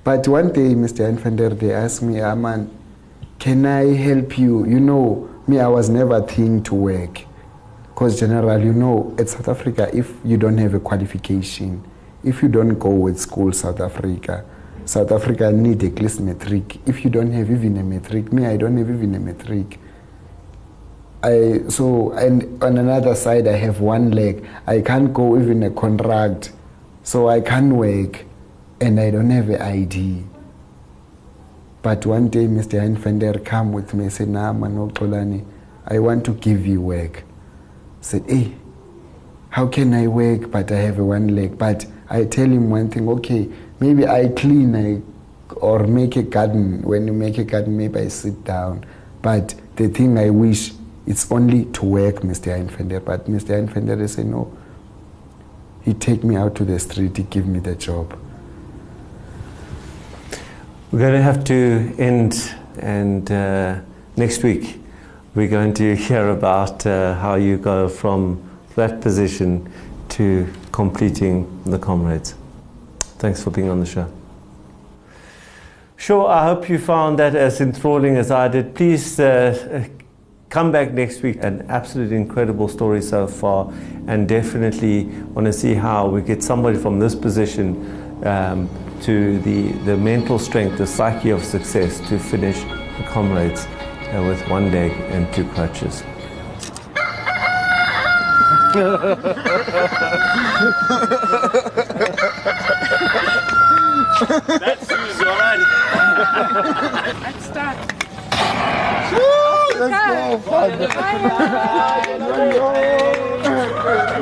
But 0.03 0.27
one 0.27 0.51
day, 0.51 0.73
Mr. 0.73 1.07
Infender, 1.07 1.55
they 1.59 1.71
asked 1.71 2.01
me, 2.01 2.19
Aman, 2.19 2.75
can 3.38 3.67
I 3.67 3.93
help 3.93 4.39
you? 4.39 4.65
You 4.65 4.79
know, 4.79 5.29
me, 5.45 5.59
I 5.59 5.67
was 5.67 5.88
never 5.88 6.19
thinking 6.21 6.63
to 6.63 6.73
work. 6.73 7.25
Because, 7.89 8.19
general, 8.19 8.59
you 8.59 8.73
know, 8.73 9.15
at 9.19 9.29
South 9.29 9.47
Africa, 9.49 9.89
if 9.93 10.11
you 10.23 10.38
don't 10.38 10.57
have 10.57 10.73
a 10.73 10.79
qualification, 10.79 11.83
if 12.23 12.41
you 12.41 12.49
don't 12.49 12.79
go 12.79 12.89
with 12.89 13.19
school, 13.19 13.51
South 13.51 13.79
Africa, 13.79 14.45
South 14.86 15.11
Africa 15.11 15.51
need 15.51 15.83
at 15.83 15.99
least 15.99 16.19
matric. 16.19 16.77
If 16.88 17.03
you 17.03 17.09
don't 17.09 17.31
have 17.31 17.49
even 17.49 17.77
a 17.77 17.83
matric, 17.83 18.31
me, 18.31 18.45
I 18.45 18.55
don't 18.55 18.77
have 18.77 18.89
even 18.89 19.15
a 19.15 19.19
matric. 19.19 19.79
I, 21.23 21.63
so, 21.69 22.11
and 22.11 22.63
on 22.63 22.77
another 22.77 23.15
side, 23.15 23.47
I 23.47 23.53
have 23.53 23.79
one 23.81 24.11
leg. 24.11 24.47
I 24.67 24.81
can't 24.81 25.11
go 25.11 25.39
even 25.39 25.63
a 25.63 25.71
contract. 25.71 26.51
So 27.03 27.29
I 27.29 27.41
can't 27.41 27.73
work 27.73 28.25
and 28.79 28.99
I 28.99 29.09
don't 29.09 29.31
have 29.31 29.49
an 29.49 29.61
ID. 29.61 30.23
But 31.81 32.05
one 32.05 32.29
day, 32.29 32.45
Mr. 32.45 32.79
Heinfender 32.79 33.43
come 33.43 33.71
with 33.73 33.93
me 33.93 34.05
and 34.05 34.13
said, 34.13 34.27
Nah, 34.27 34.53
Mano 34.53 34.88
Polani, 34.89 35.45
I 35.88 35.99
want 35.99 36.25
to 36.25 36.33
give 36.33 36.65
you 36.65 36.81
work. 36.81 37.19
I 37.19 38.01
said, 38.01 38.23
Hey, 38.27 38.55
how 39.49 39.67
can 39.67 39.93
I 39.93 40.07
work 40.07 40.51
but 40.51 40.71
I 40.71 40.77
have 40.77 40.99
a 40.99 41.05
one 41.05 41.36
leg? 41.36 41.57
But 41.57 41.86
I 42.09 42.25
tell 42.25 42.45
him 42.45 42.69
one 42.69 42.89
thing, 42.89 43.07
okay, 43.09 43.49
maybe 43.80 44.07
I 44.07 44.30
clean 44.30 44.76
I, 44.76 45.01
or 45.55 45.86
make 45.88 46.15
a 46.15 46.23
garden. 46.23 46.82
When 46.82 47.07
you 47.07 47.13
make 47.13 47.38
a 47.38 47.43
garden, 47.43 47.78
maybe 47.78 47.99
I 47.99 48.07
sit 48.07 48.43
down. 48.43 48.86
But 49.21 49.55
the 49.76 49.88
thing 49.88 50.17
I 50.17 50.30
wish, 50.30 50.71
it's 51.05 51.32
only 51.32 51.65
to 51.65 51.86
work, 51.86 52.17
Mr. 52.17 52.53
Einfender. 52.53 53.03
But 53.03 53.26
Mr. 53.26 53.67
Einfender 53.67 54.07
say 54.09 54.23
no. 54.23 54.55
He 55.84 55.93
take 55.93 56.23
me 56.23 56.36
out 56.36 56.55
to 56.55 56.65
the 56.65 56.80
street, 56.80 57.15
he 57.17 57.23
give 57.23 57.45
me 57.45 57.59
the 57.59 57.76
job. 57.76 58.17
We're 60.91 60.99
going 60.99 61.13
to 61.13 61.21
have 61.21 61.43
to 61.45 61.93
end, 61.99 62.53
and 62.80 63.32
uh, 63.32 63.82
next 64.15 64.43
week 64.43 64.80
we're 65.36 65.49
going 65.49 65.73
to 65.76 65.95
hear 66.07 66.30
about 66.30 66.86
uh, 66.86 67.15
how 67.15 67.36
you 67.36 67.57
go 67.57 67.88
from 67.88 68.41
that 68.76 69.01
position 69.01 69.71
to 70.09 70.47
completing 70.71 71.61
the 71.65 71.78
comrades. 71.78 72.36
Thanks 73.18 73.43
for 73.43 73.49
being 73.49 73.70
on 73.70 73.80
the 73.80 73.86
show. 73.86 74.11
Sure, 75.95 76.28
I 76.28 76.43
hope 76.43 76.70
you 76.70 76.78
found 76.78 77.18
that 77.20 77.36
as 77.36 77.61
enthralling 77.61 78.18
as 78.18 78.30
I 78.30 78.49
did. 78.49 78.76
Please 78.76 79.20
uh, 79.20 79.88
come 80.49 80.72
back 80.72 80.91
next 80.91 81.24
week. 81.24 81.38
An 81.39 81.66
absolutely 81.70 82.18
incredible 82.18 82.68
story 82.68 83.01
so 83.01 83.28
far, 83.28 83.72
and 84.07 84.28
definitely 84.28 85.05
want 85.34 85.45
to 85.45 85.53
see 85.53 85.74
how 85.74 86.07
we 86.07 86.22
get 86.22 86.43
somebody 86.43 86.78
from 86.78 86.99
this 86.99 87.16
position 87.16 88.26
um, 88.26 88.70
to 89.01 89.39
the, 89.39 89.72
the 89.86 89.95
mental 89.95 90.38
strength, 90.38 90.78
the 90.78 90.86
psyche 90.86 91.30
of 91.30 91.43
success 91.43 91.99
to 92.09 92.20
finish 92.20 92.59
the 92.97 93.05
comrades 93.07 93.66
uh, 93.66 94.24
with 94.28 94.45
one 94.49 94.72
leg 94.72 94.91
and 95.11 95.34
two 95.34 95.45
crutches. 95.49 96.03
That's 104.20 104.91
alright. 105.22 105.59
Let's 107.22 107.45
start. 107.45 107.78
Let's 109.78 109.91
go. 110.07 110.38
Fun. 110.39 110.72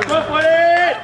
Go 0.08 0.18
for 0.28 0.40
it. 0.42 0.96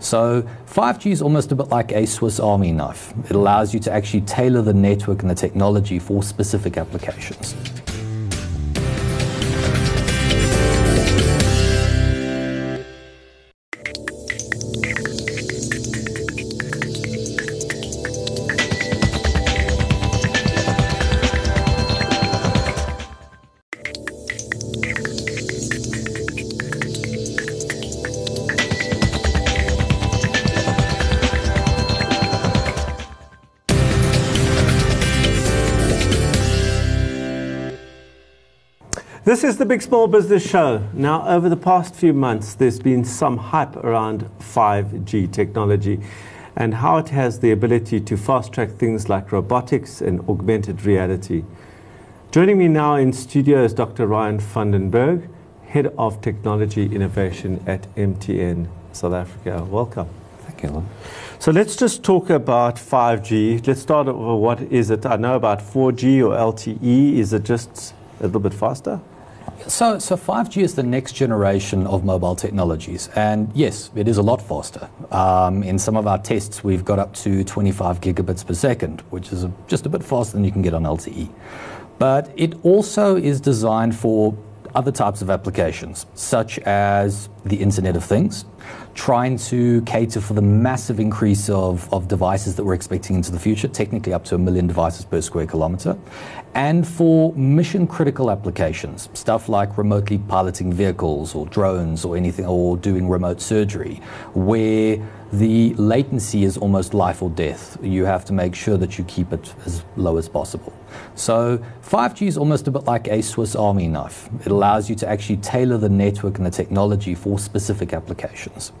So 0.00 0.42
5G 0.66 1.12
is 1.12 1.22
almost 1.22 1.52
a 1.52 1.54
bit 1.54 1.68
like 1.68 1.92
a 1.92 2.04
Swiss 2.06 2.40
Army 2.40 2.72
knife. 2.72 3.14
It 3.28 3.36
allows 3.36 3.72
you 3.72 3.80
to 3.80 3.92
actually 3.92 4.22
tailor 4.22 4.60
the 4.60 4.74
network 4.74 5.22
and 5.22 5.30
the 5.30 5.34
technology 5.34 5.98
for 5.98 6.22
specific 6.22 6.76
applications. 6.76 7.54
This 39.30 39.44
is 39.44 39.58
the 39.58 39.64
Big 39.64 39.80
Small 39.80 40.08
Business 40.08 40.44
Show. 40.44 40.82
Now, 40.92 41.24
over 41.28 41.48
the 41.48 41.56
past 41.56 41.94
few 41.94 42.12
months, 42.12 42.54
there's 42.54 42.80
been 42.80 43.04
some 43.04 43.36
hype 43.36 43.76
around 43.76 44.28
5G 44.40 45.32
technology 45.32 46.00
and 46.56 46.74
how 46.74 46.96
it 46.96 47.10
has 47.10 47.38
the 47.38 47.52
ability 47.52 48.00
to 48.00 48.16
fast 48.16 48.52
track 48.52 48.70
things 48.70 49.08
like 49.08 49.30
robotics 49.30 50.00
and 50.00 50.18
augmented 50.28 50.84
reality. 50.84 51.44
Joining 52.32 52.58
me 52.58 52.66
now 52.66 52.96
in 52.96 53.12
studio 53.12 53.62
is 53.62 53.72
Dr. 53.72 54.08
Ryan 54.08 54.40
Van 54.40 54.72
Den 54.72 54.90
Bergh, 54.90 55.28
Head 55.68 55.94
of 55.96 56.20
Technology 56.20 56.92
Innovation 56.92 57.62
at 57.68 57.82
MTN. 57.94 58.66
South 58.90 59.12
Africa. 59.12 59.62
Welcome. 59.62 60.08
Thank 60.40 60.64
you. 60.64 60.84
So 61.38 61.52
let's 61.52 61.76
just 61.76 62.02
talk 62.02 62.30
about 62.30 62.74
5G. 62.74 63.64
Let's 63.64 63.80
start 63.80 64.08
with 64.08 64.16
what 64.16 64.60
is 64.60 64.90
it? 64.90 65.06
I 65.06 65.14
know 65.14 65.36
about 65.36 65.60
4G 65.60 66.18
or 66.18 66.34
LTE. 66.34 67.14
Is 67.14 67.32
it 67.32 67.44
just 67.44 67.94
a 68.18 68.24
little 68.24 68.40
bit 68.40 68.54
faster? 68.54 69.00
So, 69.66 69.98
so 69.98 70.16
5G 70.16 70.62
is 70.62 70.74
the 70.74 70.82
next 70.82 71.12
generation 71.12 71.86
of 71.86 72.04
mobile 72.04 72.34
technologies, 72.34 73.08
and 73.14 73.50
yes, 73.54 73.90
it 73.94 74.08
is 74.08 74.16
a 74.16 74.22
lot 74.22 74.42
faster. 74.42 74.88
Um, 75.10 75.62
in 75.62 75.78
some 75.78 75.96
of 75.96 76.06
our 76.06 76.18
tests, 76.18 76.64
we've 76.64 76.84
got 76.84 76.98
up 76.98 77.14
to 77.16 77.44
25 77.44 78.00
gigabits 78.00 78.44
per 78.46 78.54
second, 78.54 79.02
which 79.10 79.32
is 79.32 79.46
just 79.68 79.86
a 79.86 79.88
bit 79.88 80.02
faster 80.02 80.36
than 80.36 80.44
you 80.44 80.52
can 80.52 80.62
get 80.62 80.74
on 80.74 80.82
LTE. 80.84 81.30
But 81.98 82.32
it 82.36 82.54
also 82.64 83.16
is 83.16 83.40
designed 83.40 83.94
for 83.94 84.36
other 84.74 84.92
types 84.92 85.22
of 85.22 85.30
applications, 85.30 86.06
such 86.14 86.58
as 86.60 87.28
the 87.44 87.56
Internet 87.56 87.96
of 87.96 88.04
Things, 88.04 88.44
trying 88.94 89.36
to 89.38 89.82
cater 89.82 90.20
for 90.20 90.34
the 90.34 90.42
massive 90.42 91.00
increase 91.00 91.48
of, 91.48 91.92
of 91.92 92.08
devices 92.08 92.56
that 92.56 92.64
we're 92.64 92.74
expecting 92.74 93.16
into 93.16 93.32
the 93.32 93.38
future, 93.38 93.68
technically 93.68 94.12
up 94.12 94.24
to 94.24 94.34
a 94.34 94.38
million 94.38 94.66
devices 94.66 95.04
per 95.04 95.20
square 95.20 95.46
kilometer, 95.46 95.96
and 96.54 96.86
for 96.86 97.32
mission 97.34 97.86
critical 97.86 98.30
applications, 98.30 99.08
stuff 99.14 99.48
like 99.48 99.78
remotely 99.78 100.18
piloting 100.18 100.72
vehicles 100.72 101.34
or 101.34 101.46
drones 101.46 102.04
or 102.04 102.16
anything, 102.16 102.46
or 102.46 102.76
doing 102.76 103.08
remote 103.08 103.40
surgery, 103.40 104.00
where 104.34 104.98
the 105.32 105.74
latency 105.74 106.44
is 106.44 106.56
almost 106.56 106.92
life 106.92 107.22
or 107.22 107.30
death. 107.30 107.78
You 107.82 108.04
have 108.04 108.24
to 108.26 108.32
make 108.32 108.54
sure 108.54 108.76
that 108.76 108.98
you 108.98 109.04
keep 109.04 109.32
it 109.32 109.54
as 109.64 109.84
low 109.96 110.16
as 110.16 110.28
possible. 110.28 110.72
So 111.14 111.62
5G 111.82 112.26
is 112.26 112.36
almost 112.36 112.66
a 112.66 112.70
bit 112.70 112.84
like 112.84 113.06
a 113.08 113.22
Swiss 113.22 113.54
Army 113.54 113.86
knife. 113.86 114.28
It 114.44 114.50
allows 114.50 114.90
you 114.90 114.96
to 114.96 115.08
actually 115.08 115.36
tailor 115.38 115.78
the 115.78 115.88
network 115.88 116.38
and 116.38 116.46
the 116.46 116.50
technology 116.50 117.14
for 117.14 117.38
specific 117.38 117.92
applications. 117.92 118.72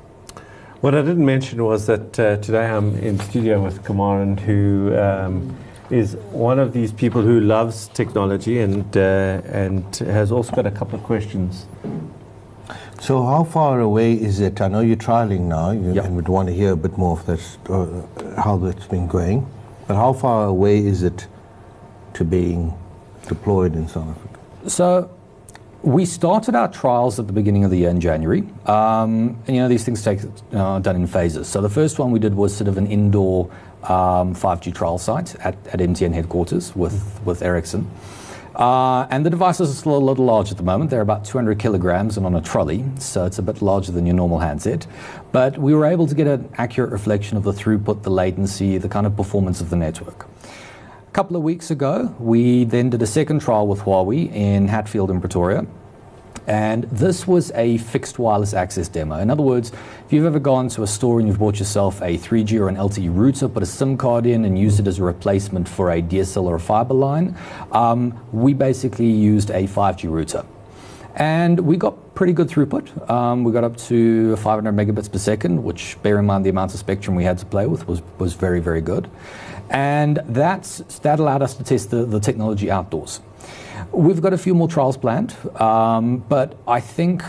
What 0.80 0.94
I 0.94 1.02
didn't 1.02 1.26
mention 1.26 1.62
was 1.64 1.86
that 1.86 2.18
uh, 2.18 2.38
today 2.38 2.66
I'm 2.66 2.96
in 2.96 3.18
studio 3.20 3.62
with 3.62 3.84
Kumaran, 3.84 4.40
who 4.40 4.96
um, 4.96 5.54
is 5.90 6.16
one 6.32 6.58
of 6.58 6.72
these 6.72 6.92
people 6.92 7.20
who 7.20 7.40
loves 7.40 7.88
technology 7.88 8.60
and 8.60 8.96
uh, 8.96 9.42
and 9.52 9.84
has 9.96 10.32
also 10.32 10.54
got 10.54 10.66
a 10.66 10.70
couple 10.70 10.98
of 10.98 11.04
questions. 11.04 11.66
So 13.00 13.24
how 13.24 13.44
far 13.44 13.80
away 13.80 14.12
is 14.12 14.40
it? 14.40 14.60
I 14.60 14.68
know 14.68 14.80
you're 14.80 14.94
trialing 14.96 15.48
now, 15.48 15.70
you, 15.70 15.92
Yep. 15.94 16.04
and 16.04 16.16
would 16.16 16.28
want 16.28 16.48
to 16.48 16.54
hear 16.54 16.72
a 16.72 16.76
bit 16.76 16.98
more 16.98 17.18
of 17.18 17.24
this, 17.24 17.56
uh, 17.70 17.86
how 18.36 18.58
that's 18.58 18.86
been 18.86 19.06
going. 19.06 19.46
But 19.88 19.96
how 19.96 20.12
far 20.12 20.44
away 20.46 20.84
is 20.84 21.02
it 21.02 21.26
to 22.14 22.24
being 22.24 22.74
deployed 23.26 23.74
in 23.74 23.88
South 23.88 24.08
Africa? 24.08 24.38
So 24.68 25.10
we 25.82 26.04
started 26.04 26.54
our 26.54 26.68
trials 26.68 27.18
at 27.18 27.26
the 27.26 27.32
beginning 27.32 27.64
of 27.64 27.70
the 27.70 27.78
year 27.78 27.88
in 27.88 28.00
January. 28.00 28.44
Um, 28.66 29.38
and 29.46 29.56
you 29.56 29.62
know, 29.62 29.68
these 29.68 29.82
things 29.82 30.02
take 30.02 30.20
uh, 30.52 30.78
done 30.80 30.96
in 30.96 31.06
phases. 31.06 31.48
So 31.48 31.62
the 31.62 31.70
first 31.70 31.98
one 31.98 32.10
we 32.10 32.18
did 32.18 32.34
was 32.34 32.54
sort 32.54 32.68
of 32.68 32.76
an 32.76 32.86
indoor 32.86 33.50
um, 33.84 34.34
5G 34.34 34.74
trial 34.74 34.98
site 34.98 35.34
at, 35.36 35.56
at 35.68 35.80
MTN 35.80 36.12
headquarters 36.12 36.76
with, 36.76 37.18
with 37.24 37.40
Ericsson. 37.40 37.90
Uh, 38.54 39.06
and 39.10 39.24
the 39.24 39.30
devices 39.30 39.70
are 39.70 39.74
still 39.74 39.96
a 39.96 39.98
little 39.98 40.24
large 40.24 40.50
at 40.50 40.56
the 40.56 40.62
moment. 40.62 40.90
They're 40.90 41.00
about 41.00 41.24
200 41.24 41.58
kilograms 41.58 42.16
and 42.16 42.26
on 42.26 42.34
a 42.34 42.40
trolley, 42.40 42.84
so 42.98 43.24
it's 43.24 43.38
a 43.38 43.42
bit 43.42 43.62
larger 43.62 43.92
than 43.92 44.06
your 44.06 44.16
normal 44.16 44.40
handset. 44.40 44.86
But 45.32 45.58
we 45.58 45.74
were 45.74 45.86
able 45.86 46.06
to 46.06 46.14
get 46.14 46.26
an 46.26 46.48
accurate 46.58 46.90
reflection 46.90 47.36
of 47.36 47.44
the 47.44 47.52
throughput, 47.52 48.02
the 48.02 48.10
latency, 48.10 48.78
the 48.78 48.88
kind 48.88 49.06
of 49.06 49.16
performance 49.16 49.60
of 49.60 49.70
the 49.70 49.76
network. 49.76 50.26
A 51.10 51.12
couple 51.12 51.36
of 51.36 51.42
weeks 51.42 51.70
ago, 51.70 52.14
we 52.18 52.64
then 52.64 52.90
did 52.90 53.02
a 53.02 53.06
second 53.06 53.40
trial 53.40 53.66
with 53.66 53.80
Huawei 53.80 54.32
in 54.32 54.68
Hatfield 54.68 55.10
in 55.10 55.20
Pretoria. 55.20 55.66
And 56.50 56.82
this 56.90 57.28
was 57.28 57.52
a 57.52 57.78
fixed 57.78 58.18
wireless 58.18 58.54
access 58.54 58.88
demo. 58.88 59.20
In 59.20 59.30
other 59.30 59.42
words, 59.42 59.70
if 59.70 60.12
you've 60.12 60.24
ever 60.24 60.40
gone 60.40 60.68
to 60.70 60.82
a 60.82 60.86
store 60.86 61.20
and 61.20 61.28
you've 61.28 61.38
bought 61.38 61.60
yourself 61.60 62.02
a 62.02 62.18
3G 62.18 62.58
or 62.58 62.68
an 62.68 62.74
LTE 62.74 63.08
router, 63.14 63.48
put 63.48 63.62
a 63.62 63.66
SIM 63.66 63.96
card 63.96 64.26
in, 64.26 64.44
and 64.44 64.58
used 64.58 64.80
it 64.80 64.88
as 64.88 64.98
a 64.98 65.04
replacement 65.04 65.68
for 65.68 65.92
a 65.92 66.02
DSL 66.02 66.42
or 66.42 66.56
a 66.56 66.60
fiber 66.60 66.92
line, 66.92 67.36
um, 67.70 68.20
we 68.32 68.52
basically 68.52 69.08
used 69.08 69.50
a 69.50 69.68
5G 69.68 70.10
router. 70.10 70.44
And 71.14 71.60
we 71.60 71.76
got 71.76 72.16
pretty 72.16 72.32
good 72.32 72.48
throughput. 72.48 73.08
Um, 73.08 73.44
we 73.44 73.52
got 73.52 73.62
up 73.62 73.76
to 73.76 74.34
500 74.34 74.74
megabits 74.74 75.10
per 75.10 75.18
second, 75.18 75.62
which, 75.62 76.02
bear 76.02 76.18
in 76.18 76.26
mind 76.26 76.44
the 76.44 76.50
amount 76.50 76.74
of 76.74 76.80
spectrum 76.80 77.14
we 77.14 77.22
had 77.22 77.38
to 77.38 77.46
play 77.46 77.66
with, 77.68 77.86
was, 77.86 78.02
was 78.18 78.34
very, 78.34 78.58
very 78.58 78.80
good. 78.80 79.08
And 79.70 80.18
that's, 80.26 80.78
that 81.02 81.20
allowed 81.20 81.42
us 81.42 81.54
to 81.54 81.62
test 81.62 81.92
the, 81.92 82.04
the 82.04 82.18
technology 82.18 82.72
outdoors. 82.72 83.20
We've 83.92 84.22
got 84.22 84.32
a 84.32 84.38
few 84.38 84.54
more 84.54 84.68
trials 84.68 84.96
planned, 84.96 85.34
um, 85.60 86.18
but 86.28 86.56
I 86.68 86.80
think 86.80 87.22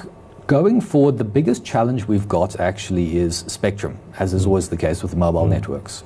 going 0.45 0.79
forward, 0.79 1.17
the 1.17 1.23
biggest 1.23 1.65
challenge 1.65 2.05
we've 2.05 2.27
got 2.27 2.59
actually 2.59 3.17
is 3.17 3.39
spectrum, 3.47 3.97
as 4.19 4.33
is 4.33 4.45
always 4.45 4.69
the 4.69 4.77
case 4.77 5.01
with 5.01 5.15
mobile 5.15 5.47
networks. 5.47 6.03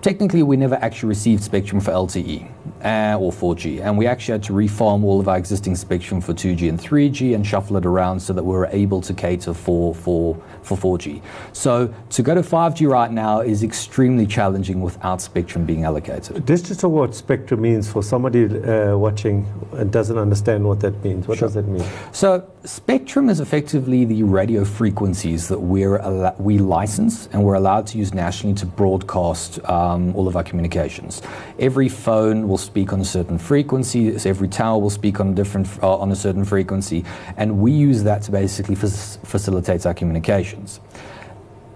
Technically, 0.00 0.42
we 0.42 0.56
never 0.56 0.76
actually 0.76 1.08
received 1.08 1.42
spectrum 1.42 1.80
for 1.80 1.90
LTE 1.90 2.48
uh, 2.84 3.16
or 3.18 3.32
4G, 3.32 3.80
and 3.82 3.96
we 3.96 4.06
actually 4.06 4.32
had 4.32 4.42
to 4.44 4.52
reform 4.52 5.04
all 5.04 5.20
of 5.20 5.28
our 5.28 5.36
existing 5.36 5.76
spectrum 5.76 6.20
for 6.20 6.32
2G 6.32 6.68
and 6.68 6.78
3G 6.78 7.34
and 7.34 7.46
shuffle 7.46 7.76
it 7.76 7.86
around 7.86 8.20
so 8.20 8.32
that 8.32 8.42
we 8.42 8.52
were 8.52 8.68
able 8.72 9.00
to 9.02 9.14
cater 9.14 9.54
for, 9.54 9.94
for, 9.94 10.36
for 10.62 10.76
4G. 10.76 11.22
So 11.52 11.92
to 12.10 12.22
go 12.22 12.34
to 12.34 12.42
5G 12.42 12.88
right 12.88 13.10
now 13.10 13.40
is 13.40 13.62
extremely 13.62 14.26
challenging 14.26 14.80
without 14.80 15.20
spectrum 15.20 15.64
being 15.64 15.84
allocated. 15.84 16.46
Talk 16.46 16.92
what 16.92 17.14
spectrum 17.14 17.62
means 17.62 17.90
for 17.90 18.02
somebody 18.02 18.44
uh, 18.44 18.96
watching 18.96 19.46
and 19.72 19.92
doesn't 19.92 20.16
understand 20.16 20.64
what 20.64 20.80
that 20.80 21.02
means. 21.04 21.26
What 21.26 21.38
does 21.38 21.54
that 21.54 21.66
mean? 21.66 21.84
So, 22.12 22.48
spectrum 22.64 23.28
is 23.28 23.40
effectively 23.40 24.04
the 24.04 24.22
radio 24.22 24.64
frequencies 24.64 25.48
that 25.48 25.58
we're 25.58 25.98
al- 25.98 26.34
we 26.38 26.58
license 26.58 27.28
and 27.32 27.42
we're 27.42 27.54
allowed 27.54 27.86
to 27.88 27.98
use 27.98 28.12
nationally 28.14 28.54
to 28.56 28.66
broadcast 28.66 29.58
um, 29.68 30.14
all 30.14 30.28
of 30.28 30.36
our 30.36 30.44
communications. 30.44 31.22
Every 31.58 31.88
phone 31.88 32.48
will 32.50 32.58
speak 32.58 32.92
on 32.92 33.00
a 33.00 33.04
certain 33.04 33.38
frequency. 33.38 34.18
so 34.18 34.28
Every 34.28 34.48
tower 34.48 34.78
will 34.78 34.90
speak 34.90 35.20
on 35.20 35.28
a 35.30 35.34
different 35.34 35.66
uh, 35.82 35.96
on 36.04 36.10
a 36.12 36.16
certain 36.16 36.44
frequency, 36.44 37.04
and 37.36 37.48
we 37.60 37.70
use 37.72 38.02
that 38.02 38.22
to 38.22 38.30
basically 38.32 38.74
fac- 38.74 39.24
facilitate 39.24 39.86
our 39.86 39.94
communications. 39.94 40.80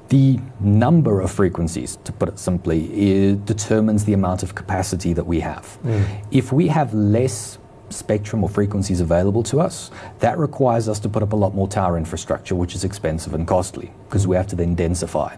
The 0.09 0.39
number 0.61 1.21
of 1.23 1.31
frequencies, 1.31 1.97
to 2.05 2.13
put 2.13 2.29
it 2.29 2.39
simply, 2.39 3.37
determines 3.47 4.05
the 4.05 4.13
amount 4.13 4.43
of 4.43 4.55
capacity 4.55 5.13
that 5.15 5.27
we 5.27 5.41
have. 5.41 5.79
If 6.31 6.53
we 6.53 6.69
have 6.69 6.93
less 6.93 7.59
spectrum 7.89 8.43
or 8.43 8.49
frequencies 8.49 9.01
available 9.01 9.43
to 9.45 9.61
us, 9.61 9.91
that 10.19 10.37
requires 10.39 10.89
us 10.89 10.99
to 11.01 11.09
put 11.09 11.23
up 11.23 11.33
a 11.33 11.37
lot 11.37 11.55
more 11.55 11.69
tower 11.69 11.97
infrastructure, 11.97 12.55
which 12.55 12.75
is 12.75 12.85
expensive 12.85 13.35
and 13.35 13.47
costly 13.47 13.93
because 14.09 14.27
we 14.27 14.37
have 14.37 14.47
to 14.49 14.57
then 14.57 14.77
densify. 14.77 15.37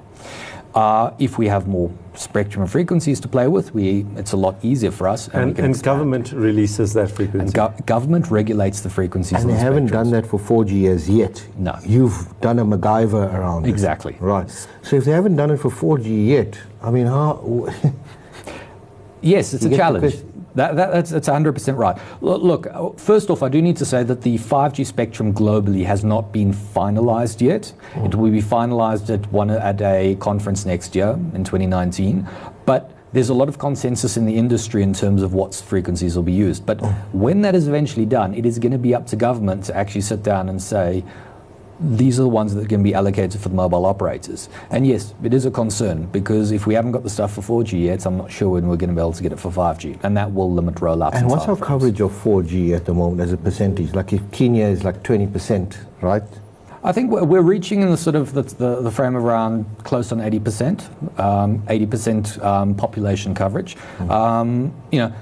Uh, 0.76 1.10
if 1.18 1.38
we 1.38 1.48
have 1.48 1.66
more 1.66 1.90
spectrum 2.14 2.60
and 2.62 2.70
frequencies 2.70 3.18
to 3.18 3.28
play 3.28 3.48
with, 3.48 3.72
we, 3.74 4.04
it's 4.14 4.32
a 4.32 4.36
lot 4.36 4.54
easier 4.62 4.90
for 4.90 5.08
us. 5.08 5.26
we 5.32 5.40
And, 5.40 5.58
and 5.58 5.82
government 5.82 6.32
releases 6.32 6.92
that 6.92 7.10
frequency. 7.10 7.44
And 7.46 7.54
go- 7.54 7.74
government 7.86 8.30
regulates 8.30 8.82
the 8.82 8.90
frequencies. 8.90 9.40
And 9.40 9.48
they 9.48 9.54
the 9.54 9.58
haven't 9.60 9.86
spectrums. 9.88 9.92
done 9.92 10.10
that 10.10 10.26
for 10.26 10.38
4G 10.38 10.86
as 10.90 11.08
yet. 11.08 11.46
No. 11.56 11.78
You've 11.82 12.18
done 12.42 12.58
a 12.58 12.64
MacGyver 12.66 13.32
around 13.32 13.64
it. 13.64 13.70
Exactly. 13.70 14.16
Right. 14.20 14.50
So 14.82 14.96
if 14.96 15.06
they 15.06 15.12
haven't 15.12 15.36
done 15.36 15.50
it 15.50 15.56
for 15.60 15.70
4G 15.70 16.26
yet, 16.26 16.58
I 16.82 16.90
mean, 16.90 17.06
how? 17.06 17.68
Yes, 19.22 19.54
it's 19.54 19.64
You 19.64 19.72
a 19.72 19.76
challenge. 19.76 20.14
That, 20.56 20.74
that, 20.76 20.90
that's, 20.90 21.10
that's 21.10 21.28
100% 21.28 21.76
right. 21.76 21.96
Look, 22.22 22.42
look, 22.42 22.66
uh, 22.66 22.90
first 22.96 23.28
off, 23.28 23.42
I 23.42 23.48
do 23.48 23.60
need 23.60 23.76
to 23.76 23.84
say 23.84 24.02
that 24.02 24.22
the 24.22 24.38
5G 24.38 24.86
spectrum 24.86 25.34
globally 25.34 25.84
has 25.84 26.02
not 26.02 26.32
been 26.32 26.52
finalized 26.52 27.42
yet. 27.42 27.72
It 27.96 28.14
will 28.14 28.30
be 28.30 28.42
finalized 28.42 29.12
at, 29.12 29.30
one, 29.30 29.50
at 29.50 29.80
a 29.82 30.16
conference 30.16 30.64
next 30.64 30.96
year 30.96 31.10
in 31.34 31.44
2019. 31.44 32.26
But 32.64 32.90
there's 33.12 33.28
a 33.28 33.34
lot 33.34 33.48
of 33.48 33.58
consensus 33.58 34.16
in 34.16 34.24
the 34.24 34.36
industry 34.36 34.82
in 34.82 34.92
terms 34.92 35.22
of 35.22 35.34
what 35.34 35.54
frequencies 35.54 36.16
will 36.16 36.22
be 36.22 36.32
used. 36.32 36.64
But 36.64 36.76
when 37.14 37.42
that 37.42 37.54
is 37.54 37.68
eventually 37.68 38.06
done, 38.06 38.34
it 38.34 38.46
is 38.46 38.58
going 38.58 38.72
to 38.72 38.78
be 38.78 38.94
up 38.94 39.06
to 39.08 39.16
government 39.16 39.64
to 39.64 39.76
actually 39.76 40.00
sit 40.00 40.22
down 40.22 40.48
and 40.48 40.60
say, 40.60 41.04
these 41.80 42.18
are 42.18 42.22
the 42.22 42.28
ones 42.28 42.54
that 42.54 42.68
can 42.68 42.82
be 42.82 42.94
allocated 42.94 43.40
for 43.40 43.48
the 43.48 43.54
mobile 43.54 43.84
operators. 43.86 44.48
And 44.70 44.86
yes, 44.86 45.14
it 45.22 45.34
is 45.34 45.46
a 45.46 45.50
concern 45.50 46.06
because 46.06 46.52
if 46.52 46.66
we 46.66 46.74
haven't 46.74 46.92
got 46.92 47.02
the 47.02 47.10
stuff 47.10 47.34
for 47.34 47.64
4G 47.64 47.84
yet, 47.84 48.06
I'm 48.06 48.16
not 48.16 48.30
sure 48.30 48.50
when 48.50 48.66
we're 48.66 48.76
going 48.76 48.90
to 48.90 48.94
be 48.94 49.00
able 49.00 49.12
to 49.12 49.22
get 49.22 49.32
it 49.32 49.38
for 49.38 49.50
5G. 49.50 50.02
And 50.02 50.16
that 50.16 50.32
will 50.32 50.50
limit 50.52 50.76
rollouts. 50.76 51.14
And 51.14 51.28
what's 51.28 51.46
our 51.46 51.56
coverage 51.56 52.00
of 52.00 52.12
4G 52.12 52.74
at 52.74 52.84
the 52.84 52.94
moment 52.94 53.20
as 53.20 53.32
a 53.32 53.36
percentage? 53.36 53.94
Like 53.94 54.12
if 54.12 54.30
Kenya 54.30 54.66
is 54.66 54.84
like 54.84 55.02
20%, 55.02 55.76
right? 56.00 56.22
I 56.86 56.92
think 56.92 57.10
we're, 57.10 57.24
we're 57.24 57.42
reaching 57.42 57.82
in 57.82 57.90
the 57.90 57.96
sort 57.96 58.14
of 58.14 58.32
the, 58.32 58.42
the, 58.42 58.80
the 58.80 58.90
frame 58.92 59.16
of 59.16 59.24
around 59.24 59.66
close 59.82 60.12
on 60.12 60.18
80%, 60.18 61.18
um, 61.18 61.60
80% 61.62 62.44
um, 62.44 62.74
population 62.76 63.34
coverage. 63.34 63.76
Um, 64.08 64.72
you 64.92 65.00
know, 65.00 65.12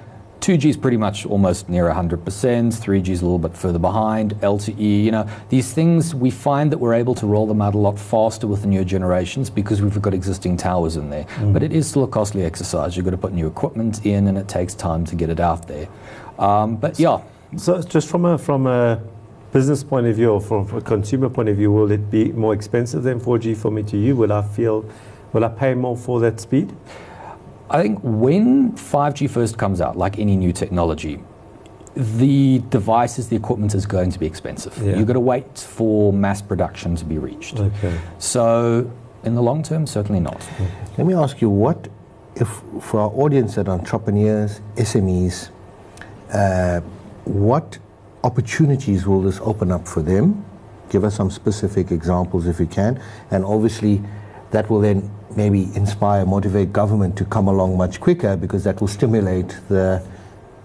2G 0.45 0.67
is 0.67 0.77
pretty 0.77 0.99
much 0.99 1.25
almost 1.25 1.71
near 1.71 1.85
100%, 1.85 2.19
3G 2.19 3.09
is 3.09 3.23
a 3.23 3.25
little 3.25 3.39
bit 3.39 3.57
further 3.57 3.79
behind, 3.79 4.35
LTE, 4.43 5.05
you 5.05 5.11
know, 5.11 5.27
these 5.49 5.73
things, 5.73 6.15
we 6.15 6.31
find 6.31 6.71
that 6.71 6.77
we're 6.77 6.93
able 6.93 7.15
to 7.15 7.27
roll 7.27 7.47
them 7.47 7.63
out 7.63 7.75
a 7.75 7.79
lot 7.79 7.99
faster 7.99 8.47
with 8.47 8.61
the 8.61 8.67
newer 8.67 8.85
generations 8.85 9.49
because 9.49 9.81
we've 9.81 10.03
got 10.03 10.13
existing 10.13 10.59
towers 10.59 10.99
in 10.99 11.09
there. 11.09 11.27
But 11.55 11.63
it 11.63 11.73
is 11.73 11.89
still 11.89 12.05
a 12.05 12.09
costly 12.09 12.45
exercise. 12.45 12.95
You've 12.95 13.07
got 13.07 13.13
to 13.13 13.17
put 13.17 13.33
new 13.33 13.47
equipment 13.47 14.05
in 14.05 14.27
and 14.27 14.37
it 14.37 14.47
takes 14.47 14.75
time 14.75 15.07
to 15.07 15.17
get 15.17 15.31
it 15.31 15.41
out 15.41 15.67
there. 15.67 15.89
Um, 16.39 16.77
but 16.77 17.01
yeah, 17.01 17.23
So 17.57 17.81
just 17.81 18.11
from 18.11 18.27
a 18.27 18.37
from 18.37 18.67
a 18.67 19.01
business 19.51 19.83
point 19.83 20.07
of 20.09 20.17
view 20.17 20.29
or 20.29 20.43
from 20.43 20.71
a 20.77 20.83
consumer 20.83 21.31
point 21.31 21.49
of 21.49 21.57
view, 21.57 21.73
will 21.73 21.91
it 21.91 22.11
be 22.11 22.33
more 22.33 22.53
expensive 22.53 23.03
than 23.03 23.19
4G 23.19 23.57
for 23.57 23.71
me 23.71 23.83
to 23.85 23.97
use? 23.97 24.15
Will 24.15 24.33
I 24.33 24.43
feel, 24.43 24.85
will 25.33 25.45
I 25.47 25.49
pay 25.49 25.73
more 25.73 25.97
for 25.97 26.21
that 26.21 26.39
speed? 26.39 26.71
I 27.71 27.83
think 27.83 27.99
when 28.03 28.73
5G 28.73 29.31
first 29.31 29.59
comes 29.59 29.81
out, 29.81 29.97
like 29.97 30.19
any 30.19 30.37
new 30.37 30.53
technology, 30.53 31.21
the 31.97 32.59
devices, 32.71 33.29
the 33.29 33.37
equipment 33.37 33.75
is 33.75 33.87
going 33.87 34.11
to 34.11 34.19
be 34.19 34.27
expensive. 34.27 34.77
Yeah. 34.79 34.97
You've 34.97 35.07
got 35.07 35.15
to 35.15 35.21
wait 35.21 35.59
for 35.59 36.13
mass 36.13 36.43
production 36.43 36.97
to 36.97 37.05
be 37.05 37.19
reached. 37.19 37.59
Okay. 37.59 37.99
So, 38.19 38.91
in 39.23 39.35
the 39.35 39.43
long 39.43 39.63
term, 39.63 39.87
certainly 39.87 40.21
not. 40.21 40.47
Let 40.99 41.07
me 41.07 41.15
ask 41.15 41.41
you, 41.41 41.49
what 41.49 41.89
if 42.37 42.49
for 42.81 43.01
our 43.01 43.11
audience 43.11 43.55
that 43.55 43.69
are 43.69 43.79
entrepreneurs, 43.79 44.61
SMEs, 44.77 45.51
uh, 46.33 46.81
what 47.25 47.79
opportunities 48.25 49.07
will 49.07 49.23
this 49.23 49.39
open 49.41 49.71
up 49.71 49.87
for 49.87 50.03
them? 50.03 50.45
Give 50.91 51.05
us 51.05 51.15
some 51.15 51.31
specific 51.31 51.91
examples 51.91 52.47
if 52.47 52.61
you 52.61 52.67
can, 52.67 53.01
and 53.31 53.45
obviously 53.45 54.03
that 54.51 54.69
will 54.71 54.81
then 54.81 55.11
maybe 55.37 55.69
inspire, 55.75 56.25
motivate 56.25 56.73
government 56.73 57.17
to 57.17 57.25
come 57.25 57.49
along 57.49 57.77
much 57.77 58.01
quicker 58.01 58.37
because 58.37 58.65
that 58.65 58.81
will 58.81 58.89
stimulate 58.89 59.59
the 59.69 60.03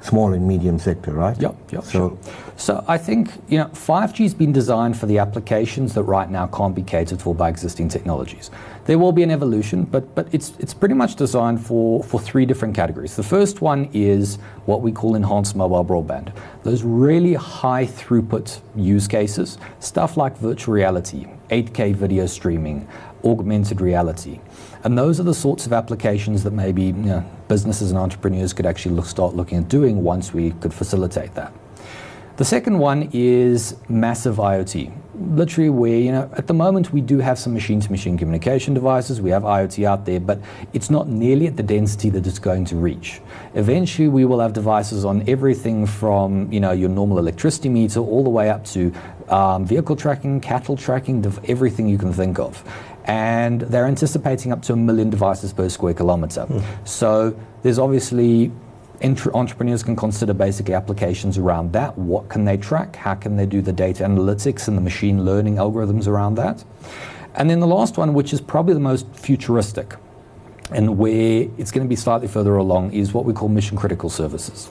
small 0.01 0.31
and 0.33 0.47
medium 0.47 0.79
sector, 0.79 1.11
right? 1.11 1.39
Yep, 1.41 1.55
yep, 1.71 1.83
So- 1.83 1.89
sure. 1.91 2.17
So 2.55 2.83
I 2.89 2.97
think 2.97 3.29
you 3.47 3.57
know 3.57 3.67
5G's 3.73 4.33
been 4.33 4.51
designed 4.51 4.97
for 4.97 5.05
the 5.05 5.17
applications 5.17 5.93
that 5.93 6.03
right 6.03 6.29
now 6.29 6.47
can't 6.47 6.75
be 6.75 6.81
catered 6.81 7.21
for 7.21 7.33
by 7.33 7.47
existing 7.47 7.87
technologies. 7.89 8.51
There 8.85 8.97
will 8.99 9.11
be 9.13 9.23
an 9.23 9.31
evolution, 9.31 9.83
but 9.83 10.13
but 10.13 10.27
it's 10.33 10.53
it's 10.59 10.73
pretty 10.73 10.95
much 10.95 11.15
designed 11.15 11.65
for 11.65 12.03
for 12.03 12.19
three 12.19 12.45
different 12.45 12.75
categories. 12.75 13.15
The 13.15 13.23
first 13.23 13.61
one 13.61 13.87
is 13.93 14.39
what 14.65 14.81
we 14.81 14.91
call 14.91 15.15
enhanced 15.15 15.55
mobile 15.55 15.85
broadband. 15.85 16.33
Those 16.63 16.83
really 16.83 17.33
high 17.35 17.85
throughput 17.85 18.59
use 18.75 19.07
cases, 19.07 19.57
stuff 19.79 20.17
like 20.17 20.37
virtual 20.37 20.73
reality, 20.73 21.27
8K 21.51 21.93
video 21.95 22.25
streaming, 22.25 22.87
augmented 23.23 23.81
reality. 23.81 24.39
And 24.83 24.97
those 24.97 25.19
are 25.19 25.23
the 25.23 25.33
sorts 25.33 25.65
of 25.65 25.73
applications 25.73 26.43
that 26.43 26.51
maybe 26.51 26.83
you 26.83 26.93
know, 26.93 27.31
businesses 27.47 27.91
and 27.91 27.99
entrepreneurs 27.99 28.53
could 28.53 28.65
actually 28.65 28.95
look, 28.95 29.05
start 29.05 29.35
looking 29.35 29.59
at 29.59 29.67
doing 29.67 30.03
once 30.03 30.33
we 30.33 30.51
could 30.51 30.73
facilitate 30.73 31.35
that. 31.35 31.53
The 32.39 32.45
second 32.45 32.79
one 32.79 33.09
is 33.11 33.75
massive 33.89 34.37
IoT. 34.37 34.93
Literally, 35.35 35.69
where, 35.69 35.97
you 35.97 36.13
know, 36.13 36.31
at 36.37 36.47
the 36.47 36.53
moment 36.53 36.93
we 36.93 37.01
do 37.01 37.17
have 37.17 37.37
some 37.37 37.53
machine 37.53 37.81
to 37.81 37.91
machine 37.91 38.17
communication 38.17 38.73
devices, 38.73 39.19
we 39.19 39.29
have 39.31 39.43
IoT 39.43 39.83
out 39.83 40.05
there, 40.05 40.21
but 40.21 40.39
it's 40.71 40.89
not 40.89 41.09
nearly 41.09 41.47
at 41.47 41.57
the 41.57 41.63
density 41.63 42.09
that 42.11 42.25
it's 42.25 42.39
going 42.39 42.63
to 42.63 42.77
reach. 42.77 43.19
Eventually, 43.55 44.07
we 44.07 44.23
will 44.23 44.39
have 44.39 44.53
devices 44.53 45.03
on 45.03 45.27
everything 45.27 45.85
from, 45.85 46.49
you 46.49 46.61
know, 46.61 46.71
your 46.71 46.87
normal 46.87 47.19
electricity 47.19 47.67
meter 47.67 47.99
all 47.99 48.23
the 48.23 48.29
way 48.29 48.49
up 48.49 48.63
to 48.67 48.93
um, 49.27 49.65
vehicle 49.65 49.97
tracking, 49.97 50.39
cattle 50.39 50.77
tracking, 50.77 51.25
everything 51.49 51.89
you 51.89 51.97
can 51.97 52.13
think 52.13 52.39
of. 52.39 52.63
And 53.09 53.61
they're 53.61 53.87
anticipating 53.87 54.51
up 54.51 54.61
to 54.63 54.73
a 54.73 54.75
million 54.75 55.09
devices 55.09 55.51
per 55.51 55.67
square 55.67 55.95
kilometer. 55.95 56.43
Hmm. 56.43 56.85
So 56.85 57.39
there's 57.63 57.79
obviously 57.79 58.51
entre- 59.01 59.35
entrepreneurs 59.35 59.81
can 59.83 59.95
consider 59.95 60.33
basically 60.33 60.75
applications 60.75 61.37
around 61.37 61.73
that. 61.73 61.97
What 61.97 62.29
can 62.29 62.45
they 62.45 62.57
track? 62.57 62.95
How 62.95 63.15
can 63.15 63.35
they 63.35 63.47
do 63.47 63.61
the 63.61 63.73
data 63.73 64.03
analytics 64.03 64.67
and 64.67 64.77
the 64.77 64.81
machine 64.81 65.25
learning 65.25 65.55
algorithms 65.55 66.07
around 66.07 66.35
that? 66.35 66.63
And 67.33 67.49
then 67.49 67.59
the 67.59 67.67
last 67.67 67.97
one, 67.97 68.13
which 68.13 68.31
is 68.31 68.41
probably 68.41 68.73
the 68.73 68.79
most 68.79 69.07
futuristic 69.15 69.95
and 70.71 70.99
where 70.99 71.47
it's 71.57 71.71
going 71.71 71.85
to 71.85 71.89
be 71.89 71.95
slightly 71.95 72.27
further 72.27 72.55
along, 72.57 72.93
is 72.93 73.11
what 73.11 73.25
we 73.25 73.33
call 73.33 73.49
mission 73.49 73.75
critical 73.75 74.09
services. 74.09 74.69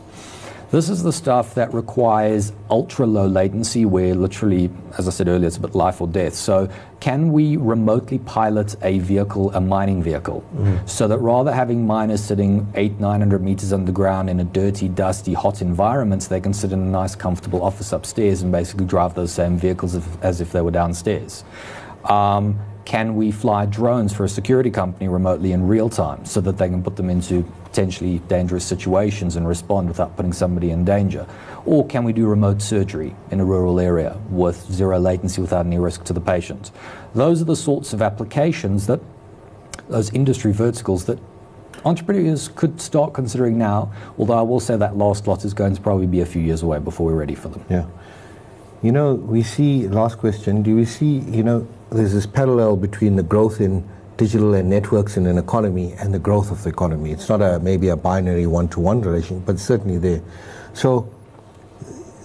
This 0.71 0.91
is 0.91 1.03
the 1.03 1.15
stuff 1.15 1.55
that 1.55 1.73
requires 1.73 2.53
ultra 2.69 3.07
low 3.07 3.27
latency, 3.27 3.87
where 3.87 4.15
literally, 4.15 4.71
as 4.99 5.09
I 5.09 5.11
said 5.11 5.27
earlier, 5.27 5.47
it's 5.47 5.57
a 5.57 5.61
bit 5.61 5.75
life 5.75 6.03
or 6.03 6.07
death. 6.07 6.35
So, 6.35 6.69
can 7.01 7.33
we 7.33 7.57
remotely 7.57 8.19
pilot 8.19 8.77
a 8.83 8.99
vehicle, 8.99 9.51
a 9.55 9.63
mining 9.63 10.03
vehicle, 10.03 10.45
so 10.85 11.09
that 11.09 11.19
rather 11.19 11.55
having 11.55 11.87
miners 11.87 12.23
sitting 12.23 12.71
eight, 12.75 13.01
900 13.01 13.41
meters 13.41 13.73
underground 13.73 14.29
in 14.29 14.41
a 14.41 14.45
dirty, 14.45 14.89
dusty, 14.89 15.33
hot 15.33 15.63
environment, 15.63 16.29
they 16.29 16.41
can 16.41 16.53
sit 16.53 16.73
in 16.73 16.81
a 16.81 16.91
nice, 16.91 17.15
comfortable 17.15 17.63
office 17.63 17.93
upstairs 17.93 18.43
and 18.43 18.53
basically 18.53 18.85
drive 18.85 19.15
those 19.15 19.33
same 19.33 19.57
vehicles 19.57 19.95
as, 19.95 20.07
as 20.21 20.41
if 20.43 20.53
they 20.53 20.61
were 20.61 20.71
downstairs? 20.71 21.45
Um, 22.05 22.59
can 22.89 23.15
we 23.15 23.31
fly 23.31 23.67
drones 23.67 24.15
for 24.15 24.25
a 24.25 24.29
security 24.31 24.71
company 24.71 25.09
remotely 25.09 25.53
in 25.53 25.69
real 25.69 25.91
time 25.91 26.25
so 26.25 26.41
that 26.41 26.57
they 26.57 26.71
can 26.71 26.83
put 26.83 26.97
them 26.97 27.11
into 27.11 27.43
potentially 27.65 28.19
dangerous 28.29 28.65
situations 28.65 29.37
and 29.37 29.47
respond 29.47 29.89
without 29.89 30.17
putting 30.17 30.33
somebody 30.33 30.71
in 30.71 30.87
danger? 30.87 31.27
Or 31.67 31.87
can 31.87 32.03
we 32.03 32.15
do 32.15 32.27
remote 32.27 32.63
surgery 32.63 33.15
in 33.31 33.41
a 33.41 33.45
rural 33.45 33.79
area 33.79 34.19
with 34.31 34.57
zero 34.73 34.99
latency 34.99 35.43
without 35.43 35.67
any 35.67 35.79
risk 35.79 36.05
to 36.05 36.15
the 36.15 36.23
patient? 36.23 36.71
Those 37.15 37.43
are 37.43 37.45
the 37.45 37.57
sorts 37.57 37.93
of 37.93 38.01
applications 38.01 38.87
that 38.87 39.03
those 39.91 40.11
industry 40.15 40.55
verticals 40.55 41.05
that 41.05 41.19
entrepreneurs 41.85 42.49
could 42.49 42.81
start 42.81 43.13
considering 43.13 43.59
now, 43.59 43.93
although 44.17 44.39
I 44.39 44.43
will 44.43 44.61
say 44.61 44.79
that 44.79 44.97
last 44.97 45.29
lot 45.29 45.45
is 45.45 45.53
going 45.53 45.75
to 45.75 45.83
probably 45.83 46.07
be 46.07 46.23
a 46.23 46.27
few 46.27 46.41
years 46.41 46.63
away 46.63 46.79
before 46.79 47.05
we're 47.05 47.19
ready 47.19 47.35
for 47.35 47.49
them. 47.49 47.67
Yeah. 47.69 47.85
You 48.81 48.93
know, 48.93 49.13
we 49.13 49.43
see, 49.43 49.87
last 49.89 50.17
question, 50.17 50.63
do 50.63 50.75
we 50.75 50.87
see, 50.87 51.19
you 51.19 51.43
know, 51.43 51.69
there's 51.91 52.13
this 52.13 52.27
parallel 52.27 52.77
between 52.77 53.17
the 53.17 53.23
growth 53.23 53.61
in 53.61 53.89
digital 54.17 54.55
and 54.55 54.69
networks 54.69 55.17
in 55.17 55.27
an 55.27 55.39
economy 55.39 55.93
and 55.99 56.13
the 56.13 56.19
growth 56.19 56.51
of 56.51 56.63
the 56.65 56.69
economy. 56.69 57.13
It's 57.13 57.29
not 57.29 57.41
a 57.41 57.61
maybe 57.61 57.89
a 57.89 57.97
binary 57.97 58.47
one-to-one 58.47 59.01
relation, 59.01 59.41
but 59.41 59.59
certainly 59.59 59.97
there. 59.99 60.21
So 60.75 61.09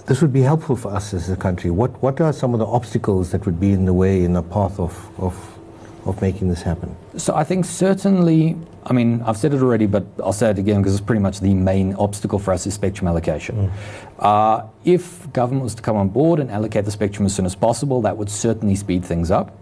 this 0.06 0.22
would 0.22 0.34
be 0.34 0.42
helpful 0.42 0.76
for 0.76 0.94
us 0.94 1.14
as 1.14 1.30
a 1.30 1.38
country. 1.38 1.70
What, 1.70 1.92
what 2.02 2.20
are 2.20 2.34
some 2.34 2.54
of 2.54 2.60
the 2.60 2.66
obstacles 2.66 3.32
that 3.32 3.46
would 3.46 3.60
be 3.60 3.72
in 3.72 3.86
the 3.86 3.94
way, 3.94 4.24
in 4.24 4.34
the 4.34 4.44
path 4.44 4.80
of, 4.80 5.20
of, 5.20 5.60
of 6.06 6.22
making 6.22 6.50
this 6.50 6.62
happen? 6.62 6.96
So 7.18 7.36
I 7.36 7.44
think 7.44 7.66
certainly, 7.66 8.58
I 8.86 8.94
mean, 8.94 9.22
I've 9.22 9.38
said 9.38 9.54
it 9.54 9.62
already, 9.62 9.86
but 9.86 10.06
I'll 10.24 10.34
say 10.34 10.50
it 10.50 10.60
again 10.60 10.82
because 10.82 10.94
it's 10.94 11.06
pretty 11.06 11.22
much 11.22 11.40
the 11.40 11.54
main 11.54 11.94
obstacle 11.96 12.40
for 12.40 12.54
us 12.54 12.66
is 12.68 12.74
spectrum 12.74 13.08
allocation. 13.08 13.72
Uh, 14.20 14.68
if 14.84 15.32
government 15.34 15.64
was 15.64 15.76
to 15.76 15.82
come 15.82 15.96
on 15.96 16.10
board 16.10 16.40
and 16.40 16.52
allocate 16.52 16.86
the 16.86 16.92
spectrum 16.92 17.26
as 17.26 17.36
soon 17.36 17.46
as 17.46 17.56
possible, 17.56 18.02
that 18.02 18.18
would 18.18 18.30
certainly 18.30 18.76
speed 18.76 19.04
things 19.06 19.32
up. 19.32 19.58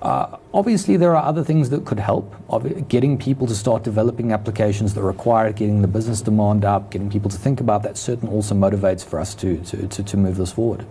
Uh, 0.00 0.36
obviously, 0.54 0.96
there 0.96 1.16
are 1.16 1.24
other 1.24 1.42
things 1.42 1.70
that 1.70 1.84
could 1.84 1.98
help. 1.98 2.32
Getting 2.88 3.18
people 3.18 3.48
to 3.48 3.54
start 3.54 3.82
developing 3.82 4.32
applications 4.32 4.94
that 4.94 5.02
require 5.02 5.48
it, 5.48 5.56
getting 5.56 5.82
the 5.82 5.88
business 5.88 6.20
demand 6.20 6.64
up, 6.64 6.90
getting 6.90 7.10
people 7.10 7.28
to 7.30 7.36
think 7.36 7.60
about 7.60 7.82
that 7.82 7.96
certainly 7.96 8.32
also 8.32 8.54
motivates 8.54 9.04
for 9.04 9.18
us 9.18 9.34
to, 9.36 9.56
to, 9.64 9.88
to, 9.88 10.02
to 10.04 10.16
move 10.16 10.36
this 10.36 10.52
forward. 10.52 10.86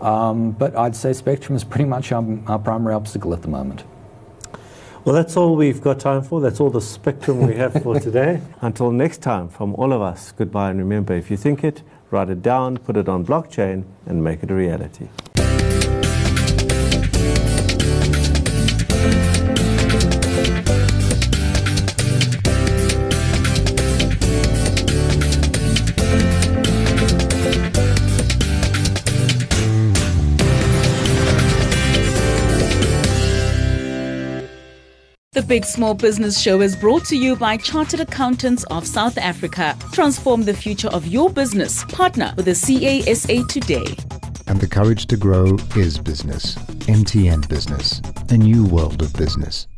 Um, 0.00 0.52
but 0.52 0.76
I'd 0.76 0.94
say 0.94 1.12
spectrum 1.12 1.56
is 1.56 1.64
pretty 1.64 1.86
much 1.86 2.12
our, 2.12 2.24
our 2.46 2.58
primary 2.58 2.94
obstacle 2.94 3.32
at 3.32 3.42
the 3.42 3.48
moment. 3.48 3.82
Well, 5.04 5.16
that's 5.16 5.36
all 5.36 5.56
we've 5.56 5.80
got 5.80 5.98
time 5.98 6.22
for. 6.22 6.40
That's 6.40 6.60
all 6.60 6.70
the 6.70 6.80
spectrum 6.80 7.44
we 7.44 7.56
have 7.56 7.82
for 7.82 7.98
today. 7.98 8.40
Until 8.60 8.92
next 8.92 9.18
time, 9.18 9.48
from 9.48 9.74
all 9.74 9.92
of 9.92 10.00
us, 10.00 10.30
goodbye. 10.30 10.70
And 10.70 10.78
remember, 10.78 11.12
if 11.14 11.28
you 11.28 11.36
think 11.36 11.64
it, 11.64 11.82
write 12.12 12.30
it 12.30 12.40
down, 12.40 12.76
put 12.76 12.96
it 12.96 13.08
on 13.08 13.26
blockchain, 13.26 13.82
and 14.06 14.22
make 14.22 14.44
it 14.44 14.50
a 14.52 14.54
reality. 14.54 15.08
Big 35.52 35.66
Small 35.66 35.92
Business 35.92 36.40
Show 36.40 36.62
is 36.62 36.74
brought 36.74 37.04
to 37.04 37.14
you 37.14 37.36
by 37.36 37.58
Chartered 37.58 38.00
Accountants 38.00 38.64
of 38.70 38.86
South 38.86 39.18
Africa. 39.18 39.76
Transform 39.92 40.44
the 40.44 40.54
future 40.54 40.88
of 40.88 41.06
your 41.06 41.28
business. 41.28 41.84
Partner 41.92 42.32
with 42.38 42.46
the 42.46 42.54
CASA 42.54 43.44
today. 43.48 43.84
And 44.46 44.58
the 44.62 44.66
courage 44.66 45.04
to 45.08 45.18
grow 45.18 45.58
is 45.76 45.98
business. 45.98 46.54
MTN 46.88 47.46
Business, 47.50 48.00
a 48.30 48.38
new 48.38 48.64
world 48.64 49.02
of 49.02 49.12
business. 49.12 49.68